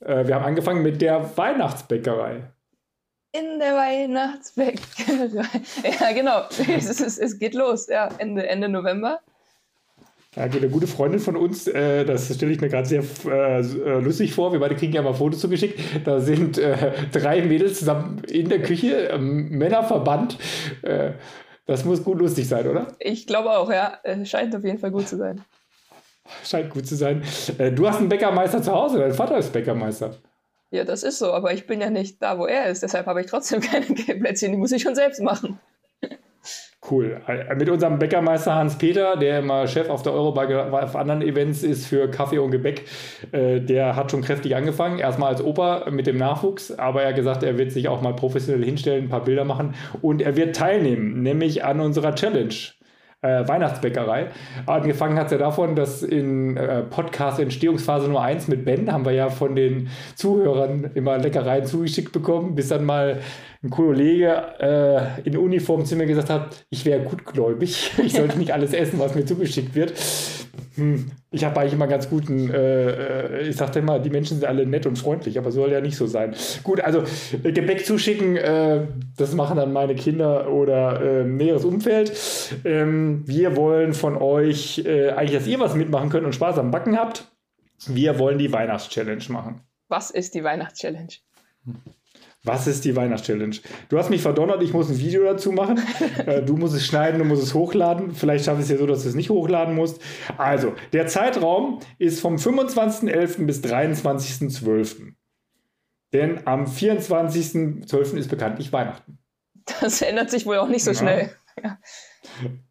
äh, 0.05 0.26
wir 0.26 0.34
haben 0.34 0.44
angefangen 0.44 0.82
mit 0.82 1.00
der 1.03 1.36
Weihnachtsbäckerei. 1.36 2.42
In 3.32 3.59
der 3.59 3.74
Weihnachtsbäckerei. 3.74 5.62
ja, 6.00 6.12
genau. 6.12 6.42
Es, 6.50 7.00
ist, 7.00 7.18
es, 7.18 7.38
geht 7.38 7.55
los, 7.55 7.86
ja, 7.86 8.09
Ende, 8.18 8.46
Ende 8.46 8.68
November. 8.68 9.20
Ja, 10.36 10.44
eine 10.44 10.68
gute 10.68 10.86
Freundin 10.86 11.20
von 11.20 11.36
uns, 11.36 11.66
äh, 11.66 12.05
das 12.05 12.34
stelle 12.34 12.53
ich 12.53 12.61
mir 12.61 12.68
gerade 12.68 12.88
sehr 12.88 13.03
äh, 13.26 13.61
äh, 13.61 14.00
lustig 14.00 14.34
vor. 14.34 14.53
Wir 14.53 14.61
beide 14.61 14.76
kriegen 14.76 14.92
ja 14.94 15.03
mal 15.03 15.12
Fotos 15.12 15.40
zugeschickt. 15.40 15.78
Da 16.05 16.20
sind 16.20 16.59
äh, 16.59 16.92
drei 17.12 17.42
Mädels 17.42 17.78
zusammen 17.78 18.22
in 18.30 18.48
der 18.48 18.62
Küche, 18.62 19.18
Männerverband. 19.18 20.38
Äh, 20.82 21.12
das 21.66 21.84
muss 21.84 22.03
gut 22.03 22.18
lustig 22.18 22.48
sein, 22.48 22.66
oder? 22.66 22.88
Ich 22.98 23.26
glaube 23.26 23.50
auch, 23.50 23.70
ja. 23.70 23.98
Scheint 24.24 24.57
auf 24.57 24.64
jeden 24.64 24.78
Fall 24.78 24.90
gut 24.90 25.07
zu 25.07 25.16
sein. 25.16 25.42
Scheint 26.45 26.70
gut 26.70 26.87
zu 26.87 26.97
sein. 26.97 27.23
Äh, 27.59 27.73
du 27.73 27.89
hast 27.89 27.99
einen 27.99 28.09
Bäckermeister 28.09 28.62
zu 28.62 28.73
Hause, 28.73 28.99
dein 28.99 29.12
Vater 29.12 29.39
ist 29.39 29.53
Bäckermeister. 29.53 30.16
Ja, 30.70 30.85
das 30.85 31.03
ist 31.03 31.18
so, 31.18 31.33
aber 31.33 31.53
ich 31.53 31.66
bin 31.66 31.81
ja 31.81 31.91
nicht 31.91 32.23
da, 32.23 32.39
wo 32.39 32.47
er 32.47 32.66
ist. 32.66 32.83
Deshalb 32.83 33.07
habe 33.07 33.20
ich 33.20 33.27
trotzdem 33.27 33.61
keine 33.61 33.87
Plätzchen, 33.87 34.53
die 34.53 34.59
muss 34.59 34.73
ich 34.73 34.83
schon 34.83 34.95
selbst 34.95 35.20
machen. 35.20 35.59
Cool. 36.91 37.20
Äh, 37.29 37.55
mit 37.55 37.70
unserem 37.70 37.99
Bäckermeister 38.01 38.57
Hans-Peter, 38.57 39.16
der 39.16 39.39
immer 39.39 39.68
Chef 39.68 39.89
auf 39.89 40.03
der 40.03 40.12
Eurobike 40.12 40.73
auf 40.73 40.97
anderen 40.97 41.23
Events 41.23 41.62
ist 41.62 41.87
für 41.87 42.11
Kaffee 42.11 42.39
und 42.39 42.51
Gebäck, 42.51 42.87
äh, 43.31 43.61
der 43.61 43.95
hat 43.95 44.11
schon 44.11 44.23
kräftig 44.23 44.57
angefangen. 44.57 44.99
Erstmal 44.99 45.29
als 45.29 45.45
Opa 45.45 45.89
mit 45.91 46.09
dem 46.09 46.16
Nachwuchs, 46.16 46.73
aber 46.73 47.03
er 47.03 47.11
hat 47.11 47.16
gesagt, 47.16 47.45
er 47.45 47.57
wird 47.57 47.70
sich 47.70 47.87
auch 47.87 48.03
mal 48.03 48.14
professionell 48.14 48.64
hinstellen, 48.64 49.05
ein 49.05 49.11
paar 49.11 49.23
Bilder 49.23 49.45
machen 49.45 49.75
und 50.01 50.23
er 50.23 50.35
wird 50.35 50.57
teilnehmen, 50.57 51.23
nämlich 51.23 51.64
an 51.64 51.79
unserer 51.81 52.16
Challenge 52.16 52.55
äh, 53.23 53.47
Weihnachtsbäckerei. 53.47 54.29
Angefangen 54.66 55.16
hat 55.16 55.27
es 55.27 55.33
ja 55.33 55.39
davon, 55.39 55.77
dass 55.77 56.03
in 56.03 56.57
äh, 56.57 56.83
Podcast 56.83 57.39
Entstehungsphase 57.39 58.07
Nummer 58.07 58.23
1 58.23 58.49
mit 58.49 58.64
Ben 58.64 58.93
haben 58.93 59.05
wir 59.05 59.12
ja 59.12 59.31
von 59.31 59.55
den 59.55 59.89
Zuhörern 60.16 60.91
immer 60.95 61.18
Leckereien 61.18 61.64
zugeschickt 61.64 62.12
bekommen, 62.12 62.55
bis 62.55 62.68
dann 62.68 62.85
mal 62.85 63.20
ein 63.62 63.70
Kollege 63.70 64.43
äh, 64.59 65.20
in 65.29 65.37
Uniform 65.37 65.85
zu 65.85 65.95
mir 65.95 66.07
gesagt 66.07 66.31
hat, 66.31 66.64
ich 66.68 66.85
wäre 66.85 67.05
gutgläubig, 67.05 67.93
ich 68.05 68.12
sollte 68.12 68.39
nicht 68.39 68.53
alles 68.53 68.73
essen, 68.73 68.99
was 68.99 69.14
mir 69.14 69.25
zugeschickt 69.25 69.75
wird. 69.75 69.93
Hm, 70.75 71.11
ich 71.31 71.45
habe 71.45 71.61
eigentlich 71.61 71.75
immer 71.75 71.87
ganz 71.87 72.09
guten, 72.09 72.51
äh, 72.51 73.41
äh, 73.41 73.49
ich 73.49 73.57
sagte 73.57 73.81
immer, 73.81 73.99
die 73.99 74.11
Menschen 74.11 74.39
sind 74.39 74.47
alle 74.47 74.66
nett 74.66 74.87
und 74.87 74.99
freundlich, 74.99 75.39
aber 75.39 75.51
soll 75.51 75.70
ja 75.70 75.81
nicht 75.81 75.97
so 75.97 76.07
sein. 76.07 76.35
Gut, 76.62 76.81
also 76.81 77.03
äh, 77.43 77.53
Gebäck 77.53 77.85
zuschicken, 77.85 78.37
äh, 78.37 78.87
das 79.16 79.35
machen 79.35 79.57
dann 79.57 79.73
meine 79.73 79.95
Kinder 79.95 80.51
oder 80.51 81.01
äh, 81.03 81.25
näheres 81.25 81.64
Umfeld. 81.64 82.12
Ähm, 82.64 83.23
wir 83.27 83.57
wollen 83.57 83.93
von 83.93 84.16
euch 84.16 84.83
äh, 84.85 85.11
eigentlich, 85.11 85.39
dass 85.39 85.47
ihr 85.47 85.61
was 85.61 85.75
mitmachen 85.75 86.09
könnt 86.09 86.25
und 86.25 86.35
Spaß 86.35 86.59
am 86.59 86.70
Backen 86.70 86.99
habt. 86.99 87.31
Wir 87.87 88.18
wollen 88.18 88.39
die 88.39 88.53
Weihnachtschallenge 88.53 89.25
machen. 89.29 89.61
Was 89.89 90.11
ist 90.11 90.35
die 90.35 90.45
Weihnachtschallenge? 90.45 91.09
Was 92.45 92.66
ist 92.66 92.84
die 92.84 92.97
Weihnachtschallenge? 92.97 93.57
Du 93.88 93.99
hast 93.99 94.11
mich 94.11 94.20
verdonnert, 94.20 94.62
ich 94.62 94.72
muss 94.72 94.90
ein 94.90 94.99
Video 94.99 95.22
dazu 95.24 95.53
machen. 95.53 95.80
Äh, 96.26 96.43
du 96.43 96.57
musst 96.57 96.74
es 96.74 96.86
schneiden, 96.86 97.18
du 97.18 97.24
musst 97.24 97.43
es 97.43 97.55
hochladen. 97.55 98.12
Vielleicht 98.12 98.45
schaffe 98.45 98.59
ich 98.59 98.64
es 98.64 98.70
ja 98.70 98.76
so, 98.76 98.86
dass 98.86 99.03
du 99.03 99.09
es 99.09 99.14
nicht 99.14 99.30
hochladen 99.30 99.74
musst. 99.74 100.01
Also, 100.36 100.74
der 100.93 101.07
Zeitraum 101.07 101.80
ist 101.99 102.20
vom 102.20 102.36
25.11. 102.36 103.47
bis 103.47 103.62
23.12. 103.62 105.14
Denn 106.12 106.47
am 106.47 106.66
24.12. 106.66 108.16
ist 108.16 108.28
bekanntlich 108.28 108.72
Weihnachten. 108.72 109.18
Das 109.80 110.03
ändert 110.03 110.30
sich 110.30 110.45
wohl 110.45 110.59
auch 110.59 110.68
nicht 110.68 110.84
so 110.84 110.90
ja. 110.93 110.99
schnell. 110.99 111.30
Ja. 111.62 111.78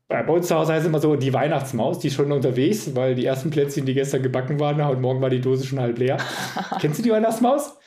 Bei 0.08 0.28
uns 0.28 0.48
zu 0.48 0.56
Hause 0.56 0.74
heißt 0.74 0.82
es 0.82 0.88
immer 0.88 1.00
so, 1.00 1.16
die 1.16 1.34
Weihnachtsmaus, 1.34 2.00
die 2.00 2.08
ist 2.08 2.16
schon 2.16 2.32
unterwegs, 2.32 2.96
weil 2.96 3.16
die 3.16 3.26
ersten 3.26 3.50
Plätzchen, 3.50 3.86
die 3.86 3.94
gestern 3.94 4.22
gebacken 4.22 4.60
waren, 4.60 4.80
und 4.82 5.02
morgen 5.02 5.22
war 5.22 5.30
die 5.30 5.42
Dose 5.42 5.66
schon 5.66 5.80
halb 5.80 5.98
leer. 5.98 6.18
Kennst 6.80 7.00
du 7.00 7.04
die 7.04 7.12
Weihnachtsmaus? 7.12 7.78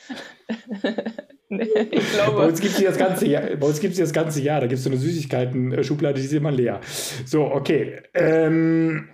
ich 1.91 2.11
glaube. 2.13 2.37
Bei 2.37 2.47
uns 2.47 2.59
gibt 2.59 2.77
es 2.77 2.83
das 2.83 2.97
ganze 2.97 3.27
Jahr. 3.27 3.55
Bei 3.55 3.67
uns 3.67 3.79
gibt's 3.79 3.97
das 3.97 4.13
ganze 4.13 4.41
Jahr. 4.41 4.61
Da 4.61 4.67
gibt 4.67 4.77
es 4.77 4.83
so 4.83 4.89
eine 4.89 4.99
Süßigkeiten-Schublade, 4.99 6.19
die 6.19 6.25
ist 6.25 6.33
immer 6.33 6.51
leer. 6.51 6.81
So, 7.25 7.45
okay. 7.45 8.01
Ähm, 8.13 9.09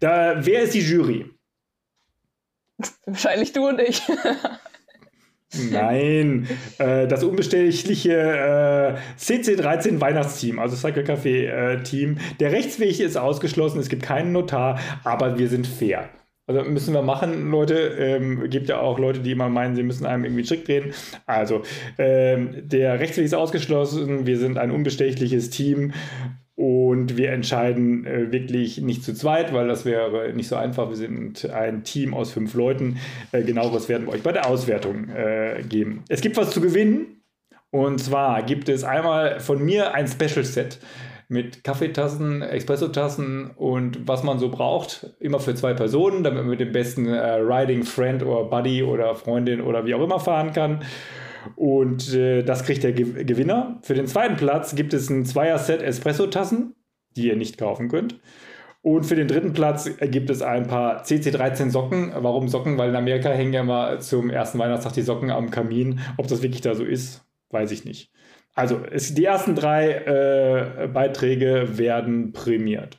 da, 0.00 0.36
wer 0.44 0.62
ist 0.62 0.74
die 0.74 0.80
Jury? 0.80 1.26
Wahrscheinlich 3.06 3.52
du 3.52 3.68
und 3.68 3.80
ich. 3.80 4.02
Nein, 5.70 6.48
äh, 6.78 7.06
das 7.06 7.24
unbestechliche 7.24 8.12
äh, 8.12 8.96
CC13 9.18 10.00
Weihnachtsteam, 10.00 10.58
also 10.58 10.76
Cycle 10.76 11.04
Café 11.04 11.46
äh, 11.46 11.82
Team. 11.82 12.16
Der 12.40 12.52
Rechtsweg 12.52 12.98
ist 13.00 13.18
ausgeschlossen, 13.18 13.78
es 13.78 13.90
gibt 13.90 14.02
keinen 14.02 14.32
Notar, 14.32 14.80
aber 15.04 15.38
wir 15.38 15.48
sind 15.48 15.66
fair. 15.66 16.08
Also 16.52 16.70
müssen 16.70 16.94
wir 16.94 17.02
machen, 17.02 17.50
Leute. 17.50 17.74
Ähm, 17.98 18.48
gibt 18.50 18.68
ja 18.68 18.80
auch 18.80 18.98
Leute, 18.98 19.20
die 19.20 19.32
immer 19.32 19.48
meinen, 19.48 19.74
sie 19.74 19.82
müssen 19.82 20.06
einem 20.06 20.24
irgendwie 20.24 20.42
Trick 20.42 20.64
drehen. 20.64 20.92
Also, 21.26 21.62
ähm, 21.98 22.68
der 22.68 23.00
Rechtsweg 23.00 23.24
ist 23.24 23.34
ausgeschlossen. 23.34 24.26
Wir 24.26 24.38
sind 24.38 24.58
ein 24.58 24.70
unbestechliches 24.70 25.50
Team 25.50 25.92
und 26.54 27.16
wir 27.16 27.32
entscheiden 27.32 28.04
äh, 28.06 28.30
wirklich 28.30 28.80
nicht 28.80 29.02
zu 29.02 29.14
zweit, 29.14 29.52
weil 29.54 29.68
das 29.68 29.84
wäre 29.84 30.32
nicht 30.34 30.48
so 30.48 30.56
einfach. 30.56 30.90
Wir 30.90 30.96
sind 30.96 31.48
ein 31.50 31.84
Team 31.84 32.14
aus 32.14 32.32
fünf 32.32 32.54
Leuten. 32.54 32.98
Äh, 33.32 33.42
genaueres 33.42 33.88
werden 33.88 34.06
wir 34.06 34.12
euch 34.12 34.22
bei 34.22 34.32
der 34.32 34.46
Auswertung 34.46 35.08
äh, 35.08 35.62
geben. 35.68 36.04
Es 36.08 36.20
gibt 36.20 36.36
was 36.36 36.50
zu 36.50 36.60
gewinnen. 36.60 37.22
Und 37.70 38.00
zwar 38.00 38.42
gibt 38.42 38.68
es 38.68 38.84
einmal 38.84 39.40
von 39.40 39.64
mir 39.64 39.94
ein 39.94 40.06
Special 40.06 40.44
Set 40.44 40.78
mit 41.32 41.64
Kaffeetassen, 41.64 42.42
Espresso-Tassen 42.42 43.50
und 43.56 44.06
was 44.06 44.22
man 44.22 44.38
so 44.38 44.50
braucht. 44.50 45.14
Immer 45.18 45.40
für 45.40 45.54
zwei 45.54 45.72
Personen, 45.72 46.22
damit 46.22 46.42
man 46.42 46.50
mit 46.50 46.60
dem 46.60 46.72
besten 46.72 47.06
äh, 47.06 47.34
Riding 47.36 47.84
Friend 47.84 48.22
oder 48.22 48.44
Buddy 48.44 48.82
oder 48.82 49.14
Freundin 49.14 49.62
oder 49.62 49.86
wie 49.86 49.94
auch 49.94 50.02
immer 50.02 50.20
fahren 50.20 50.52
kann. 50.52 50.84
Und 51.56 52.12
äh, 52.14 52.42
das 52.42 52.64
kriegt 52.64 52.84
der 52.84 52.92
Ge 52.92 53.24
Gewinner. 53.24 53.78
Für 53.82 53.94
den 53.94 54.06
zweiten 54.06 54.36
Platz 54.36 54.74
gibt 54.74 54.92
es 54.92 55.08
ein 55.08 55.24
Zweier-Set 55.24 55.82
Espresso-Tassen, 55.82 56.74
die 57.16 57.28
ihr 57.28 57.36
nicht 57.36 57.56
kaufen 57.56 57.88
könnt. 57.88 58.20
Und 58.82 59.04
für 59.04 59.16
den 59.16 59.28
dritten 59.28 59.54
Platz 59.54 59.88
gibt 60.00 60.28
es 60.28 60.42
ein 60.42 60.66
paar 60.66 61.02
CC13 61.02 61.70
Socken. 61.70 62.12
Warum 62.14 62.48
Socken? 62.48 62.76
Weil 62.76 62.90
in 62.90 62.96
Amerika 62.96 63.30
hängen 63.30 63.54
ja 63.54 63.60
immer 63.62 64.00
zum 64.00 64.28
ersten 64.28 64.58
Weihnachtstag 64.58 64.92
die 64.92 65.02
Socken 65.02 65.30
am 65.30 65.50
Kamin. 65.50 66.00
Ob 66.18 66.26
das 66.26 66.42
wirklich 66.42 66.60
da 66.60 66.74
so 66.74 66.84
ist, 66.84 67.24
weiß 67.50 67.70
ich 67.70 67.84
nicht. 67.84 68.10
Also 68.54 68.84
es, 68.90 69.14
die 69.14 69.24
ersten 69.24 69.54
drei 69.54 69.92
äh, 69.92 70.88
Beiträge 70.88 71.78
werden 71.78 72.32
prämiert. 72.32 72.98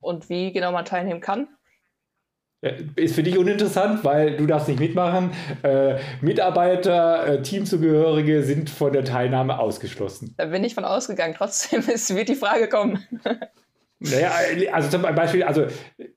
Und 0.00 0.28
wie 0.28 0.52
genau 0.52 0.72
man 0.72 0.84
teilnehmen 0.84 1.20
kann? 1.20 1.48
Ist 2.96 3.14
für 3.14 3.22
dich 3.22 3.38
uninteressant, 3.38 4.02
weil 4.02 4.36
du 4.36 4.44
darfst 4.46 4.68
nicht 4.68 4.80
mitmachen. 4.80 5.30
Äh, 5.62 6.00
Mitarbeiter, 6.20 7.26
äh, 7.26 7.42
Teamzugehörige 7.42 8.42
sind 8.42 8.68
von 8.68 8.92
der 8.92 9.04
Teilnahme 9.04 9.60
ausgeschlossen. 9.60 10.34
Da 10.36 10.46
bin 10.46 10.64
ich 10.64 10.74
von 10.74 10.84
ausgegangen. 10.84 11.34
Trotzdem 11.36 11.80
ist, 11.88 12.14
wird 12.16 12.28
die 12.28 12.34
Frage 12.34 12.68
kommen. 12.68 13.04
Naja, 14.00 14.30
also 14.72 14.90
zum 14.90 15.02
Beispiel, 15.02 15.42
also, 15.42 15.66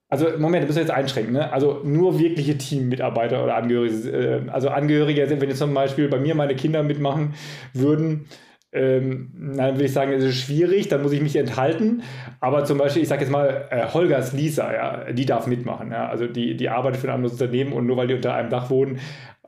also 0.07 0.27
Moment, 0.37 0.63
du 0.63 0.67
musst 0.67 0.77
jetzt 0.77 0.91
einschränken, 0.91 1.33
ne? 1.33 1.51
Also 1.51 1.81
nur 1.83 2.19
wirkliche 2.19 2.57
Teammitarbeiter 2.57 3.43
oder 3.43 3.55
Angehörige, 3.55 4.09
äh, 4.09 4.49
also 4.49 4.69
Angehörige, 4.69 5.27
wenn 5.29 5.49
jetzt 5.49 5.57
zum 5.57 5.73
Beispiel 5.73 6.07
bei 6.07 6.19
mir 6.19 6.35
meine 6.35 6.55
Kinder 6.55 6.83
mitmachen 6.83 7.33
würden, 7.73 8.27
ähm, 8.73 9.31
dann 9.57 9.75
würde 9.75 9.85
ich 9.85 9.93
sagen, 9.93 10.13
es 10.13 10.23
ist 10.23 10.39
schwierig, 10.39 10.87
dann 10.87 11.01
muss 11.01 11.11
ich 11.11 11.21
mich 11.21 11.35
enthalten. 11.35 12.03
Aber 12.39 12.63
zum 12.63 12.77
Beispiel, 12.77 13.01
ich 13.01 13.09
sage 13.09 13.21
jetzt 13.21 13.31
mal, 13.31 13.67
äh, 13.69 13.87
Holgers 13.93 14.31
Lisa, 14.31 14.73
ja, 14.73 15.11
die 15.11 15.25
darf 15.25 15.47
mitmachen. 15.47 15.91
Ja? 15.91 16.07
Also 16.07 16.27
die, 16.27 16.55
die 16.55 16.69
arbeitet 16.69 17.01
für 17.01 17.07
ein 17.07 17.15
anderes 17.15 17.33
Unternehmen 17.33 17.73
und 17.73 17.85
nur 17.85 17.97
weil 17.97 18.07
die 18.07 18.13
unter 18.13 18.33
einem 18.33 18.49
Dach 18.49 18.69
wohnen, 18.69 18.99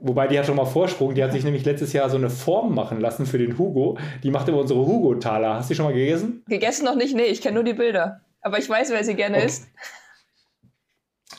Wobei 0.06 0.28
die 0.28 0.38
hat 0.38 0.46
schon 0.46 0.58
mal 0.58 0.66
Vorsprung. 0.66 1.16
Die 1.16 1.24
hat 1.24 1.32
sich 1.32 1.46
nämlich 1.46 1.64
letztes 1.64 1.94
Jahr 1.94 2.10
so 2.10 2.18
eine 2.18 2.30
Form 2.30 2.76
machen 2.76 3.00
lassen 3.00 3.26
für 3.26 3.38
den 3.38 3.58
Hugo. 3.58 3.98
Die 4.22 4.32
macht 4.32 4.50
immer 4.50 4.58
unsere 4.58 4.86
Hugo-Taler. 4.86 5.56
Hast 5.56 5.70
du 5.70 5.74
die 5.74 5.78
schon 5.78 5.86
mal 5.86 5.94
gegessen? 5.94 6.44
Gegessen 6.50 6.84
noch 6.84 6.96
nicht, 6.96 7.16
nee. 7.16 7.24
Ich 7.24 7.42
kenne 7.42 7.56
nur 7.56 7.64
die 7.64 7.74
Bilder. 7.74 8.20
Aber 8.44 8.60
ich 8.60 8.70
weiß, 8.70 8.92
wer 8.92 9.04
sie 9.04 9.16
gerne 9.16 9.38
okay. 9.38 9.46
isst. 9.46 9.68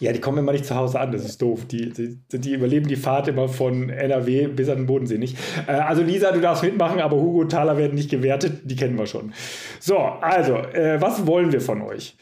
Ja, 0.01 0.13
die 0.13 0.21
kommen 0.21 0.39
immer 0.39 0.53
nicht 0.53 0.65
zu 0.65 0.75
Hause 0.75 0.99
an, 0.99 1.13
das 1.13 1.25
ist 1.25 1.41
doof. 1.41 1.67
Die, 1.67 1.91
die, 1.91 2.19
die 2.33 2.53
überleben 2.53 2.89
die 2.89 2.97
Fahrt 2.97 3.29
immer 3.29 3.49
von 3.49 3.91
NRW 3.91 4.49
bis 4.49 4.69
an 4.69 4.79
den 4.79 4.87
Bodensee 4.87 5.19
nicht. 5.19 5.37
Äh, 5.69 5.73
also 5.73 6.03
Lisa, 6.03 6.33
du 6.33 6.41
darfst 6.41 6.65
mitmachen, 6.65 7.01
aber 7.01 7.17
Hugo 7.17 7.41
und 7.41 7.53
Thaler 7.53 7.77
werden 7.77 7.95
nicht 7.95 8.11
gewertet, 8.11 8.63
die 8.65 8.75
kennen 8.75 8.99
wir 8.99 9.07
schon. 9.07 9.33
So, 9.79 9.99
also, 9.99 10.57
äh, 10.57 11.01
was 11.01 11.27
wollen 11.27 11.53
wir 11.53 11.61
von 11.61 11.83
euch? 11.83 12.17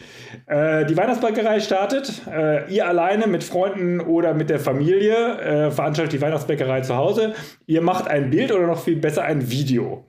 Äh, 0.46 0.84
die 0.84 0.96
Weihnachtsbäckerei 0.96 1.60
startet. 1.60 2.22
Äh, 2.30 2.70
ihr 2.72 2.86
alleine 2.86 3.26
mit 3.26 3.42
Freunden 3.42 4.00
oder 4.00 4.34
mit 4.34 4.50
der 4.50 4.60
Familie 4.60 5.38
äh, 5.38 5.70
veranstaltet 5.70 6.12
die 6.12 6.20
Weihnachtsbäckerei 6.20 6.82
zu 6.82 6.96
Hause. 6.96 7.34
Ihr 7.66 7.80
macht 7.80 8.06
ein 8.06 8.30
Bild 8.30 8.52
oder 8.52 8.66
noch 8.66 8.82
viel 8.82 8.96
besser 8.96 9.22
ein 9.22 9.50
Video. 9.50 10.04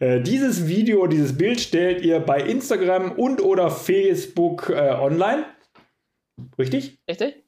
Äh, 0.00 0.20
dieses 0.20 0.66
Video, 0.66 1.06
dieses 1.06 1.36
Bild 1.36 1.60
stellt 1.60 2.02
ihr 2.02 2.20
bei 2.20 2.40
Instagram 2.40 3.12
und 3.12 3.42
oder 3.42 3.70
Facebook 3.70 4.70
äh, 4.70 4.90
online. 4.90 5.46
Richtig? 6.58 6.98
Richtig. 7.08 7.43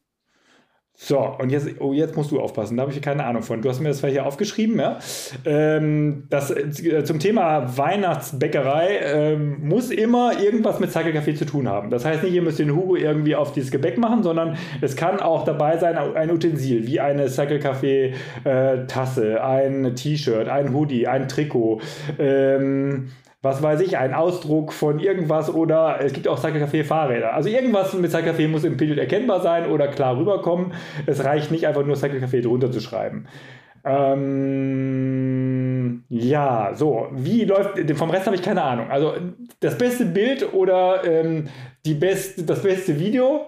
So, 0.98 1.18
und 1.38 1.50
jetzt, 1.50 1.68
oh, 1.78 1.92
jetzt 1.92 2.16
musst 2.16 2.30
du 2.30 2.40
aufpassen, 2.40 2.78
da 2.78 2.82
habe 2.82 2.92
ich 2.92 3.02
keine 3.02 3.24
Ahnung 3.24 3.42
von. 3.42 3.60
Du 3.60 3.68
hast 3.68 3.80
mir 3.80 3.88
das 3.88 4.00
hier 4.00 4.24
aufgeschrieben, 4.24 4.80
ja. 4.80 4.98
Ähm, 5.44 6.24
das, 6.30 6.50
äh, 6.50 7.04
zum 7.04 7.18
Thema 7.18 7.76
Weihnachtsbäckerei 7.76 9.00
ähm, 9.02 9.68
muss 9.68 9.90
immer 9.90 10.40
irgendwas 10.40 10.80
mit 10.80 10.90
Cycle 10.90 11.12
zu 11.36 11.44
tun 11.44 11.68
haben. 11.68 11.90
Das 11.90 12.06
heißt 12.06 12.22
nicht, 12.22 12.32
ihr 12.32 12.40
müsst 12.40 12.58
den 12.58 12.74
Hugo 12.74 12.96
irgendwie 12.96 13.36
auf 13.36 13.52
dieses 13.52 13.70
Gebäck 13.70 13.98
machen, 13.98 14.22
sondern 14.22 14.56
es 14.80 14.96
kann 14.96 15.20
auch 15.20 15.44
dabei 15.44 15.76
sein, 15.76 15.98
ein 15.98 16.30
Utensil, 16.30 16.86
wie 16.86 16.98
eine 16.98 17.28
Cycle 17.28 17.60
äh, 19.18 19.38
ein 19.38 19.94
T-Shirt, 19.96 20.48
ein 20.48 20.72
Hoodie, 20.72 21.06
ein 21.06 21.28
Trikot. 21.28 21.82
Ähm, 22.18 23.10
was 23.46 23.62
weiß 23.62 23.80
ich, 23.80 23.96
ein 23.96 24.12
Ausdruck 24.12 24.72
von 24.72 24.98
irgendwas 24.98 25.54
oder 25.54 26.00
es 26.00 26.12
gibt 26.12 26.26
auch 26.26 26.36
Cycle 26.36 26.62
Café 26.62 26.82
Fahrräder. 26.84 27.32
Also 27.32 27.48
irgendwas 27.48 27.94
mit 27.94 28.10
Cycle 28.10 28.32
Café 28.32 28.48
muss 28.48 28.64
im 28.64 28.76
Bild 28.76 28.98
erkennbar 28.98 29.40
sein 29.40 29.70
oder 29.70 29.86
klar 29.88 30.18
rüberkommen. 30.18 30.72
Es 31.06 31.24
reicht 31.24 31.52
nicht 31.52 31.66
einfach 31.66 31.86
nur 31.86 31.96
Cycle 31.96 32.18
Café 32.18 32.42
drunter 32.42 32.70
zu 32.72 32.80
schreiben. 32.80 33.26
Ähm, 33.84 35.06
ja, 36.08 36.72
so, 36.74 37.06
wie 37.12 37.44
läuft, 37.44 37.78
vom 37.94 38.10
Rest 38.10 38.26
habe 38.26 38.34
ich 38.34 38.42
keine 38.42 38.62
Ahnung. 38.62 38.90
Also 38.90 39.14
das 39.60 39.78
beste 39.78 40.06
Bild 40.06 40.52
oder 40.52 41.04
ähm, 41.04 41.44
die 41.84 41.94
best, 41.94 42.50
das 42.50 42.62
beste 42.62 42.98
Video 42.98 43.46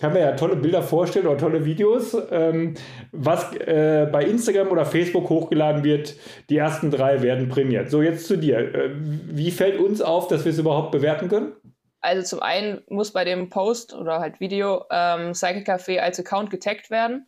kann 0.00 0.14
mir 0.14 0.20
ja 0.20 0.32
tolle 0.32 0.56
Bilder 0.56 0.82
vorstellen 0.82 1.26
oder 1.26 1.38
tolle 1.38 1.64
Videos. 1.64 2.16
Ähm, 2.30 2.74
was 3.12 3.54
äh, 3.54 4.08
bei 4.10 4.24
Instagram 4.24 4.68
oder 4.68 4.86
Facebook 4.86 5.28
hochgeladen 5.28 5.84
wird, 5.84 6.16
die 6.48 6.56
ersten 6.56 6.90
drei 6.90 7.22
werden 7.22 7.48
prämiert. 7.48 7.90
So, 7.90 8.02
jetzt 8.02 8.26
zu 8.26 8.36
dir. 8.36 8.58
Äh, 8.58 8.90
wie 8.94 9.50
fällt 9.50 9.78
uns 9.78 10.00
auf, 10.00 10.28
dass 10.28 10.44
wir 10.44 10.52
es 10.52 10.58
überhaupt 10.58 10.90
bewerten 10.90 11.28
können? 11.28 11.52
Also 12.00 12.22
zum 12.22 12.40
einen 12.40 12.82
muss 12.88 13.12
bei 13.12 13.24
dem 13.24 13.50
Post 13.50 13.92
oder 13.92 14.20
halt 14.20 14.40
Video 14.40 14.86
ähm, 14.90 15.34
Cycle 15.34 15.62
Café 15.62 15.98
als 15.98 16.18
Account 16.18 16.50
getaggt 16.50 16.90
werden, 16.90 17.26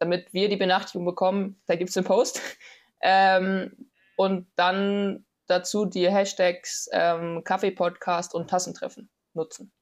damit 0.00 0.34
wir 0.34 0.48
die 0.48 0.56
Benachrichtigung 0.56 1.06
bekommen, 1.06 1.60
da 1.66 1.76
gibt 1.76 1.90
es 1.90 1.96
einen 1.96 2.06
Post. 2.06 2.40
ähm, 3.00 3.70
und 4.16 4.48
dann 4.56 5.24
dazu 5.46 5.86
die 5.86 6.10
Hashtags 6.10 6.88
ähm, 6.92 7.42
Kaffee-Podcast 7.44 8.34
und 8.34 8.50
Tassentreffen 8.50 9.08
nutzen. 9.34 9.72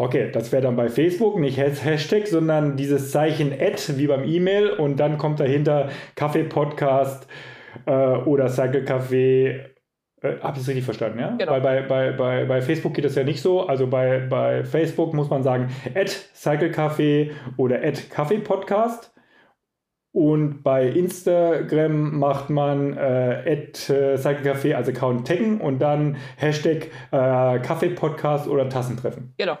Okay, 0.00 0.30
das 0.32 0.50
wäre 0.50 0.62
dann 0.62 0.76
bei 0.76 0.88
Facebook 0.88 1.38
nicht 1.38 1.58
Hashtag, 1.58 2.26
sondern 2.26 2.74
dieses 2.78 3.10
Zeichen 3.10 3.52
Ad 3.52 3.98
wie 3.98 4.06
beim 4.06 4.24
E-Mail 4.24 4.70
und 4.70 4.98
dann 4.98 5.18
kommt 5.18 5.40
dahinter 5.40 5.90
Kaffee-Podcast 6.14 7.28
äh, 7.84 7.92
oder 7.92 8.48
Cycle 8.48 8.84
Café. 8.84 9.60
Äh, 10.22 10.38
Habe 10.40 10.52
ich 10.54 10.60
das 10.60 10.68
richtig 10.68 10.84
verstanden, 10.86 11.18
ja? 11.18 11.36
Genau. 11.36 11.52
Weil 11.52 11.60
bei, 11.60 11.82
bei, 11.82 12.12
bei, 12.12 12.44
bei 12.46 12.62
Facebook 12.62 12.94
geht 12.94 13.04
das 13.04 13.14
ja 13.14 13.24
nicht 13.24 13.42
so. 13.42 13.66
Also 13.66 13.88
bei, 13.88 14.20
bei 14.20 14.64
Facebook 14.64 15.12
muss 15.12 15.28
man 15.28 15.42
sagen 15.42 15.68
Ad 15.94 16.10
Cycle 16.32 16.70
Café 16.70 17.32
oder 17.58 17.84
Ad 17.84 18.00
Kaffee 18.08 18.38
Podcast. 18.38 19.12
Und 20.12 20.62
bei 20.62 20.86
Instagram 20.86 22.18
macht 22.18 22.48
man 22.48 22.96
äh, 22.96 23.52
äh, 23.52 24.16
Cycle 24.16 24.50
Café 24.50 24.74
als 24.74 24.88
Account 24.88 25.28
taggen 25.28 25.60
und 25.60 25.78
dann 25.80 26.16
Hashtag 26.38 26.86
äh, 27.12 27.58
Kaffee 27.58 27.90
Podcast 27.90 28.48
oder 28.48 28.66
Tassentreffen. 28.70 29.34
Genau. 29.36 29.58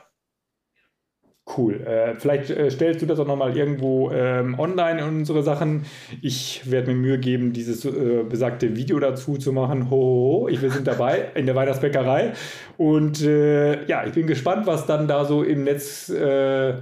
Cool. 1.56 1.80
Äh, 1.86 2.16
vielleicht 2.16 2.50
äh, 2.50 2.70
stellst 2.70 3.00
du 3.02 3.06
das 3.06 3.18
auch 3.18 3.26
nochmal 3.26 3.56
irgendwo 3.56 4.10
ähm, 4.10 4.58
online 4.58 5.00
in 5.00 5.06
unsere 5.06 5.42
Sachen. 5.42 5.86
Ich 6.22 6.70
werde 6.70 6.88
mir 6.88 6.96
Mühe 6.96 7.18
geben, 7.18 7.52
dieses 7.52 7.84
äh, 7.84 8.22
besagte 8.22 8.76
Video 8.76 8.98
dazu 9.00 9.36
zu 9.36 9.52
machen. 9.52 9.90
Ho, 9.90 9.96
ho, 9.96 10.42
ho. 10.42 10.48
Ich, 10.48 10.62
wir 10.62 10.70
sind 10.70 10.86
dabei 10.86 11.30
in 11.34 11.46
der 11.46 11.56
Weihnachtsbäckerei. 11.56 12.32
Und 12.76 13.22
äh, 13.22 13.84
ja, 13.86 14.06
ich 14.06 14.12
bin 14.12 14.26
gespannt, 14.26 14.66
was 14.66 14.86
dann 14.86 15.08
da 15.08 15.24
so 15.24 15.42
im 15.42 15.64
Netz 15.64 16.08
äh, 16.08 16.70
äh, 16.70 16.78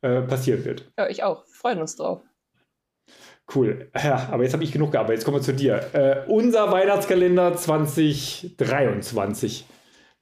passieren 0.00 0.64
wird. 0.64 0.90
Ja, 0.96 1.08
ich 1.08 1.24
auch. 1.24 1.44
Freuen 1.46 1.80
uns 1.80 1.96
drauf. 1.96 2.22
Cool. 3.54 3.90
Ja, 3.96 4.28
aber 4.30 4.44
jetzt 4.44 4.52
habe 4.52 4.62
ich 4.62 4.72
genug 4.72 4.92
gearbeitet. 4.92 5.16
Jetzt 5.16 5.24
kommen 5.24 5.38
wir 5.38 5.42
zu 5.42 5.54
dir. 5.54 6.26
unser 6.28 6.70
Weihnachtskalender 6.70 7.56
2023. 7.56 9.64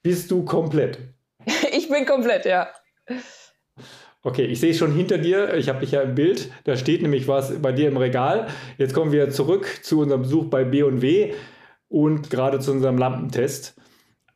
Bist 0.02 0.30
du 0.30 0.44
komplett? 0.44 0.98
ich 1.72 1.88
bin 1.88 2.06
komplett, 2.06 2.44
ja. 2.44 2.68
Okay, 4.26 4.44
ich 4.44 4.58
sehe 4.58 4.74
schon 4.74 4.90
hinter 4.90 5.18
dir, 5.18 5.54
ich 5.54 5.68
habe 5.68 5.78
dich 5.78 5.92
ja 5.92 6.00
im 6.00 6.16
Bild, 6.16 6.50
da 6.64 6.76
steht 6.76 7.00
nämlich 7.00 7.28
was 7.28 7.62
bei 7.62 7.70
dir 7.70 7.86
im 7.86 7.96
Regal. 7.96 8.48
Jetzt 8.76 8.92
kommen 8.92 9.12
wir 9.12 9.30
zurück 9.30 9.84
zu 9.84 10.00
unserem 10.00 10.22
Besuch 10.22 10.46
bei 10.46 10.64
B&W 10.64 11.32
und 11.88 12.28
gerade 12.28 12.58
zu 12.58 12.72
unserem 12.72 12.98
Lampentest. 12.98 13.76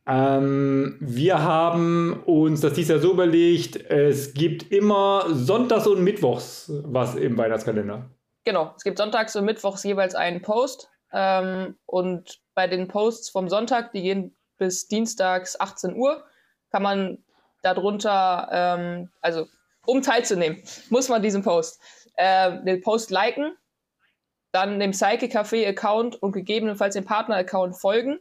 Ähm, 0.07 0.95
wir 1.01 1.43
haben 1.43 2.23
uns 2.25 2.61
das 2.61 2.71
dies 2.71 2.87
Jahr 2.87 2.99
so 2.99 3.11
überlegt, 3.11 3.75
es 3.91 4.33
gibt 4.33 4.71
immer 4.71 5.25
sonntags 5.27 5.87
und 5.87 6.01
mittwochs 6.01 6.71
was 6.85 7.15
im 7.15 7.37
Weihnachtskalender. 7.37 8.09
Genau, 8.45 8.73
es 8.77 8.85
gibt 8.85 8.97
sonntags 8.97 9.35
und 9.35 9.43
mittwochs 9.43 9.83
jeweils 9.83 10.15
einen 10.15 10.41
Post. 10.41 10.89
Ähm, 11.11 11.75
und 11.85 12.39
bei 12.55 12.67
den 12.67 12.87
Posts 12.87 13.29
vom 13.29 13.49
Sonntag, 13.49 13.91
die 13.91 14.03
gehen 14.03 14.37
bis 14.57 14.87
dienstags 14.87 15.59
18 15.59 15.97
Uhr, 15.97 16.23
kann 16.71 16.81
man 16.81 17.17
darunter, 17.61 18.47
ähm, 18.53 19.09
also 19.19 19.47
um 19.85 20.01
teilzunehmen, 20.01 20.61
muss 20.89 21.09
man 21.09 21.21
diesen 21.21 21.41
Post, 21.43 21.81
äh, 22.15 22.63
den 22.63 22.81
Post 22.81 23.09
liken, 23.11 23.55
dann 24.51 24.79
dem 24.79 24.91
Psyche 24.91 25.27
Café 25.27 25.67
Account 25.67 26.21
und 26.21 26.31
gegebenenfalls 26.33 26.93
dem 26.95 27.05
Partner 27.05 27.35
Account 27.35 27.77
folgen 27.77 28.19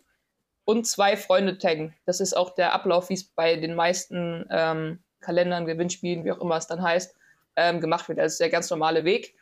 und 0.64 0.86
zwei 0.86 1.16
Freunde 1.16 1.58
taggen. 1.58 1.94
Das 2.06 2.20
ist 2.20 2.36
auch 2.36 2.54
der 2.54 2.72
Ablauf, 2.72 3.08
wie 3.08 3.14
es 3.14 3.24
bei 3.24 3.56
den 3.56 3.74
meisten 3.74 4.46
ähm, 4.50 5.02
Kalendern, 5.20 5.66
Gewinnspielen, 5.66 6.24
wie 6.24 6.32
auch 6.32 6.40
immer 6.40 6.56
es 6.56 6.66
dann 6.66 6.82
heißt, 6.82 7.14
ähm, 7.56 7.80
gemacht 7.80 8.08
wird. 8.08 8.18
Das 8.18 8.32
ist 8.32 8.40
der 8.40 8.50
ganz 8.50 8.70
normale 8.70 9.04
Weg. 9.04 9.34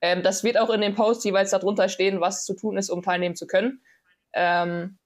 Ähm, 0.00 0.22
das 0.22 0.44
wird 0.44 0.58
auch 0.58 0.70
in 0.70 0.80
dem 0.80 0.94
Post 0.94 1.24
jeweils 1.24 1.50
darunter 1.50 1.88
stehen, 1.88 2.20
was 2.20 2.44
zu 2.44 2.54
tun 2.54 2.76
ist, 2.76 2.90
um 2.90 3.02
teilnehmen 3.02 3.34
zu 3.36 3.46
können. 3.46 3.82
Ähm, 4.32 4.98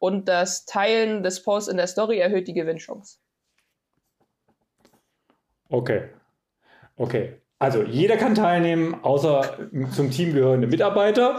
Und 0.00 0.28
das 0.28 0.64
Teilen 0.64 1.24
des 1.24 1.42
Posts 1.42 1.70
in 1.70 1.76
der 1.76 1.88
Story 1.88 2.18
erhöht 2.20 2.46
die 2.46 2.54
Gewinnchance. 2.54 3.18
Okay. 5.68 6.08
Okay. 6.96 7.34
Also 7.58 7.82
jeder 7.82 8.16
kann 8.16 8.34
teilnehmen, 8.34 8.94
außer 9.02 9.68
zum 9.92 10.10
Team 10.10 10.34
gehörende 10.34 10.66
Mitarbeiter. 10.66 11.38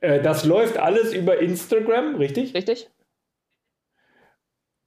Äh, 0.00 0.20
das 0.20 0.44
läuft 0.44 0.78
alles 0.78 1.12
über 1.12 1.38
Instagram, 1.38 2.16
richtig? 2.16 2.54
Richtig. 2.54 2.90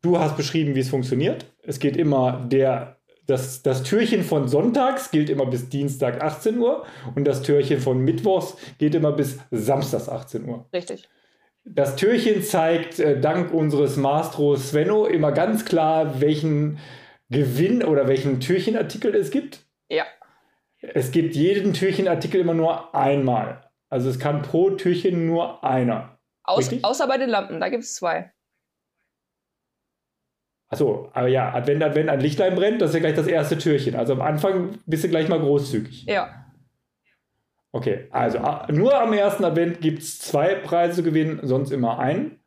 Du 0.01 0.19
hast 0.19 0.37
beschrieben, 0.37 0.75
wie 0.75 0.79
es 0.79 0.89
funktioniert. 0.89 1.45
Es 1.61 1.79
geht 1.79 1.97
immer 1.97 2.45
der, 2.49 2.97
das, 3.25 3.63
das 3.63 3.83
Türchen 3.83 4.23
von 4.23 4.47
Sonntags 4.47 5.11
gilt 5.11 5.29
immer 5.29 5.45
bis 5.45 5.69
Dienstag 5.69 6.21
18 6.21 6.57
Uhr 6.57 6.85
und 7.15 7.25
das 7.25 7.41
Türchen 7.41 7.79
von 7.79 7.99
Mittwochs 7.99 8.55
geht 8.77 8.95
immer 8.95 9.11
bis 9.11 9.39
Samstags 9.51 10.07
18 10.07 10.45
Uhr. 10.47 10.65
Richtig. 10.73 11.07
Das 11.65 11.95
Türchen 11.97 12.41
zeigt 12.43 12.99
äh, 12.99 13.19
dank 13.19 13.53
unseres 13.53 13.97
Mastros 13.97 14.69
Svenno 14.69 15.05
immer 15.05 15.31
ganz 15.31 15.65
klar, 15.65 16.21
welchen 16.21 16.79
Gewinn 17.29 17.83
oder 17.83 18.07
welchen 18.07 18.39
Türchenartikel 18.39 19.15
es 19.15 19.31
gibt. 19.31 19.65
Ja. 19.89 20.05
Es 20.81 21.11
gibt 21.11 21.35
jeden 21.35 21.73
Türchenartikel 21.73 22.41
immer 22.41 22.53
nur 22.53 22.95
einmal. 22.95 23.69
Also 23.89 24.09
es 24.09 24.19
kann 24.19 24.41
pro 24.41 24.71
Türchen 24.71 25.25
nur 25.25 25.63
einer. 25.63 26.19
Aus, 26.43 26.71
außer 26.83 27.07
bei 27.07 27.17
den 27.17 27.29
Lampen, 27.29 27.59
da 27.59 27.69
gibt 27.69 27.83
es 27.83 27.95
zwei. 27.95 28.31
Achso, 30.69 31.09
aber 31.13 31.27
ja, 31.27 31.53
Advent, 31.53 31.83
Advent, 31.83 32.09
ein 32.09 32.19
Lichtlein 32.19 32.55
brennt, 32.55 32.81
das 32.81 32.91
ist 32.91 32.95
ja 32.95 32.99
gleich 32.99 33.15
das 33.15 33.27
erste 33.27 33.57
Türchen. 33.57 33.95
Also 33.95 34.13
am 34.13 34.21
Anfang 34.21 34.79
bist 34.85 35.03
du 35.03 35.09
gleich 35.09 35.27
mal 35.27 35.39
großzügig. 35.39 36.05
Ja. 36.05 36.45
Okay, 37.71 38.07
also 38.11 38.39
nur 38.69 38.99
am 38.99 39.13
ersten 39.13 39.43
Advent 39.43 39.81
gibt 39.81 39.99
es 39.99 40.19
zwei 40.19 40.55
Preise 40.55 40.95
zu 40.95 41.03
gewinnen, 41.03 41.39
sonst 41.43 41.71
immer 41.71 41.99
einen. 41.99 42.38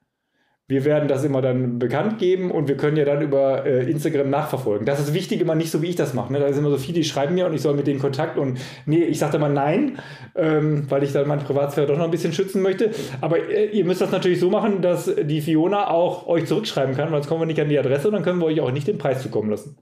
Wir 0.73 0.87
werden 0.87 1.07
das 1.07 1.23
immer 1.23 1.43
dann 1.43 1.79
bekannt 1.79 2.19
geben 2.19 2.51
und 2.51 2.67
wir 2.67 2.79
können 2.79 2.97
ja 2.97 3.05
dann 3.05 3.21
über 3.21 3.67
äh, 3.67 3.91
Instagram 3.91 4.31
nachverfolgen. 4.31 4.87
Das 4.87 5.01
ist 5.01 5.13
wichtig, 5.13 5.43
immer 5.43 5.55
nicht 5.55 5.71
so, 5.71 5.83
wie 5.83 5.91
ich 5.91 5.97
das 5.97 6.15
mache. 6.15 6.33
Ne? 6.33 6.41
Da 6.41 6.49
sind 6.49 6.61
immer 6.61 6.71
so 6.71 6.79
viele, 6.79 6.95
die 6.95 7.05
schreiben 7.05 7.35
mir 7.35 7.45
und 7.45 7.53
ich 7.53 7.61
soll 7.61 7.75
mit 7.75 7.87
denen 7.87 8.01
Kontakt 8.01 8.39
und 8.39 8.59
nee, 8.87 9.05
ich 9.05 9.19
sage 9.19 9.37
immer 9.37 9.51
nein, 9.51 9.99
ähm, 10.35 10.87
weil 10.89 11.03
ich 11.03 11.13
dann 11.13 11.29
meine 11.29 11.43
Privatsphäre 11.43 11.87
doch 11.87 11.99
noch 11.99 12.07
ein 12.07 12.11
bisschen 12.11 12.33
schützen 12.33 12.63
möchte. 12.63 12.91
Aber 13.21 13.39
äh, 13.39 13.67
ihr 13.67 13.85
müsst 13.85 14.01
das 14.01 14.13
natürlich 14.13 14.41
so 14.41 14.49
machen, 14.49 14.81
dass 14.81 15.15
die 15.15 15.43
Fiona 15.43 15.91
auch 15.91 16.27
euch 16.27 16.47
zurückschreiben 16.47 16.97
kann, 16.97 17.13
weil 17.13 17.19
sonst 17.19 17.29
kommen 17.29 17.43
wir 17.43 17.47
nicht 17.47 17.61
an 17.61 17.69
die 17.69 17.79
Adresse 17.79 18.09
und 18.09 18.15
dann 18.15 18.23
können 18.23 18.39
wir 18.39 18.47
euch 18.47 18.63
auch 18.63 18.73
nicht 18.73 18.89
den 18.89 18.97
Preis 18.97 19.21
zukommen 19.23 19.51
lassen. 19.51 19.77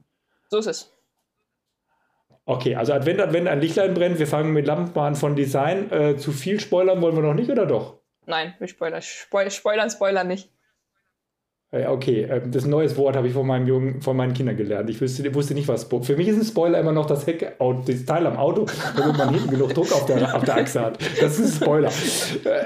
So 0.49 0.57
ist 0.57 0.67
es. 0.67 0.93
Okay, 2.43 2.75
also 2.75 2.91
Advent, 2.91 3.21
Advent, 3.21 3.47
ein 3.47 3.61
Lichtlein 3.61 3.93
brennt. 3.93 4.19
Wir 4.19 4.27
fangen 4.27 4.51
mit 4.51 4.67
Lampenbahn 4.67 5.15
von 5.15 5.37
Design. 5.37 5.89
Äh, 5.89 6.17
zu 6.17 6.33
viel 6.33 6.59
spoilern 6.59 7.01
wollen 7.01 7.15
wir 7.15 7.23
noch 7.23 7.33
nicht, 7.33 7.49
oder 7.49 7.65
doch? 7.65 8.01
Nein, 8.25 8.55
wir 8.59 8.67
spoilern, 8.67 9.01
spoilern, 9.01 9.89
spoilern 9.89 10.27
nicht. 10.27 10.49
Ja, 11.73 11.91
okay, 11.91 12.23
ähm, 12.23 12.51
das 12.51 12.65
neues 12.65 12.97
Wort 12.97 13.15
habe 13.15 13.29
ich 13.29 13.33
von 13.33 13.47
meinem 13.47 13.65
Jungen, 13.65 14.01
von 14.01 14.17
meinen 14.17 14.33
Kindern 14.33 14.57
gelernt. 14.57 14.89
Ich 14.89 15.01
wusste, 15.01 15.33
wusste 15.33 15.53
nicht, 15.53 15.69
was 15.69 15.85
Für 15.85 16.17
mich 16.17 16.27
ist 16.27 16.37
ein 16.37 16.43
Spoiler 16.43 16.77
immer 16.77 16.91
noch 16.91 17.05
das 17.05 17.25
Heck, 17.25 17.57
das 17.59 18.05
Teil 18.05 18.27
am 18.27 18.35
Auto, 18.35 18.65
damit 18.97 19.17
man 19.17 19.29
hinten 19.29 19.49
genug 19.51 19.73
Druck 19.73 19.89
auf 19.93 20.05
der, 20.05 20.35
auf 20.35 20.43
der 20.43 20.57
Achse 20.57 20.81
hat. 20.81 20.99
Das 21.21 21.39
ist 21.39 21.61
ein 21.61 21.61
Spoiler. 21.61 21.91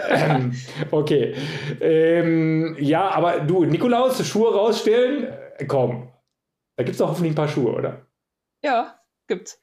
Ähm, 0.09 0.53
okay. 0.89 1.35
Ähm, 1.79 2.75
ja, 2.79 3.09
aber 3.09 3.41
du, 3.41 3.65
Nikolaus, 3.65 4.25
Schuhe 4.25 4.51
rausstellen, 4.55 5.27
äh, 5.57 5.65
komm. 5.65 6.11
Da 6.75 6.83
gibt 6.83 6.93
es 6.93 6.97
doch 6.97 7.09
hoffentlich 7.09 7.33
ein 7.33 7.35
paar 7.35 7.47
Schuhe, 7.47 7.73
oder? 7.73 8.07
Ja, 8.63 8.99
gibt's. 9.27 9.61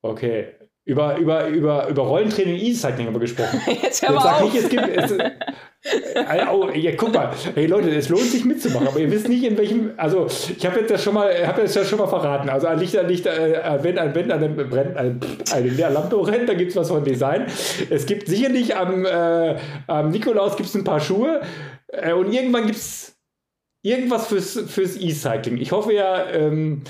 Okay. 0.00 0.54
Über, 0.86 1.18
über, 1.18 1.46
über, 1.48 1.86
über 1.88 2.02
Rollentraining 2.02 2.56
E-Cycling 2.56 3.06
haben 3.06 3.14
wir 3.14 3.20
gesprochen. 3.20 3.60
Jetzt 3.82 4.00
hör 4.00 4.14
mal 4.14 4.14
Jetzt 4.14 4.24
sag 4.24 4.42
auf. 4.42 4.54
Nicht, 4.54 4.64
es 4.64 4.68
gibt, 4.70 4.88
es, 4.88 5.10
äh, 5.10 5.30
oh, 6.52 6.70
ja, 6.74 6.92
guck 6.96 7.14
mal, 7.14 7.30
hey 7.54 7.66
Leute, 7.66 7.90
es 7.90 8.08
lohnt 8.08 8.24
sich 8.24 8.44
mitzumachen, 8.44 8.88
aber 8.88 8.98
ihr 8.98 9.10
wisst 9.10 9.28
nicht, 9.28 9.44
in 9.44 9.56
welchem. 9.56 9.92
Also, 9.96 10.26
ich 10.26 10.64
habe 10.66 10.80
jetzt 10.80 10.90
das 10.90 11.02
schon 11.02 11.14
mal, 11.14 11.46
habe 11.46 11.62
das 11.62 11.88
schon 11.88 11.98
mal 11.98 12.08
verraten. 12.08 12.48
Also, 12.48 12.66
ein 12.66 12.78
Licht, 12.78 12.96
ein 12.96 13.08
Licht, 13.08 13.26
äh, 13.26 13.78
wenn 13.82 13.98
ein 13.98 14.14
Wenn 14.14 14.32
an 14.32 14.42
einem 14.42 14.68
brennt, 14.68 14.96
eine, 14.96 15.20
eine 15.52 15.68
Lampe 15.68 16.16
brennt, 16.16 16.48
da 16.48 16.54
gibt 16.54 16.70
es 16.70 16.76
was 16.76 16.88
von 16.88 17.04
Design. 17.04 17.46
Es 17.90 18.06
gibt 18.06 18.28
sicherlich 18.28 18.76
am, 18.76 19.04
äh, 19.04 19.56
am 19.86 20.10
Nikolaus 20.10 20.56
gibt's 20.56 20.74
ein 20.74 20.84
paar 20.84 21.00
Schuhe 21.00 21.42
äh, 21.88 22.12
und 22.12 22.32
irgendwann 22.32 22.66
gibt 22.66 22.78
es 22.78 23.16
irgendwas 23.82 24.26
fürs, 24.26 24.58
fürs 24.68 24.96
E-Cycling. 24.96 25.58
Ich 25.58 25.72
hoffe 25.72 25.92
ja, 25.92 26.28
ähm, 26.30 26.82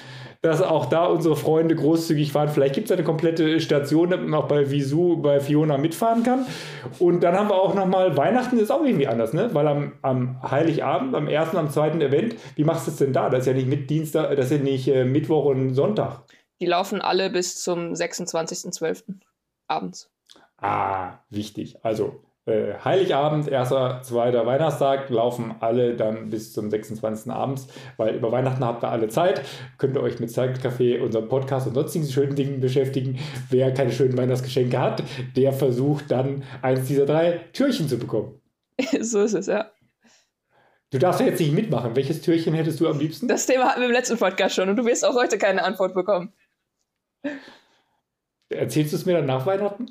dass 0.49 0.63
auch 0.63 0.87
da 0.87 1.05
unsere 1.05 1.37
Freunde 1.37 1.77
großzügig 1.77 2.35
waren. 2.35 2.49
Vielleicht 2.49 2.75
gibt 2.75 2.87
es 2.87 2.93
eine 2.93 3.05
komplette 3.05 3.61
Station, 3.61 4.11
damit 4.11 4.29
man 4.29 4.41
auch 4.41 4.49
bei 4.49 4.71
Visu, 4.71 5.19
bei 5.19 5.41
Fiona 5.41 5.77
mitfahren 5.77 6.23
kann. 6.23 6.47
Und 6.99 7.21
dann 7.21 7.37
haben 7.37 7.51
wir 7.51 7.57
auch 7.57 7.75
nochmal, 7.75 8.17
Weihnachten 8.17 8.59
ist 8.59 8.71
auch 8.71 8.83
irgendwie 8.83 9.07
anders, 9.07 9.35
ne? 9.35 9.51
Weil 9.53 9.69
am, 9.69 9.93
am 10.01 10.43
Heiligabend, 10.51 11.15
am 11.15 11.29
ersten, 11.29 11.59
am 11.59 11.71
zweiten 11.71 12.01
Event, 12.01 12.37
wie 12.57 12.65
machst 12.65 12.87
du 12.87 12.91
es 12.91 12.97
denn 12.97 13.13
da? 13.13 13.29
Das 13.29 13.41
ist 13.41 13.47
ja 13.47 13.53
nicht 13.53 13.69
mit 13.69 13.91
Dienstag, 13.91 14.35
das 14.37 14.47
ist 14.47 14.59
ja 14.59 14.65
nicht 14.65 14.89
äh, 14.89 15.05
Mittwoch 15.05 15.45
und 15.45 15.75
Sonntag. 15.75 16.23
Die 16.61 16.67
laufen 16.67 17.03
alle 17.03 17.29
bis 17.29 17.63
zum 17.63 17.93
26.12. 17.93 19.21
abends. 19.67 20.11
Ah, 20.57 21.19
wichtig. 21.29 21.77
Also 21.85 22.23
äh, 22.49 22.75
Heiligabend, 22.85 23.49
erster, 23.49 24.01
zweiter 24.03 24.47
Weihnachtstag, 24.47 25.11
laufen 25.11 25.55
alle 25.61 25.95
dann 25.95 26.31
bis 26.31 26.53
zum 26.53 26.71
26. 26.71 27.31
abends, 27.31 27.69
weil 27.97 28.15
über 28.15 28.33
Weihnachten 28.33 28.65
habt 28.65 28.83
ihr 28.83 28.89
alle 28.89 29.09
Zeit. 29.09 29.43
Könnt 29.77 29.97
ihr 29.97 30.03
euch 30.03 30.19
mit 30.21 30.31
Zeitcafé, 30.31 31.01
unserem 31.01 31.29
Podcast 31.29 31.67
und 31.67 31.75
sonstigen 31.75 32.07
schönen 32.07 32.35
Dingen 32.35 32.61
beschäftigen. 32.61 33.19
Wer 33.51 33.73
keine 33.73 33.93
schönen 33.93 34.17
Weihnachtsgeschenke 34.17 34.79
hat, 34.79 35.03
der 35.37 35.53
versucht 35.53 36.11
dann 36.11 36.43
eines 36.63 36.87
dieser 36.87 37.07
drei 37.07 37.41
Türchen 37.53 37.89
zu 37.89 37.99
bekommen. 37.99 38.41
so 39.01 39.21
ist 39.21 39.35
es, 39.35 39.47
ja. 39.47 39.71
Du 40.91 40.99
darfst 40.99 41.21
ja 41.21 41.27
jetzt 41.27 41.41
nicht 41.41 41.53
mitmachen. 41.53 41.95
Welches 41.97 42.23
Türchen 42.23 42.55
hättest 42.55 42.81
du 42.81 42.89
am 42.89 42.99
liebsten? 42.99 43.29
Das 43.29 43.45
Thema 43.45 43.69
hatten 43.69 43.81
wir 43.81 43.89
im 43.89 43.93
letzten 43.93 44.17
Podcast 44.17 44.55
schon 44.55 44.71
und 44.71 44.77
du 44.77 44.87
wirst 44.87 45.05
auch 45.05 45.15
heute 45.15 45.37
keine 45.37 45.63
Antwort 45.63 45.93
bekommen. 45.95 46.33
Erzählst 48.51 48.93
du 48.93 48.97
es 48.97 49.05
mir 49.05 49.15
dann 49.15 49.27
nach 49.27 49.45
Weihnachten? 49.45 49.87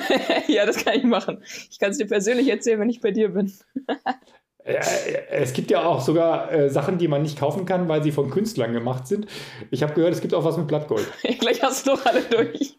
ja, 0.46 0.66
das 0.66 0.84
kann 0.84 0.94
ich 0.94 1.04
machen. 1.04 1.42
Ich 1.70 1.78
kann 1.78 1.90
es 1.90 1.98
dir 1.98 2.06
persönlich 2.06 2.48
erzählen, 2.48 2.78
wenn 2.80 2.90
ich 2.90 3.00
bei 3.00 3.10
dir 3.10 3.30
bin. 3.30 3.50
es 4.64 5.52
gibt 5.54 5.70
ja 5.70 5.84
auch 5.84 6.00
sogar 6.00 6.52
äh, 6.52 6.68
Sachen, 6.68 6.98
die 6.98 7.08
man 7.08 7.22
nicht 7.22 7.38
kaufen 7.38 7.64
kann, 7.64 7.88
weil 7.88 8.02
sie 8.02 8.12
von 8.12 8.30
Künstlern 8.30 8.74
gemacht 8.74 9.06
sind. 9.06 9.26
Ich 9.70 9.82
habe 9.82 9.94
gehört, 9.94 10.12
es 10.12 10.20
gibt 10.20 10.34
auch 10.34 10.44
was 10.44 10.58
mit 10.58 10.66
Blattgold. 10.66 11.06
Gleich 11.40 11.62
hast 11.62 11.86
du 11.86 11.92
doch 11.92 12.04
alle 12.04 12.22
durch. 12.22 12.76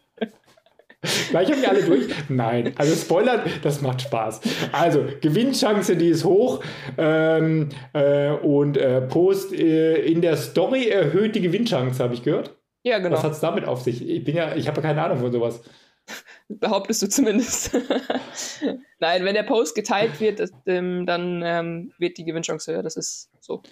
Gleich 1.30 1.50
haben 1.50 1.60
wir 1.60 1.68
alle 1.68 1.82
durch? 1.82 2.06
Nein. 2.28 2.72
Also 2.76 2.94
Spoilern, 2.94 3.42
das 3.62 3.82
macht 3.82 4.02
Spaß. 4.02 4.40
Also, 4.72 5.04
Gewinnchance, 5.20 5.96
die 5.96 6.08
ist 6.08 6.24
hoch. 6.24 6.62
Ähm, 6.96 7.68
äh, 7.92 8.30
und 8.30 8.78
äh, 8.78 9.02
Post 9.02 9.52
äh, 9.52 9.96
in 9.96 10.22
der 10.22 10.36
Story 10.36 10.88
erhöht 10.88 11.34
die 11.34 11.42
Gewinnchance, 11.42 12.02
habe 12.02 12.14
ich 12.14 12.22
gehört. 12.22 12.56
Ja, 12.84 12.98
genau. 12.98 13.16
Was 13.16 13.24
hat 13.24 13.32
es 13.32 13.40
damit 13.40 13.64
auf 13.64 13.82
sich? 13.82 14.06
Ich 14.06 14.24
bin 14.24 14.36
ja, 14.36 14.54
ich 14.54 14.68
habe 14.68 14.76
ja 14.76 14.82
keine 14.82 15.02
Ahnung 15.02 15.18
von 15.18 15.32
sowas. 15.32 15.62
Behauptest 16.48 17.02
du 17.02 17.08
zumindest. 17.08 17.74
Nein, 19.00 19.24
wenn 19.24 19.34
der 19.34 19.42
Post 19.42 19.74
geteilt 19.74 20.20
wird, 20.20 20.38
das, 20.38 20.52
ähm, 20.66 21.06
dann 21.06 21.42
ähm, 21.42 21.92
wird 21.98 22.18
die 22.18 22.24
Gewinnchance 22.24 22.72
höher. 22.72 22.82
Das 22.82 22.96
ist 22.96 23.30
so. 23.40 23.62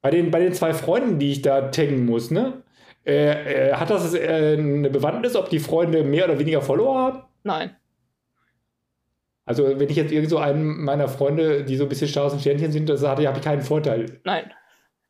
Bei 0.00 0.10
den, 0.10 0.30
bei 0.30 0.38
den 0.38 0.54
zwei 0.54 0.72
Freunden, 0.72 1.18
die 1.18 1.32
ich 1.32 1.42
da 1.42 1.70
taggen 1.70 2.06
muss, 2.06 2.30
ne? 2.30 2.62
Äh, 3.04 3.70
äh, 3.70 3.72
hat 3.74 3.90
das 3.90 4.14
äh, 4.14 4.56
eine 4.58 4.88
Bewandtnis, 4.90 5.34
ob 5.34 5.50
die 5.50 5.58
Freunde 5.58 6.04
mehr 6.04 6.26
oder 6.26 6.38
weniger 6.38 6.62
Follower 6.62 6.98
haben? 6.98 7.22
Nein. 7.42 7.76
Also, 9.44 9.78
wenn 9.78 9.90
ich 9.90 9.96
jetzt 9.96 10.12
irgend 10.12 10.30
so 10.30 10.38
einen 10.38 10.84
meiner 10.84 11.08
Freunde, 11.08 11.64
die 11.64 11.76
so 11.76 11.82
ein 11.82 11.88
bisschen 11.88 12.08
Stars 12.08 12.32
und 12.32 12.40
Sternchen 12.40 12.72
sind, 12.72 12.88
das 12.88 13.02
hatte, 13.02 13.26
habe 13.26 13.38
ich 13.38 13.44
keinen 13.44 13.60
Vorteil. 13.60 14.20
Nein. 14.24 14.52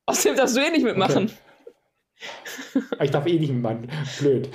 Außerdem 0.07 0.37
darfst 0.37 0.57
du 0.57 0.61
eh 0.61 0.71
nicht 0.71 0.85
mitmachen. 0.85 1.25
Okay. 1.25 1.35
Ich 3.01 3.11
darf 3.11 3.27
eh 3.27 3.39
nicht 3.39 3.53
Mann. 3.53 3.89
Blöd. 4.19 4.49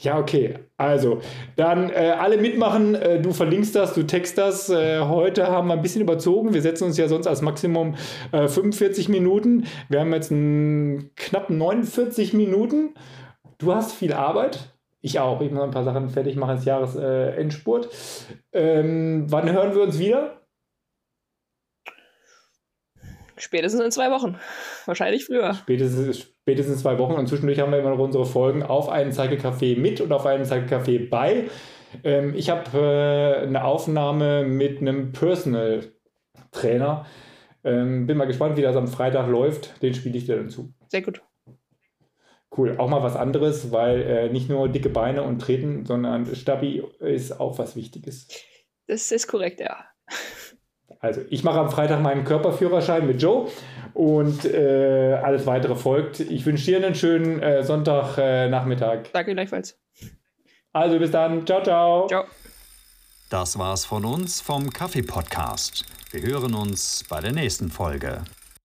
Ja, 0.00 0.18
okay. 0.18 0.58
Also, 0.76 1.20
dann 1.56 1.90
äh, 1.90 2.14
alle 2.18 2.38
mitmachen. 2.38 2.94
Äh, 2.94 3.20
du 3.20 3.32
verlinkst 3.32 3.74
das, 3.74 3.94
du 3.94 4.04
text 4.04 4.38
das. 4.38 4.70
Äh, 4.70 5.00
heute 5.00 5.48
haben 5.48 5.68
wir 5.68 5.74
ein 5.74 5.82
bisschen 5.82 6.02
überzogen. 6.02 6.54
Wir 6.54 6.62
setzen 6.62 6.84
uns 6.84 6.96
ja 6.96 7.08
sonst 7.08 7.26
als 7.26 7.42
Maximum 7.42 7.96
45 8.30 9.08
äh, 9.08 9.12
Minuten. 9.12 9.66
Wir 9.88 10.00
haben 10.00 10.12
jetzt 10.12 10.30
knapp 10.30 11.50
49 11.50 12.32
Minuten. 12.32 12.94
Du 13.58 13.74
hast 13.74 13.92
viel 13.92 14.12
Arbeit. 14.12 14.74
Ich 15.02 15.18
auch. 15.18 15.40
Ich 15.40 15.50
muss 15.50 15.62
ein 15.62 15.70
paar 15.70 15.84
Sachen 15.84 16.08
fertig 16.08 16.36
machen 16.36 16.50
als 16.50 16.64
Jahresendspurt. 16.64 17.88
Ähm, 18.52 19.26
wann 19.28 19.50
hören 19.50 19.74
wir 19.74 19.82
uns 19.82 19.98
wieder? 19.98 20.40
Spätestens 23.36 23.80
in 23.80 23.90
zwei 23.90 24.10
Wochen. 24.10 24.36
Wahrscheinlich 24.86 25.26
früher. 25.26 25.54
Spätestens, 25.54 26.18
spätestens 26.18 26.80
zwei 26.80 26.98
Wochen. 26.98 27.14
Und 27.14 27.28
zwischendurch 27.28 27.60
haben 27.60 27.72
wir 27.72 27.78
immer 27.78 27.90
noch 27.90 27.98
unsere 27.98 28.26
Folgen 28.26 28.62
auf 28.62 28.88
einen 28.88 29.12
Cycle-Café 29.12 29.78
mit 29.78 30.00
und 30.00 30.12
auf 30.12 30.26
einen 30.26 30.44
Cycle-Café 30.44 31.08
bei. 31.08 31.44
Ähm, 32.04 32.34
ich 32.34 32.50
habe 32.50 32.78
äh, 32.78 33.46
eine 33.46 33.64
Aufnahme 33.64 34.44
mit 34.44 34.80
einem 34.80 35.12
Personal 35.12 35.92
Trainer. 36.52 37.06
Ähm, 37.62 38.06
bin 38.06 38.16
mal 38.16 38.26
gespannt, 38.26 38.56
wie 38.56 38.62
das 38.62 38.76
am 38.76 38.88
Freitag 38.88 39.28
läuft. 39.28 39.82
Den 39.82 39.94
spiele 39.94 40.16
ich 40.16 40.26
dir 40.26 40.36
dann 40.36 40.48
zu. 40.48 40.72
Sehr 40.88 41.02
gut. 41.02 41.22
Cool. 42.56 42.76
Auch 42.78 42.88
mal 42.88 43.02
was 43.02 43.16
anderes, 43.16 43.70
weil 43.70 44.02
äh, 44.02 44.28
nicht 44.30 44.48
nur 44.48 44.68
dicke 44.68 44.88
Beine 44.88 45.22
und 45.22 45.40
Treten, 45.40 45.86
sondern 45.86 46.34
Stabi 46.34 46.82
ist 46.98 47.38
auch 47.38 47.58
was 47.58 47.76
Wichtiges. 47.76 48.28
Das 48.86 49.12
ist 49.12 49.28
korrekt, 49.28 49.60
ja. 49.60 49.84
Also, 51.00 51.22
ich 51.30 51.44
mache 51.44 51.58
am 51.58 51.70
Freitag 51.70 52.02
meinen 52.02 52.24
Körperführerschein 52.24 53.06
mit 53.06 53.20
Joe 53.22 53.48
und 53.94 54.44
äh, 54.44 55.18
alles 55.22 55.46
weitere 55.46 55.74
folgt. 55.74 56.20
Ich 56.20 56.44
wünsche 56.44 56.66
dir 56.66 56.76
einen 56.76 56.94
schönen 56.94 57.42
äh, 57.42 57.64
Sonntagnachmittag. 57.64 58.98
Äh, 58.98 59.10
Danke 59.12 59.32
gleichfalls. 59.32 59.78
Also, 60.72 60.98
bis 60.98 61.10
dann. 61.10 61.46
Ciao, 61.46 61.62
ciao. 61.62 62.06
Ciao. 62.06 62.24
Das 63.30 63.58
war's 63.58 63.84
von 63.84 64.04
uns 64.04 64.40
vom 64.40 64.70
Kaffee 64.70 65.02
Podcast. 65.02 65.86
Wir 66.10 66.22
hören 66.22 66.54
uns 66.54 67.04
bei 67.08 67.20
der 67.20 67.32
nächsten 67.32 67.70
Folge. 67.70 68.22